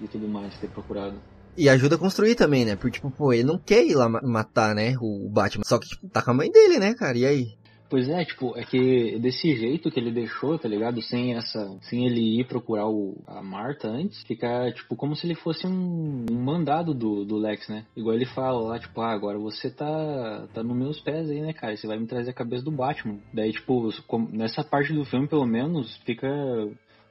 e, 0.00 0.04
e 0.04 0.08
tudo 0.08 0.26
mais, 0.26 0.58
ter 0.58 0.68
procurado. 0.68 1.20
E 1.56 1.68
ajuda 1.68 1.96
a 1.96 1.98
construir 1.98 2.34
também, 2.34 2.64
né? 2.64 2.76
Porque, 2.76 2.96
tipo, 2.96 3.10
pô, 3.10 3.32
ele 3.32 3.44
não 3.44 3.58
quer 3.58 3.84
ir 3.84 3.94
lá 3.94 4.08
ma- 4.08 4.22
matar, 4.22 4.74
né, 4.74 4.94
o 5.00 5.28
Batman. 5.28 5.64
Só 5.64 5.78
que, 5.78 5.88
tipo, 5.88 6.08
tá 6.08 6.22
com 6.22 6.30
a 6.30 6.34
mãe 6.34 6.50
dele, 6.50 6.78
né, 6.78 6.94
cara? 6.94 7.16
E 7.16 7.24
aí? 7.24 7.46
Pois 7.88 8.08
é, 8.08 8.24
tipo, 8.24 8.52
é 8.58 8.64
que 8.64 9.16
desse 9.20 9.54
jeito 9.54 9.90
que 9.92 10.00
ele 10.00 10.10
deixou, 10.10 10.58
tá 10.58 10.68
ligado? 10.68 11.00
Sem 11.02 11.34
essa. 11.36 11.78
Sem 11.82 12.04
ele 12.04 12.40
ir 12.40 12.44
procurar 12.44 12.88
o, 12.88 13.16
a 13.28 13.40
Marta 13.40 13.86
antes, 13.88 14.24
fica, 14.24 14.72
tipo, 14.72 14.96
como 14.96 15.14
se 15.14 15.24
ele 15.24 15.36
fosse 15.36 15.66
um, 15.68 16.26
um 16.28 16.34
mandado 16.34 16.92
do, 16.92 17.24
do 17.24 17.36
Lex, 17.36 17.68
né? 17.68 17.84
Igual 17.96 18.16
ele 18.16 18.26
fala 18.26 18.60
lá, 18.60 18.78
tipo, 18.80 19.00
ah, 19.00 19.12
agora 19.12 19.38
você 19.38 19.70
tá. 19.70 20.48
tá 20.52 20.64
nos 20.64 20.76
meus 20.76 21.00
pés 21.00 21.30
aí, 21.30 21.40
né, 21.40 21.52
cara? 21.52 21.76
Você 21.76 21.86
vai 21.86 21.96
me 21.98 22.08
trazer 22.08 22.30
a 22.30 22.34
cabeça 22.34 22.64
do 22.64 22.72
Batman. 22.72 23.18
Daí, 23.32 23.52
tipo, 23.52 23.88
nessa 24.32 24.64
parte 24.64 24.92
do 24.92 25.04
filme, 25.04 25.28
pelo 25.28 25.46
menos, 25.46 25.96
fica. 26.04 26.28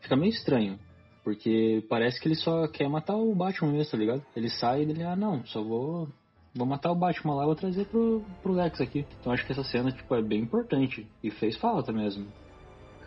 fica 0.02 0.16
meio 0.18 0.32
estranho. 0.32 0.78
Porque 1.26 1.84
parece 1.90 2.22
que 2.22 2.30
ele 2.30 2.36
só 2.36 2.68
quer 2.68 2.88
matar 2.88 3.16
o 3.16 3.36
Batman 3.36 3.72
mesmo, 3.72 3.92
tá 3.92 3.98
ligado? 3.98 4.26
Ele 4.36 4.50
sai 4.50 4.80
e 4.80 4.84
ele, 4.84 5.04
ah, 5.04 5.16
não, 5.16 5.44
só 5.46 5.62
vou 5.62 6.08
Vou 6.56 6.66
matar 6.66 6.90
o 6.90 6.96
Batman 6.96 7.36
lá 7.36 7.44
e 7.44 7.46
vou 7.48 7.56
trazer 7.56 7.86
pro, 7.86 8.24
pro 8.42 8.54
Lex 8.54 8.80
aqui. 8.80 9.06
Então 9.20 9.34
acho 9.34 9.46
que 9.46 9.52
essa 9.52 9.64
cena, 9.64 9.92
tipo, 9.92 10.16
é 10.16 10.22
bem 10.22 10.40
importante. 10.40 11.06
E 11.22 11.30
fez 11.30 11.58
falta 11.58 11.92
mesmo. 11.92 12.26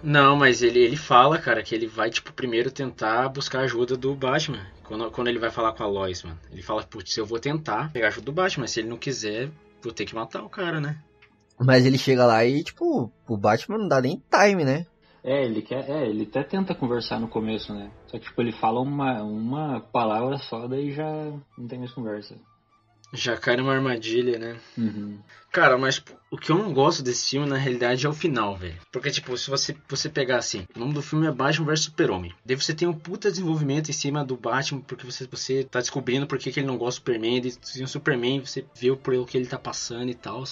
Não, 0.02 0.36
mas 0.36 0.62
ele, 0.62 0.80
ele 0.80 0.96
fala, 0.96 1.38
cara, 1.38 1.62
que 1.62 1.74
ele 1.74 1.86
vai, 1.86 2.10
tipo, 2.10 2.30
primeiro 2.32 2.70
tentar 2.70 3.26
buscar 3.30 3.60
ajuda 3.60 3.96
do 3.96 4.14
Batman. 4.14 4.66
Quando, 4.84 5.10
quando 5.10 5.28
ele 5.28 5.38
vai 5.38 5.50
falar 5.50 5.72
com 5.72 5.82
a 5.82 5.86
Lois, 5.86 6.22
mano. 6.22 6.38
Ele 6.52 6.60
fala, 6.60 6.82
putz, 6.82 7.16
eu 7.16 7.24
vou 7.24 7.40
tentar 7.40 7.90
pegar 7.90 8.08
ajuda 8.08 8.26
do 8.26 8.32
Batman, 8.32 8.62
mas 8.64 8.72
se 8.72 8.80
ele 8.80 8.88
não 8.90 8.98
quiser, 8.98 9.50
vou 9.82 9.92
ter 9.92 10.04
que 10.04 10.14
matar 10.14 10.42
o 10.42 10.50
cara, 10.50 10.78
né? 10.78 10.98
Mas 11.58 11.86
ele 11.86 11.96
chega 11.96 12.26
lá 12.26 12.44
e, 12.44 12.62
tipo, 12.62 13.10
o 13.26 13.36
Batman 13.36 13.78
não 13.78 13.88
dá 13.88 14.00
nem 14.00 14.22
time, 14.30 14.62
né? 14.62 14.86
É, 15.22 15.44
ele 15.44 15.62
quer. 15.62 15.88
É, 15.88 16.06
ele 16.06 16.24
até 16.24 16.42
tenta 16.42 16.74
conversar 16.74 17.20
no 17.20 17.28
começo, 17.28 17.74
né? 17.74 17.90
Só 18.06 18.18
que 18.18 18.24
tipo, 18.24 18.40
ele 18.40 18.52
fala 18.52 18.80
uma, 18.80 19.22
uma 19.22 19.80
palavra 19.80 20.38
só, 20.38 20.66
daí 20.66 20.92
já 20.92 21.32
não 21.56 21.66
tem 21.66 21.78
mais 21.78 21.92
conversa. 21.92 22.36
Já 23.12 23.38
cai 23.38 23.56
numa 23.56 23.72
armadilha, 23.72 24.38
né? 24.38 24.60
Uhum. 24.76 25.18
Cara, 25.50 25.78
mas 25.78 26.02
o 26.30 26.36
que 26.36 26.52
eu 26.52 26.58
não 26.58 26.74
gosto 26.74 27.02
desse 27.02 27.30
filme, 27.30 27.48
na 27.48 27.56
realidade, 27.56 28.04
é 28.04 28.08
o 28.08 28.12
final, 28.12 28.54
velho. 28.54 28.78
Porque, 28.92 29.10
tipo, 29.10 29.34
se 29.38 29.48
você, 29.48 29.74
você 29.88 30.10
pegar 30.10 30.36
assim, 30.36 30.66
o 30.76 30.78
nome 30.78 30.92
do 30.92 31.00
filme 31.00 31.26
é 31.26 31.32
Batman 31.32 31.64
vs 31.64 31.84
Super-Homem. 31.84 32.34
Daí 32.44 32.54
você 32.54 32.74
tem 32.74 32.86
um 32.86 32.92
puta 32.92 33.30
desenvolvimento 33.30 33.88
em 33.88 33.94
cima 33.94 34.22
do 34.22 34.36
Batman, 34.36 34.82
porque 34.82 35.06
você, 35.06 35.26
você 35.26 35.64
tá 35.64 35.80
descobrindo 35.80 36.26
por 36.26 36.38
que, 36.38 36.52
que 36.52 36.60
ele 36.60 36.66
não 36.66 36.76
gosta 36.76 37.00
do 37.00 37.04
Superman. 37.04 37.38
E 37.38 37.52
tem 37.52 37.82
o 37.82 37.88
Superman, 37.88 38.40
você 38.40 38.66
vê 38.78 38.94
pelo 38.94 39.24
que 39.24 39.38
ele 39.38 39.46
tá 39.46 39.58
passando 39.58 40.10
e 40.10 40.14
tal. 40.14 40.44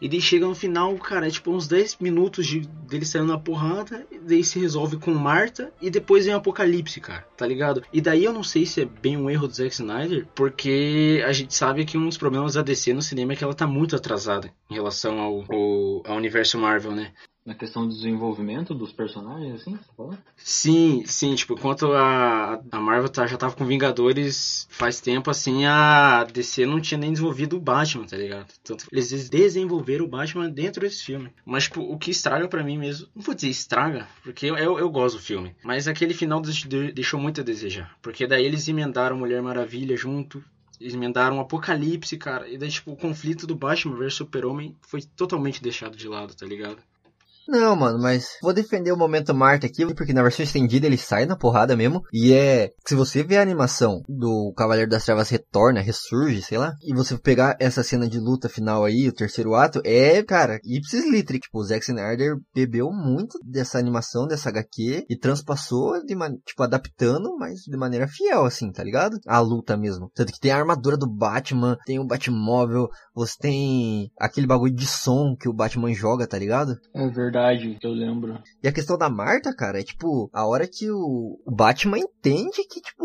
E 0.00 0.08
daí 0.08 0.20
chega 0.20 0.46
no 0.46 0.54
final, 0.54 0.94
cara, 0.96 1.26
é 1.26 1.30
tipo 1.30 1.50
uns 1.50 1.66
10 1.66 1.98
minutos 2.00 2.46
de, 2.46 2.60
dele 2.60 3.04
saindo 3.04 3.28
na 3.28 3.38
porrada, 3.38 4.06
e 4.10 4.18
daí 4.18 4.44
se 4.44 4.58
resolve 4.58 4.96
com 4.96 5.12
Marta, 5.12 5.72
e 5.80 5.90
depois 5.90 6.24
vem 6.24 6.34
Apocalipse, 6.34 7.00
cara, 7.00 7.26
tá 7.36 7.46
ligado? 7.46 7.82
E 7.92 8.00
daí 8.00 8.24
eu 8.24 8.32
não 8.32 8.42
sei 8.42 8.64
se 8.64 8.82
é 8.82 8.84
bem 8.84 9.16
um 9.16 9.28
erro 9.28 9.48
do 9.48 9.54
Zack 9.54 9.72
Snyder, 9.72 10.26
porque 10.34 11.22
a 11.26 11.32
gente 11.32 11.54
sabe 11.54 11.84
que 11.84 11.98
um 11.98 12.06
dos 12.06 12.18
problemas 12.18 12.54
da 12.54 12.62
DC 12.62 12.92
no 12.92 13.02
cinema 13.02 13.32
é 13.32 13.36
que 13.36 13.44
ela 13.44 13.54
tá 13.54 13.66
muito 13.66 13.96
atrasada 13.96 14.52
em 14.70 14.74
relação 14.74 15.18
ao, 15.18 15.44
ao, 15.48 16.02
ao 16.06 16.16
universo 16.16 16.58
Marvel, 16.58 16.92
né? 16.92 17.12
Na 17.48 17.54
questão 17.54 17.88
do 17.88 17.94
desenvolvimento 17.94 18.74
dos 18.74 18.92
personagens, 18.92 19.62
assim, 19.62 19.70
você 19.74 19.90
fala? 19.96 20.18
Sim, 20.36 21.02
sim, 21.06 21.34
tipo, 21.34 21.54
enquanto 21.54 21.90
a, 21.94 22.60
a 22.70 22.78
Marvel 22.78 23.08
tá, 23.08 23.26
já 23.26 23.38
tava 23.38 23.56
com 23.56 23.64
Vingadores 23.64 24.66
faz 24.70 25.00
tempo, 25.00 25.30
assim, 25.30 25.64
a 25.64 26.24
DC 26.24 26.66
não 26.66 26.78
tinha 26.78 26.98
nem 26.98 27.10
desenvolvido 27.10 27.56
o 27.56 27.60
Batman, 27.60 28.04
tá 28.04 28.18
ligado? 28.18 28.52
Tanto 28.62 28.86
eles 28.92 29.30
desenvolveram 29.30 30.04
o 30.04 30.08
Batman 30.08 30.50
dentro 30.50 30.82
desse 30.82 31.02
filme. 31.02 31.32
Mas, 31.42 31.64
tipo, 31.64 31.80
o 31.80 31.96
que 31.96 32.10
estraga 32.10 32.46
pra 32.48 32.62
mim 32.62 32.76
mesmo, 32.76 33.08
não 33.16 33.22
vou 33.22 33.34
dizer 33.34 33.48
estraga, 33.48 34.06
porque 34.22 34.44
eu, 34.44 34.56
eu, 34.58 34.78
eu 34.78 34.90
gosto 34.90 35.16
do 35.16 35.22
filme, 35.22 35.56
mas 35.64 35.88
aquele 35.88 36.12
final 36.12 36.42
de- 36.42 36.92
deixou 36.92 37.18
muito 37.18 37.40
a 37.40 37.44
desejar. 37.44 37.96
Porque 38.02 38.26
daí 38.26 38.44
eles 38.44 38.68
emendaram 38.68 39.16
Mulher 39.16 39.40
Maravilha 39.40 39.96
junto, 39.96 40.44
emendaram 40.78 41.38
o 41.38 41.40
Apocalipse, 41.40 42.16
cara, 42.18 42.46
e 42.46 42.58
daí, 42.58 42.68
tipo, 42.68 42.92
o 42.92 42.96
conflito 42.96 43.46
do 43.46 43.56
Batman 43.56 43.96
versus 43.96 44.18
Super-Homem 44.18 44.76
foi 44.82 45.00
totalmente 45.02 45.62
deixado 45.62 45.96
de 45.96 46.06
lado, 46.06 46.34
tá 46.34 46.44
ligado? 46.44 46.76
Não, 47.48 47.74
mano, 47.74 47.98
mas 47.98 48.36
vou 48.42 48.52
defender 48.52 48.92
o 48.92 48.96
momento 48.96 49.34
Marta 49.34 49.66
aqui, 49.66 49.86
porque 49.94 50.12
na 50.12 50.22
versão 50.22 50.44
estendida 50.44 50.86
ele 50.86 50.98
sai 50.98 51.24
na 51.24 51.34
porrada 51.34 51.74
mesmo. 51.74 52.02
E 52.12 52.34
é. 52.34 52.70
Se 52.86 52.94
você 52.94 53.22
ver 53.22 53.38
a 53.38 53.42
animação 53.42 54.02
do 54.06 54.52
Cavaleiro 54.54 54.90
das 54.90 55.06
Trevas 55.06 55.30
retorna, 55.30 55.80
ressurge, 55.80 56.42
sei 56.42 56.58
lá, 56.58 56.74
e 56.82 56.94
você 56.94 57.16
pegar 57.16 57.56
essa 57.58 57.82
cena 57.82 58.06
de 58.06 58.18
luta 58.18 58.50
final 58.50 58.84
aí, 58.84 59.08
o 59.08 59.14
terceiro 59.14 59.54
ato, 59.54 59.80
é, 59.82 60.22
cara, 60.22 60.60
ipsis 60.62 61.10
litri. 61.10 61.38
Tipo, 61.38 61.60
o 61.60 61.64
Zack 61.64 61.84
Snyder 61.88 62.36
bebeu 62.54 62.90
muito 62.92 63.38
dessa 63.42 63.78
animação, 63.78 64.26
dessa 64.26 64.50
HQ, 64.50 65.06
e 65.08 65.16
transpassou, 65.16 66.04
de 66.04 66.14
man... 66.14 66.34
tipo, 66.44 66.62
adaptando, 66.62 67.34
mas 67.38 67.60
de 67.60 67.76
maneira 67.78 68.06
fiel, 68.06 68.44
assim, 68.44 68.70
tá 68.70 68.84
ligado? 68.84 69.18
A 69.26 69.40
luta 69.40 69.74
mesmo. 69.74 70.10
Tanto 70.14 70.32
que 70.34 70.40
tem 70.40 70.50
a 70.50 70.58
armadura 70.58 70.98
do 70.98 71.08
Batman, 71.08 71.78
tem 71.86 71.98
o 71.98 72.06
Batmóvel, 72.06 72.88
você 73.14 73.34
tem 73.40 74.10
aquele 74.18 74.46
bagulho 74.46 74.74
de 74.74 74.86
som 74.86 75.34
que 75.34 75.48
o 75.48 75.54
Batman 75.54 75.94
joga, 75.94 76.26
tá 76.26 76.38
ligado? 76.38 76.76
É 76.94 77.08
verdade, 77.08 77.37
eu 77.82 77.92
lembro. 77.92 78.38
E 78.62 78.68
a 78.68 78.72
questão 78.72 78.96
da 78.98 79.08
Marta, 79.08 79.54
cara, 79.54 79.80
é 79.80 79.84
tipo, 79.84 80.30
a 80.32 80.46
hora 80.46 80.66
que 80.66 80.90
o 80.90 81.38
Batman 81.46 81.98
entende 81.98 82.64
que, 82.68 82.80
tipo, 82.80 83.04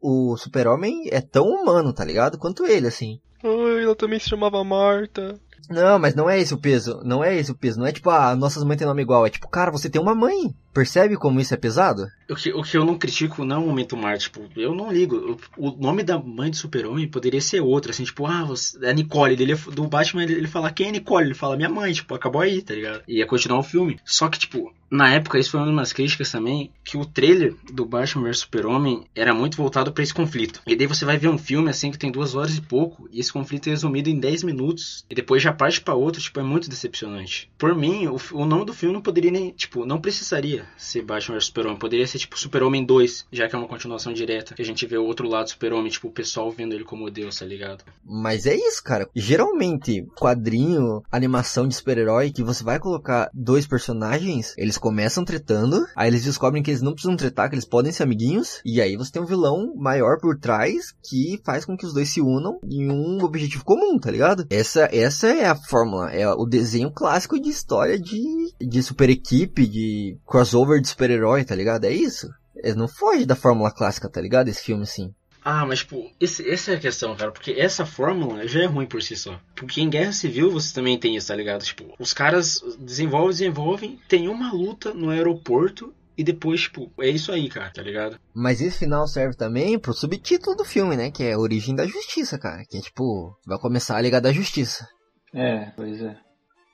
o 0.00 0.36
super-homem 0.36 1.08
é 1.10 1.20
tão 1.20 1.46
humano, 1.46 1.92
tá 1.92 2.04
ligado? 2.04 2.38
Quanto 2.38 2.66
ele, 2.66 2.86
assim. 2.86 3.20
Ai, 3.42 3.84
ela 3.84 3.96
também 3.96 4.18
se 4.18 4.28
chamava 4.28 4.62
Marta. 4.64 5.38
Não, 5.68 5.98
mas 5.98 6.14
não 6.14 6.28
é 6.28 6.40
esse 6.40 6.54
o 6.54 6.58
peso. 6.58 7.00
Não 7.04 7.22
é 7.22 7.36
esse 7.36 7.50
o 7.50 7.54
peso. 7.54 7.78
Não 7.78 7.86
é 7.86 7.92
tipo, 7.92 8.10
ah, 8.10 8.34
nossas 8.34 8.64
mães 8.64 8.78
têm 8.78 8.86
nome 8.86 9.02
igual. 9.02 9.26
É 9.26 9.30
tipo, 9.30 9.48
cara, 9.48 9.70
você 9.70 9.88
tem 9.88 10.00
uma 10.00 10.14
mãe. 10.14 10.54
Percebe 10.72 11.16
como 11.16 11.40
isso 11.40 11.52
é 11.52 11.56
pesado? 11.56 12.06
O 12.28 12.36
que, 12.36 12.52
o 12.52 12.62
que 12.62 12.76
eu 12.76 12.84
não 12.84 12.96
critico 12.96 13.44
não 13.44 13.56
é 13.56 13.58
o 13.58 13.66
momento 13.66 13.96
Marte, 13.96 14.30
tipo, 14.30 14.48
eu 14.56 14.74
não 14.74 14.92
ligo. 14.92 15.36
O, 15.56 15.72
nome 15.72 16.04
da 16.04 16.18
mãe 16.18 16.50
do 16.50 16.56
super-homem 16.56 17.08
poderia 17.08 17.40
ser 17.40 17.60
outro, 17.60 17.90
assim, 17.90 18.04
tipo, 18.04 18.24
ah, 18.26 18.44
você, 18.44 18.78
é 18.84 18.94
Nicole. 18.94 19.34
Ele, 19.34 19.54
do 19.54 19.88
Batman, 19.88 20.22
ele, 20.22 20.34
ele 20.34 20.46
fala, 20.46 20.70
quem 20.70 20.88
é 20.88 20.92
Nicole? 20.92 21.26
Ele 21.26 21.34
fala, 21.34 21.56
minha 21.56 21.68
mãe, 21.68 21.92
tipo, 21.92 22.14
acabou 22.14 22.40
aí, 22.40 22.62
tá 22.62 22.74
ligado? 22.74 23.02
E 23.08 23.18
ia 23.18 23.26
continuar 23.26 23.58
o 23.58 23.64
filme. 23.64 23.98
Só 24.04 24.28
que, 24.28 24.38
tipo, 24.38 24.72
na 24.90 25.12
época, 25.14 25.38
isso 25.38 25.52
foi 25.52 25.60
uma 25.60 25.80
das 25.80 25.92
críticas 25.92 26.30
também, 26.32 26.72
que 26.82 26.96
o 26.96 27.04
trailer 27.04 27.54
do 27.72 27.86
Batman 27.86 28.24
vs 28.24 28.40
Super-Homem 28.40 29.04
era 29.14 29.32
muito 29.32 29.56
voltado 29.56 29.92
pra 29.92 30.02
esse 30.02 30.12
conflito. 30.12 30.60
E 30.66 30.74
daí 30.74 30.86
você 30.86 31.04
vai 31.04 31.16
ver 31.16 31.28
um 31.28 31.38
filme, 31.38 31.70
assim, 31.70 31.90
que 31.90 31.98
tem 31.98 32.10
duas 32.10 32.34
horas 32.34 32.56
e 32.56 32.60
pouco, 32.60 33.08
e 33.12 33.20
esse 33.20 33.32
conflito 33.32 33.68
é 33.68 33.70
resumido 33.70 34.10
em 34.10 34.18
10 34.18 34.42
minutos, 34.42 35.04
e 35.08 35.14
depois 35.14 35.42
já 35.42 35.52
parte 35.52 35.80
pra 35.80 35.94
outro, 35.94 36.20
tipo, 36.20 36.40
é 36.40 36.42
muito 36.42 36.68
decepcionante. 36.68 37.50
Por 37.56 37.74
mim, 37.74 38.08
o, 38.08 38.18
o 38.32 38.44
nome 38.44 38.64
do 38.64 38.74
filme 38.74 38.92
não 38.92 39.00
poderia 39.00 39.30
nem, 39.30 39.52
tipo, 39.52 39.86
não 39.86 40.00
precisaria 40.00 40.66
ser 40.76 41.02
Batman 41.02 41.36
vs 41.36 41.46
Super-Homem, 41.46 41.78
poderia 41.78 42.06
ser, 42.06 42.18
tipo, 42.18 42.38
Super-Homem 42.38 42.84
2, 42.84 43.26
já 43.30 43.48
que 43.48 43.54
é 43.54 43.58
uma 43.58 43.68
continuação 43.68 44.12
direta, 44.12 44.54
que 44.54 44.62
a 44.62 44.66
gente 44.66 44.84
vê 44.86 44.98
o 44.98 45.04
outro 45.04 45.28
lado 45.28 45.44
do 45.44 45.50
Super-Homem, 45.50 45.90
tipo, 45.90 46.08
o 46.08 46.12
pessoal 46.12 46.50
vendo 46.50 46.74
ele 46.74 46.84
como 46.84 47.10
Deus, 47.10 47.38
tá 47.38 47.46
ligado? 47.46 47.84
Mas 48.04 48.44
é 48.44 48.56
isso, 48.56 48.82
cara. 48.82 49.08
Geralmente, 49.14 50.04
quadrinho, 50.16 51.02
animação 51.12 51.68
de 51.68 51.76
super-herói, 51.76 52.32
que 52.32 52.42
você 52.42 52.64
vai 52.64 52.80
colocar 52.80 53.30
dois 53.32 53.66
personagens, 53.66 54.54
eles 54.58 54.79
começam 54.80 55.24
tretando, 55.24 55.86
aí 55.94 56.08
eles 56.08 56.24
descobrem 56.24 56.62
que 56.62 56.70
eles 56.70 56.82
não 56.82 56.92
precisam 56.92 57.16
tretar, 57.16 57.48
que 57.48 57.54
eles 57.54 57.64
podem 57.64 57.92
ser 57.92 58.02
amiguinhos, 58.02 58.60
e 58.64 58.80
aí 58.80 58.96
você 58.96 59.12
tem 59.12 59.22
um 59.22 59.26
vilão 59.26 59.74
maior 59.76 60.18
por 60.18 60.38
trás 60.38 60.92
que 61.02 61.40
faz 61.44 61.64
com 61.64 61.76
que 61.76 61.86
os 61.86 61.92
dois 61.92 62.08
se 62.08 62.20
unam 62.20 62.58
em 62.64 62.90
um 62.90 63.22
objetivo 63.22 63.64
comum, 63.64 63.98
tá 63.98 64.10
ligado? 64.10 64.46
Essa, 64.50 64.88
essa 64.92 65.28
é 65.28 65.46
a 65.46 65.54
fórmula, 65.54 66.10
é 66.10 66.28
o 66.28 66.46
desenho 66.46 66.90
clássico 66.90 67.38
de 67.38 67.50
história 67.50 67.98
de, 67.98 68.54
de 68.60 68.82
super 68.82 69.10
equipe, 69.10 69.66
de 69.66 70.18
crossover 70.26 70.80
de 70.80 70.88
super-herói, 70.88 71.44
tá 71.44 71.54
ligado? 71.54 71.84
É 71.84 71.92
isso. 71.92 72.28
Ele 72.56 72.76
não 72.76 72.88
foge 72.88 73.24
da 73.24 73.36
fórmula 73.36 73.70
clássica, 73.70 74.08
tá 74.08 74.20
ligado? 74.20 74.48
Esse 74.48 74.62
filme, 74.62 74.82
assim. 74.82 75.14
Ah, 75.42 75.64
mas, 75.64 75.78
tipo, 75.80 76.10
esse, 76.20 76.48
essa 76.48 76.72
é 76.72 76.76
a 76.76 76.80
questão, 76.80 77.16
cara. 77.16 77.32
Porque 77.32 77.52
essa 77.52 77.86
fórmula 77.86 78.46
já 78.46 78.62
é 78.62 78.66
ruim 78.66 78.86
por 78.86 79.02
si 79.02 79.16
só. 79.16 79.40
Porque 79.56 79.80
em 79.80 79.88
Guerra 79.88 80.12
Civil 80.12 80.50
você 80.50 80.74
também 80.74 80.98
tem 80.98 81.16
isso, 81.16 81.28
tá 81.28 81.34
ligado? 81.36 81.64
Tipo, 81.64 81.94
os 81.98 82.12
caras 82.12 82.60
desenvolvem, 82.78 83.30
desenvolvem, 83.30 84.00
tem 84.08 84.28
uma 84.28 84.52
luta 84.52 84.92
no 84.92 85.08
aeroporto 85.10 85.94
e 86.18 86.22
depois, 86.22 86.62
tipo, 86.62 86.92
é 87.00 87.08
isso 87.08 87.32
aí, 87.32 87.48
cara, 87.48 87.70
tá 87.72 87.80
ligado? 87.82 88.18
Mas 88.34 88.60
esse 88.60 88.78
final 88.80 89.06
serve 89.06 89.34
também 89.36 89.78
pro 89.78 89.94
subtítulo 89.94 90.54
do 90.54 90.64
filme, 90.64 90.94
né? 90.96 91.10
Que 91.10 91.24
é 91.24 91.36
Origem 91.38 91.74
da 91.74 91.86
Justiça, 91.86 92.38
cara. 92.38 92.62
Que 92.68 92.76
é 92.76 92.80
tipo, 92.80 93.34
vai 93.46 93.58
começar 93.58 93.96
a 93.96 94.00
Liga 94.02 94.20
da 94.20 94.32
Justiça. 94.32 94.86
É, 95.32 95.70
pois 95.76 96.02
é. 96.02 96.16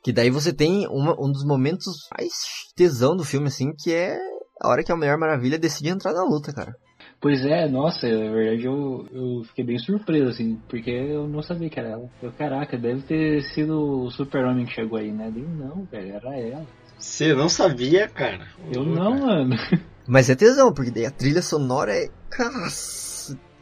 Que 0.03 0.13
daí 0.13 0.31
você 0.31 0.53
tem 0.53 0.87
uma- 0.89 1.15
um 1.21 1.31
dos 1.31 1.45
momentos 1.45 1.87
mais 2.17 2.33
tesão 2.75 3.17
do 3.17 3.25
filme, 3.25 3.47
assim, 3.49 3.73
que 3.79 3.93
é 3.93 4.19
a 4.61 4.69
hora 4.69 4.83
que 4.83 4.91
a 4.91 4.97
Mulher 4.97 5.17
Maravilha 5.17 5.59
decide 5.59 5.91
entrar 5.91 6.13
na 6.13 6.25
luta, 6.25 6.53
cara. 6.53 6.75
Pois 7.21 7.45
é, 7.45 7.67
nossa, 7.69 8.07
na 8.07 8.31
verdade 8.31 8.65
eu, 8.65 9.07
eu 9.11 9.45
fiquei 9.45 9.65
bem 9.65 9.79
surpreso, 9.79 10.29
assim, 10.29 10.61
porque 10.69 10.91
eu 10.91 11.27
não 11.27 11.43
sabia 11.43 11.71
que 11.71 11.81
era 11.81 11.91
ela. 11.91 12.11
Eu, 12.23 12.31
caraca, 12.33 12.77
deve 12.77 13.03
ter 13.03 13.43
sido 13.43 14.05
o 14.05 14.11
super-homem 14.11 14.67
que 14.67 14.75
chegou 14.75 14.99
aí, 14.99 15.11
né? 15.11 15.31
Dei, 15.33 15.45
não, 15.45 15.85
velho, 15.91 16.15
era 16.15 16.39
ela. 16.39 16.67
Você 16.99 17.35
não 17.35 17.49
sabia, 17.49 18.09
cara? 18.09 18.47
Eu 18.73 18.83
Ô, 18.83 18.85
não, 18.85 19.19
cara. 19.19 19.27
mano. 19.27 19.57
Mas 20.09 20.31
é 20.31 20.35
tesão, 20.35 20.73
porque 20.73 20.91
daí 20.91 21.05
a 21.05 21.11
trilha 21.11 21.43
sonora 21.43 21.93
é. 21.93 22.09
Nossa, 22.39 23.06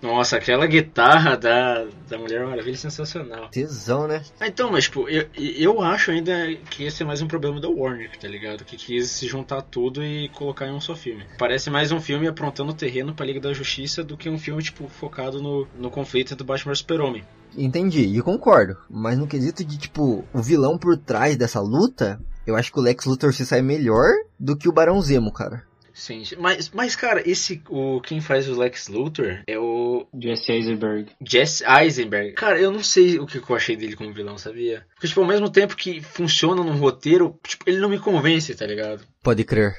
Nossa, 0.04 0.36
aquela 0.36 0.66
guitarra 0.66 1.34
da, 1.34 1.86
da 2.06 2.18
Mulher 2.18 2.44
Maravilha 2.44 2.74
é 2.74 2.76
sensacional. 2.76 3.48
tesão, 3.48 4.06
né? 4.06 4.22
Ah, 4.38 4.46
então, 4.46 4.70
mas, 4.70 4.84
tipo, 4.84 5.08
eu, 5.08 5.26
eu 5.34 5.80
acho 5.80 6.10
ainda 6.10 6.54
que 6.70 6.84
esse 6.84 7.02
é 7.02 7.06
mais 7.06 7.22
um 7.22 7.26
problema 7.26 7.58
da 7.58 7.70
Warner, 7.70 8.10
tá 8.20 8.28
ligado? 8.28 8.66
Que 8.66 8.76
quis 8.76 9.08
se 9.08 9.26
juntar 9.26 9.62
tudo 9.62 10.04
e 10.04 10.28
colocar 10.28 10.66
em 10.66 10.74
um 10.74 10.80
só 10.80 10.94
filme. 10.94 11.24
Parece 11.38 11.70
mais 11.70 11.90
um 11.90 11.98
filme 11.98 12.28
aprontando 12.28 12.72
o 12.72 12.74
terreno 12.74 13.14
pra 13.14 13.24
Liga 13.24 13.40
da 13.40 13.54
Justiça 13.54 14.04
do 14.04 14.14
que 14.14 14.28
um 14.28 14.38
filme, 14.38 14.62
tipo, 14.62 14.86
focado 14.88 15.42
no, 15.42 15.66
no 15.74 15.90
conflito 15.90 16.34
entre 16.34 16.44
Batman 16.44 16.74
e 16.74 16.76
Super-Homem. 16.76 17.24
Entendi, 17.56 18.02
e 18.02 18.20
concordo. 18.20 18.76
Mas 18.90 19.16
no 19.16 19.26
quesito 19.26 19.64
de, 19.64 19.78
tipo, 19.78 20.22
o 20.34 20.42
vilão 20.42 20.76
por 20.76 20.98
trás 20.98 21.34
dessa 21.34 21.62
luta, 21.62 22.20
eu 22.46 22.56
acho 22.56 22.70
que 22.70 22.78
o 22.78 22.82
Lex 22.82 23.06
Luthor 23.06 23.32
se 23.32 23.46
sai 23.46 23.62
melhor 23.62 24.10
do 24.38 24.54
que 24.54 24.68
o 24.68 24.72
Barão 24.72 25.00
Zemo, 25.00 25.32
cara. 25.32 25.62
Sim, 25.94 26.24
mas, 26.38 26.68
mas 26.70 26.96
cara, 26.96 27.22
esse 27.24 27.62
o 27.68 28.00
quem 28.00 28.20
faz 28.20 28.48
o 28.48 28.58
Lex 28.58 28.88
Luthor 28.88 29.42
é 29.46 29.56
o 29.56 30.06
Jesse 30.20 30.50
Eisenberg. 30.50 31.06
Jesse 31.24 31.64
Eisenberg. 31.64 32.32
Cara, 32.32 32.58
eu 32.58 32.72
não 32.72 32.82
sei 32.82 33.18
o 33.20 33.26
que 33.26 33.38
eu 33.38 33.56
achei 33.56 33.76
dele 33.76 33.94
como 33.94 34.12
vilão, 34.12 34.36
sabia? 34.36 34.84
Porque, 34.94 35.06
tipo, 35.06 35.20
ao 35.20 35.26
mesmo 35.26 35.48
tempo 35.48 35.76
que 35.76 36.00
funciona 36.00 36.64
num 36.64 36.76
roteiro, 36.76 37.38
tipo, 37.46 37.64
ele 37.68 37.78
não 37.78 37.88
me 37.88 38.00
convence, 38.00 38.54
tá 38.56 38.66
ligado? 38.66 39.06
Pode 39.22 39.44
crer. 39.44 39.74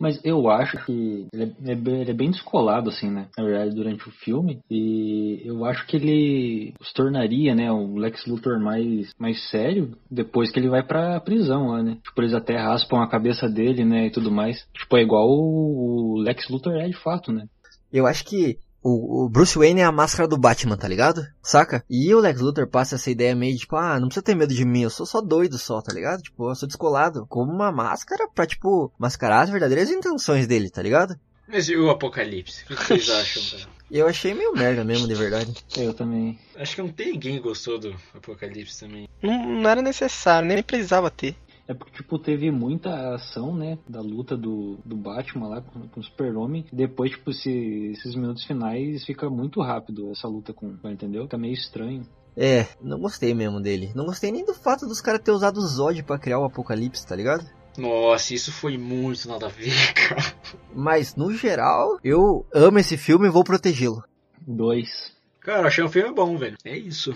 Mas 0.00 0.18
eu 0.24 0.48
acho 0.48 0.82
que 0.86 1.26
ele 1.30 1.42
é, 1.42 1.70
é 1.70 1.72
ele 1.72 2.10
é 2.10 2.14
bem 2.14 2.30
descolado, 2.30 2.88
assim, 2.88 3.10
né? 3.10 3.28
Na 3.36 3.44
verdade, 3.44 3.74
durante 3.74 4.08
o 4.08 4.12
filme. 4.12 4.60
E 4.70 5.42
eu 5.44 5.64
acho 5.66 5.86
que 5.86 5.96
ele 5.96 6.74
se 6.80 6.94
tornaria, 6.94 7.54
né, 7.54 7.70
um 7.70 7.98
Lex 7.98 8.24
Luthor 8.26 8.58
mais, 8.58 9.12
mais 9.18 9.50
sério 9.50 9.94
depois 10.10 10.50
que 10.50 10.58
ele 10.58 10.70
vai 10.70 10.82
pra 10.82 11.20
prisão 11.20 11.68
lá, 11.68 11.82
né? 11.82 11.98
Tipo, 12.02 12.22
eles 12.22 12.32
até 12.32 12.56
raspam 12.56 13.02
a 13.02 13.08
cabeça 13.08 13.46
dele, 13.46 13.84
né, 13.84 14.06
e 14.06 14.10
tudo 14.10 14.30
mais. 14.30 14.66
Tipo, 14.72 14.96
é 14.96 15.02
igual 15.02 15.28
o 15.28 16.16
Lex 16.18 16.48
Luthor 16.48 16.74
é 16.76 16.88
de 16.88 16.96
fato, 16.96 17.30
né? 17.30 17.46
Eu 17.92 18.06
acho 18.06 18.24
que 18.24 18.56
o, 18.82 19.24
o 19.24 19.28
Bruce 19.28 19.58
Wayne 19.58 19.80
é 19.80 19.84
a 19.84 19.92
máscara 19.92 20.28
do 20.28 20.38
Batman, 20.38 20.76
tá 20.76 20.88
ligado? 20.88 21.22
Saca? 21.42 21.84
E 21.88 22.14
o 22.14 22.20
Lex 22.20 22.40
Luthor 22.40 22.66
passa 22.66 22.94
essa 22.94 23.10
ideia 23.10 23.34
meio 23.34 23.56
tipo, 23.56 23.76
ah, 23.76 24.00
não 24.00 24.08
precisa 24.08 24.24
ter 24.24 24.34
medo 24.34 24.54
de 24.54 24.64
mim, 24.64 24.82
eu 24.82 24.90
sou 24.90 25.04
só 25.06 25.20
doido 25.20 25.58
só, 25.58 25.80
tá 25.80 25.92
ligado? 25.92 26.22
Tipo, 26.22 26.50
eu 26.50 26.54
sou 26.54 26.66
descolado. 26.66 27.26
Como 27.28 27.52
uma 27.52 27.70
máscara 27.70 28.28
pra, 28.34 28.46
tipo, 28.46 28.92
mascarar 28.98 29.42
as 29.42 29.50
verdadeiras 29.50 29.90
intenções 29.90 30.46
dele, 30.46 30.70
tá 30.70 30.82
ligado? 30.82 31.18
Mas 31.46 31.68
e 31.68 31.76
o 31.76 31.90
Apocalipse? 31.90 32.64
O 32.64 32.76
que 32.76 32.76
vocês 32.76 33.10
acham, 33.10 33.42
cara? 33.58 33.80
Eu 33.90 34.06
achei 34.06 34.32
meio 34.32 34.52
merda 34.52 34.84
mesmo, 34.84 35.08
de 35.08 35.14
verdade. 35.14 35.52
Eu 35.76 35.92
também. 35.92 36.38
Acho 36.56 36.76
que 36.76 36.82
não 36.82 36.92
tem 36.92 37.12
ninguém 37.12 37.36
que 37.36 37.42
gostou 37.42 37.76
do 37.76 37.94
Apocalipse 38.14 38.78
também. 38.78 39.08
Não, 39.20 39.60
não 39.60 39.68
era 39.68 39.82
necessário, 39.82 40.48
nem 40.48 40.62
precisava 40.62 41.10
ter. 41.10 41.34
É 41.70 41.74
porque, 41.74 41.92
tipo, 41.92 42.18
teve 42.18 42.50
muita 42.50 43.14
ação, 43.14 43.54
né, 43.54 43.78
da 43.88 44.00
luta 44.00 44.36
do, 44.36 44.78
do 44.84 44.96
Batman 44.96 45.46
lá 45.46 45.60
com, 45.60 45.86
com 45.86 46.00
o 46.00 46.02
Super-Homem. 46.02 46.64
Depois, 46.72 47.12
tipo, 47.12 47.30
esse- 47.30 47.92
esses 47.92 48.16
minutos 48.16 48.42
finais 48.44 49.04
fica 49.04 49.30
muito 49.30 49.60
rápido 49.62 50.10
essa 50.10 50.26
luta 50.26 50.52
com, 50.52 50.74
entendeu? 50.86 51.22
Fica 51.22 51.38
meio 51.38 51.54
estranho. 51.54 52.02
É, 52.36 52.66
não 52.82 52.98
gostei 52.98 53.32
mesmo 53.34 53.60
dele. 53.60 53.92
Não 53.94 54.04
gostei 54.06 54.32
nem 54.32 54.44
do 54.44 54.52
fato 54.52 54.84
dos 54.84 55.00
caras 55.00 55.20
ter 55.22 55.30
usado 55.30 55.58
o 55.58 55.66
Zod 55.66 56.02
pra 56.02 56.18
criar 56.18 56.40
o 56.40 56.44
Apocalipse, 56.44 57.06
tá 57.06 57.14
ligado? 57.14 57.46
Nossa, 57.78 58.34
isso 58.34 58.50
foi 58.50 58.76
muito 58.76 59.28
nada 59.28 59.46
a 59.46 59.48
ver, 59.48 59.70
cara. 59.94 60.34
Mas, 60.74 61.14
no 61.14 61.32
geral, 61.32 62.00
eu 62.02 62.44
amo 62.52 62.80
esse 62.80 62.96
filme 62.96 63.28
e 63.28 63.30
vou 63.30 63.44
protegê-lo. 63.44 64.02
Dois. 64.44 65.12
Cara, 65.38 65.62
eu 65.62 65.66
achei 65.68 65.84
um 65.84 65.88
filme 65.88 66.12
bom, 66.12 66.36
velho. 66.36 66.56
É 66.64 66.76
isso. 66.76 67.14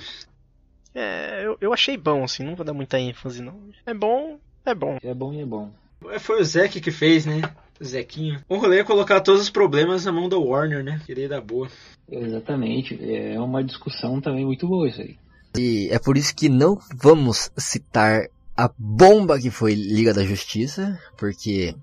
É, 0.95 1.45
eu, 1.45 1.57
eu 1.61 1.73
achei 1.73 1.97
bom, 1.97 2.23
assim, 2.23 2.45
não 2.45 2.55
vou 2.55 2.65
dar 2.65 2.73
muita 2.73 2.99
ênfase, 2.99 3.43
não. 3.43 3.61
É 3.85 3.93
bom, 3.93 4.39
é 4.65 4.75
bom. 4.75 4.99
É 5.03 5.13
bom 5.13 5.33
e 5.33 5.41
é 5.41 5.47
bom. 5.47 5.71
É, 6.09 6.19
Foi 6.19 6.41
o 6.41 6.45
Zeke 6.45 6.81
que 6.81 6.91
fez, 6.91 7.27
né? 7.27 7.43
O 7.81 7.85
Zequinho. 7.85 8.41
O 8.49 8.57
rolê 8.57 8.79
é 8.81 8.85
colocar 8.85 9.21
todos 9.21 9.43
os 9.43 9.51
problemas 9.51 10.05
na 10.05 10.13
mão 10.13 10.29
da 10.29 10.39
Warner, 10.39 10.85
né? 10.85 11.01
Queria 11.05 11.29
dar 11.29 11.41
boa. 11.41 11.69
Exatamente. 12.09 12.99
É 13.03 13.41
uma 13.41 13.65
discussão 13.65 14.21
também 14.21 14.45
muito 14.45 14.69
boa 14.69 14.89
isso 14.89 15.01
aí. 15.01 15.19
E 15.57 15.89
é 15.91 15.99
por 15.99 16.17
isso 16.17 16.35
que 16.35 16.49
não 16.49 16.79
vamos 16.97 17.51
citar 17.57 18.29
a 18.57 18.71
bomba 18.79 19.41
que 19.41 19.51
foi 19.51 19.75
Liga 19.75 20.15
da 20.15 20.25
Justiça, 20.25 20.99
porque 21.17 21.75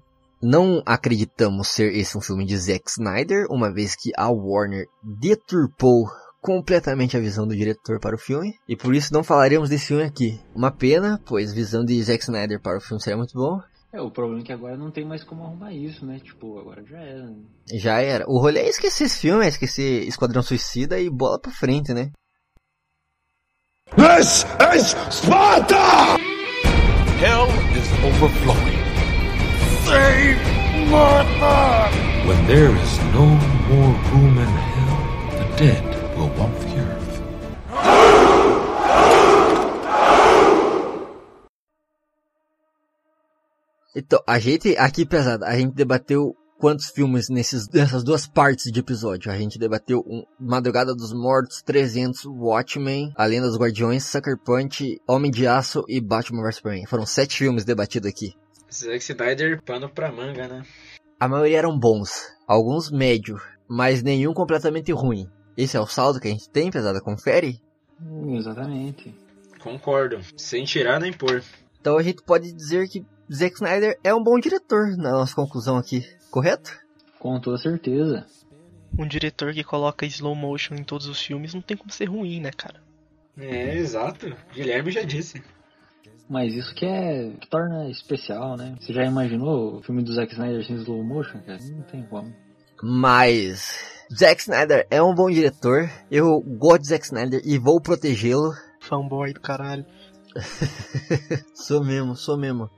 não 0.42 0.82
acreditamos 0.86 1.68
ser 1.68 1.94
esse 1.96 2.18
um 2.18 2.22
filme 2.22 2.46
de 2.46 2.58
Zack 2.58 2.90
Snyder, 2.90 3.46
uma 3.50 3.72
vez 3.72 3.96
que 3.96 4.12
a 4.18 4.30
Warner 4.30 4.88
deturpou 5.04 6.08
completamente 6.42 7.16
a 7.16 7.20
visão 7.20 7.48
do 7.48 7.56
diretor 7.56 8.00
para 8.00 8.16
o 8.16 8.20
filme, 8.20 8.52
e 8.68 8.76
por 8.76 8.96
isso 8.96 9.14
não 9.14 9.24
falaremos 9.24 9.70
desse 9.70 9.88
filme 9.88 10.04
aqui. 10.04 10.40
Uma 10.56 10.72
pena, 10.72 11.22
pois 11.26 11.54
visão 11.54 11.86
de 11.86 12.02
Zack 12.04 12.24
Snyder 12.24 12.60
para 12.60 12.78
o 12.78 12.82
filme 12.82 13.02
seria 13.02 13.18
muito 13.18 13.34
bom. 13.34 13.60
É, 13.94 14.02
o 14.02 14.10
problema 14.10 14.42
é 14.42 14.46
que 14.46 14.54
agora 14.54 14.78
não 14.78 14.90
tem 14.90 15.06
mais 15.06 15.22
como 15.24 15.44
arrumar 15.44 15.74
isso, 15.74 16.06
né? 16.06 16.20
Tipo, 16.24 16.58
agora 16.60 16.82
já 16.86 16.98
era. 16.98 17.26
né? 17.26 17.36
Já 17.74 18.02
era. 18.02 18.26
O 18.26 18.40
rolê 18.40 18.62
é 18.62 18.70
esquecer 18.70 19.04
esse 19.04 19.20
filme, 19.20 19.44
é 19.46 19.50
esquecer 19.50 20.08
Esquadrão 20.08 20.42
Suicida 20.42 20.98
e 21.00 21.10
bola 21.10 21.40
pra 21.40 21.52
frente, 21.52 21.94
né? 21.94 22.10
This 23.98 24.46
is 24.74 24.96
Sparta! 25.14 25.76
Hell 27.20 27.50
is 27.76 27.92
overflowing. 28.06 28.80
Save 29.84 30.40
Martha! 30.90 31.92
When 32.26 32.48
there 32.48 32.74
is 32.74 32.98
no 33.14 33.26
more 33.68 33.94
room 34.14 34.38
in 34.38 34.48
hell, 34.48 35.38
the 35.38 35.56
dead 35.58 35.91
will 36.22 36.30
walk 36.38 36.54
the 36.60 36.78
earth. 36.78 37.22
Então, 43.94 44.24
a 44.26 44.40
gente, 44.40 44.78
aqui 44.78 45.06
pesado, 45.06 45.44
a 45.44 45.54
gente 45.58 45.74
debateu 45.74 46.34
quantos 46.58 46.90
filmes 46.92 47.28
nesses, 47.28 47.68
nessas 47.68 48.04
duas 48.04 48.26
partes 48.26 48.72
de 48.72 48.80
episódio. 48.80 49.30
A 49.30 49.38
gente 49.38 49.60
debateu 49.60 50.00
um, 50.08 50.24
Madrugada 50.40 50.96
dos 50.96 51.12
Mortos, 51.12 51.62
300, 51.62 52.26
Watchmen, 52.26 53.12
A 53.18 53.26
Lenda 53.26 53.48
dos 53.48 53.58
Guardiões, 53.58 54.06
Sucker 54.06 54.38
Punch, 54.38 54.98
Homem 55.08 55.30
de 55.30 55.46
Aço 55.46 55.84
e 55.90 56.00
Batman 56.00 56.42
vs 56.44 56.56
Superman. 56.56 56.86
Foram 56.86 57.06
sete 57.06 57.38
filmes 57.38 57.66
debatidos 57.66 58.10
aqui. 58.10 58.34
Zack 58.72 59.00
Snyder, 59.04 59.62
pano 59.62 59.90
pra 59.90 60.10
manga, 60.10 60.48
né? 60.48 60.64
A 61.20 61.28
maioria 61.28 61.58
eram 61.58 61.78
bons, 61.78 62.32
alguns 62.48 62.90
médio, 62.90 63.42
mas 63.68 64.02
nenhum 64.02 64.34
completamente 64.34 64.94
ruim. 64.94 65.28
Esse 65.58 65.78
é 65.78 65.80
o 65.80 65.88
saldo 65.88 66.20
que 66.20 66.28
a 66.28 66.32
gente 66.32 66.50
tem, 66.50 66.72
pesada, 66.72 67.02
confere? 67.02 67.60
Hum, 68.02 68.36
exatamente. 68.38 69.14
Concordo. 69.60 70.20
Sem 70.36 70.66
tirar 70.66 71.00
nem 71.00 71.14
pôr. 71.14 71.44
Então 71.80 71.98
a 71.98 72.04
gente 72.04 72.22
pode 72.24 72.52
dizer 72.52 72.88
que 72.88 73.06
Zack 73.32 73.56
Snyder 73.56 73.98
é 74.04 74.14
um 74.14 74.24
bom 74.24 74.40
diretor, 74.40 74.96
na 74.98 75.12
nossa 75.12 75.36
conclusão 75.36 75.78
aqui, 75.78 76.04
correto? 76.30 76.72
Com 77.20 77.40
toda 77.40 77.58
certeza. 77.58 78.26
Um 78.98 79.08
diretor 79.08 79.54
que 79.54 79.64
coloca 79.64 80.06
slow 80.06 80.36
motion 80.36 80.76
em 80.76 80.84
todos 80.84 81.08
os 81.08 81.22
filmes 81.22 81.54
não 81.54 81.62
tem 81.62 81.78
como 81.78 81.92
ser 81.92 82.06
ruim, 82.06 82.42
né, 82.42 82.52
cara? 82.52 82.82
É, 83.38 83.78
exato. 83.78 84.36
Guilherme 84.54 84.92
já 84.92 85.04
disse. 85.04 85.42
Mas 86.30 86.54
isso 86.54 86.74
que 86.76 86.86
é 86.86 87.32
que 87.40 87.48
torna 87.48 87.90
especial, 87.90 88.58
né? 88.58 88.76
Você 88.80 88.94
já 88.94 89.06
imaginou 89.06 89.78
o 89.78 89.84
filme 89.84 90.04
do 90.04 90.14
Zack 90.14 90.34
Snyder 90.34 90.66
sem 90.66 90.76
slow 90.78 91.04
motion, 91.04 91.40
cara? 91.42 91.60
Não 91.62 91.84
tem 91.84 92.04
como. 92.04 92.34
Mas 92.82 94.01
Zack 94.14 94.42
Snyder 94.42 94.86
é 94.90 95.02
um 95.02 95.16
bom 95.16 95.30
diretor. 95.30 95.90
Eu 96.12 96.42
gosto 96.42 96.82
de 96.82 96.90
Zack 96.90 97.06
Snyder 97.06 97.42
e 97.46 97.58
vou 97.58 97.80
protegê-lo. 97.80 98.54
Fanboy 98.82 99.34
do 99.34 99.40
caralho. 99.40 99.86
sou 101.56 101.84
mesmo, 101.84 102.16
sou 102.16 102.38
mesmo. 102.38 102.70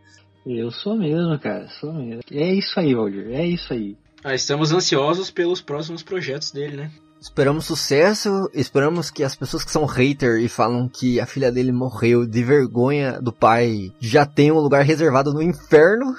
Eu 0.45 0.69
sou 0.69 0.95
mesmo, 0.95 1.39
cara, 1.39 1.67
sou 1.79 1.91
mesmo. 1.91 2.21
É 2.31 2.53
isso 2.53 2.79
aí, 2.79 2.93
Valdir, 2.93 3.31
é 3.31 3.45
isso 3.45 3.73
aí. 3.73 3.97
Ah, 4.23 4.35
estamos 4.35 4.71
ansiosos 4.71 5.31
pelos 5.31 5.61
próximos 5.61 6.03
projetos 6.03 6.51
dele, 6.51 6.77
né? 6.77 6.91
Esperamos 7.19 7.65
sucesso, 7.65 8.49
esperamos 8.53 9.09
que 9.09 9.23
as 9.23 9.35
pessoas 9.35 9.63
que 9.63 9.71
são 9.71 9.85
hater 9.85 10.39
e 10.41 10.49
falam 10.49 10.89
que 10.89 11.19
a 11.19 11.25
filha 11.25 11.51
dele 11.51 11.71
morreu 11.71 12.27
de 12.27 12.43
vergonha 12.43 13.21
do 13.21 13.31
pai 13.31 13.93
já 13.99 14.25
tenham 14.25 14.57
um 14.57 14.61
lugar 14.61 14.83
reservado 14.83 15.33
no 15.33 15.41
inferno. 15.41 16.13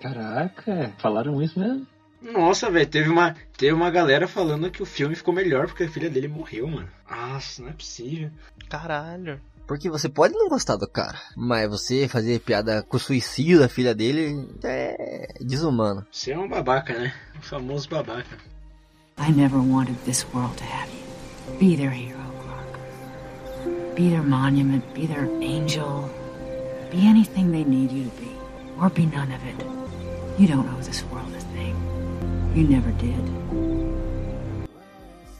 Caraca, 0.00 0.92
falaram 0.98 1.40
isso 1.40 1.58
mesmo? 1.58 1.86
Nossa, 2.20 2.70
velho, 2.70 2.86
teve 2.86 3.08
uma, 3.08 3.34
teve 3.56 3.72
uma 3.72 3.90
galera 3.90 4.26
falando 4.26 4.70
que 4.70 4.82
o 4.82 4.86
filme 4.86 5.14
ficou 5.14 5.32
melhor 5.32 5.66
porque 5.66 5.84
a 5.84 5.90
filha 5.90 6.10
dele 6.10 6.28
morreu, 6.28 6.66
mano. 6.66 6.88
Nossa, 7.08 7.62
não 7.62 7.68
é 7.68 7.72
possível. 7.72 8.30
Caralho. 8.68 9.40
Porque 9.66 9.90
você 9.90 10.08
pode 10.08 10.34
não 10.34 10.48
gostar 10.48 10.76
do 10.76 10.88
cara, 10.88 11.18
mas 11.36 11.68
você 11.68 12.08
fazer 12.08 12.40
piada 12.40 12.82
com 12.82 12.96
o 12.96 13.00
suicídio 13.00 13.60
da 13.60 13.68
filha 13.68 13.94
dele 13.94 14.48
é 14.64 15.28
desumano. 15.40 16.06
Você 16.10 16.32
é 16.32 16.38
um 16.38 16.48
babaca, 16.48 16.98
né? 16.98 17.14
O 17.38 17.42
famoso 17.42 17.88
babaca. 17.88 18.38
I 19.18 19.30
never 19.30 19.58
wanted 19.58 19.96
this 20.04 20.24
world 20.32 20.56
to 20.56 20.64
have 20.64 20.90
you. 20.90 21.58
Be 21.58 21.76
their 21.76 21.90
hero, 21.90 22.18
Clark. 22.42 23.94
Be 23.94 24.08
their 24.08 24.22
monument, 24.22 24.82
be 24.94 25.06
their 25.06 25.28
angel. 25.42 26.08
Be 26.90 27.06
anything 27.06 27.50
they 27.50 27.64
need 27.64 27.92
you 27.92 28.04
to 28.04 28.16
be. 28.20 28.30
Or 28.80 28.88
be 28.88 29.04
none 29.06 29.30
of 29.32 29.44
it. 29.44 29.56
You 30.38 30.48
don't 30.48 30.66
owe 30.68 30.80
this 30.80 31.04
world. 31.12 31.37
You 32.54 32.68
never 32.68 32.92
did. 32.94 33.58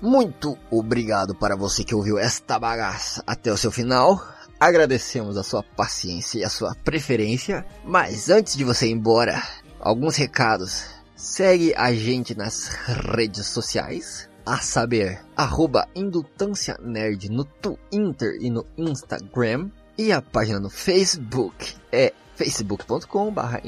Muito 0.00 0.56
obrigado 0.70 1.34
para 1.34 1.56
você 1.56 1.82
que 1.82 1.94
ouviu 1.94 2.18
esta 2.18 2.58
bagaça 2.58 3.22
até 3.26 3.52
o 3.52 3.56
seu 3.56 3.72
final. 3.72 4.22
Agradecemos 4.60 5.36
a 5.36 5.42
sua 5.42 5.62
paciência 5.62 6.38
e 6.38 6.44
a 6.44 6.48
sua 6.48 6.74
preferência. 6.84 7.66
Mas 7.84 8.28
antes 8.28 8.56
de 8.56 8.62
você 8.62 8.86
ir 8.86 8.92
embora, 8.92 9.42
alguns 9.80 10.16
recados. 10.16 10.84
Segue 11.16 11.74
a 11.76 11.92
gente 11.92 12.36
nas 12.36 12.68
redes 12.68 13.46
sociais. 13.48 14.28
A 14.46 14.58
saber, 14.58 15.20
arroba 15.36 15.86
Indutância 15.96 16.78
Nerd 16.80 17.28
no 17.28 17.44
Twitter 17.44 18.38
e 18.40 18.48
no 18.50 18.64
Instagram. 18.76 19.68
E 19.98 20.12
a 20.12 20.22
página 20.22 20.60
no 20.60 20.70
Facebook 20.70 21.74
é 21.90 22.12
facebook.com 22.36 23.32
barra 23.32 23.60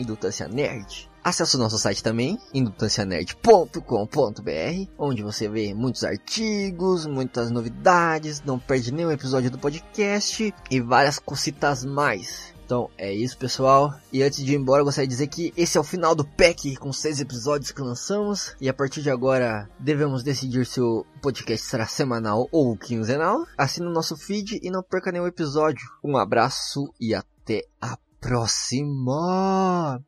Nerd. 0.48 1.09
Acesse 1.22 1.56
o 1.56 1.58
nosso 1.58 1.78
site 1.78 2.02
também, 2.02 2.38
indutancianerd.com.br, 2.52 4.90
onde 4.98 5.22
você 5.22 5.48
vê 5.48 5.74
muitos 5.74 6.04
artigos, 6.04 7.06
muitas 7.06 7.50
novidades, 7.50 8.42
não 8.42 8.58
perde 8.58 8.92
nenhum 8.92 9.10
episódio 9.10 9.50
do 9.50 9.58
podcast 9.58 10.54
e 10.70 10.80
várias 10.80 11.18
cositas 11.18 11.84
mais. 11.84 12.54
Então 12.70 12.88
é 12.96 13.12
isso, 13.12 13.36
pessoal. 13.36 13.92
E 14.12 14.22
antes 14.22 14.44
de 14.44 14.52
ir 14.52 14.56
embora, 14.56 14.80
eu 14.80 14.84
gostaria 14.84 15.08
de 15.08 15.12
dizer 15.12 15.26
que 15.26 15.52
esse 15.56 15.76
é 15.76 15.80
o 15.80 15.84
final 15.84 16.14
do 16.14 16.24
pack 16.24 16.76
com 16.76 16.92
seis 16.92 17.18
episódios 17.18 17.72
que 17.72 17.82
lançamos. 17.82 18.54
E 18.60 18.68
a 18.68 18.72
partir 18.72 19.02
de 19.02 19.10
agora, 19.10 19.68
devemos 19.76 20.22
decidir 20.22 20.64
se 20.64 20.80
o 20.80 21.04
podcast 21.20 21.66
será 21.66 21.84
semanal 21.84 22.48
ou 22.52 22.76
quinzenal. 22.76 23.44
Assine 23.58 23.88
o 23.88 23.92
nosso 23.92 24.16
feed 24.16 24.60
e 24.62 24.70
não 24.70 24.84
perca 24.84 25.10
nenhum 25.10 25.26
episódio. 25.26 25.84
Um 26.02 26.16
abraço 26.16 26.94
e 27.00 27.12
até 27.12 27.64
a 27.80 27.98
próxima! 28.20 30.00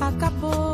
acabou. 0.00 0.73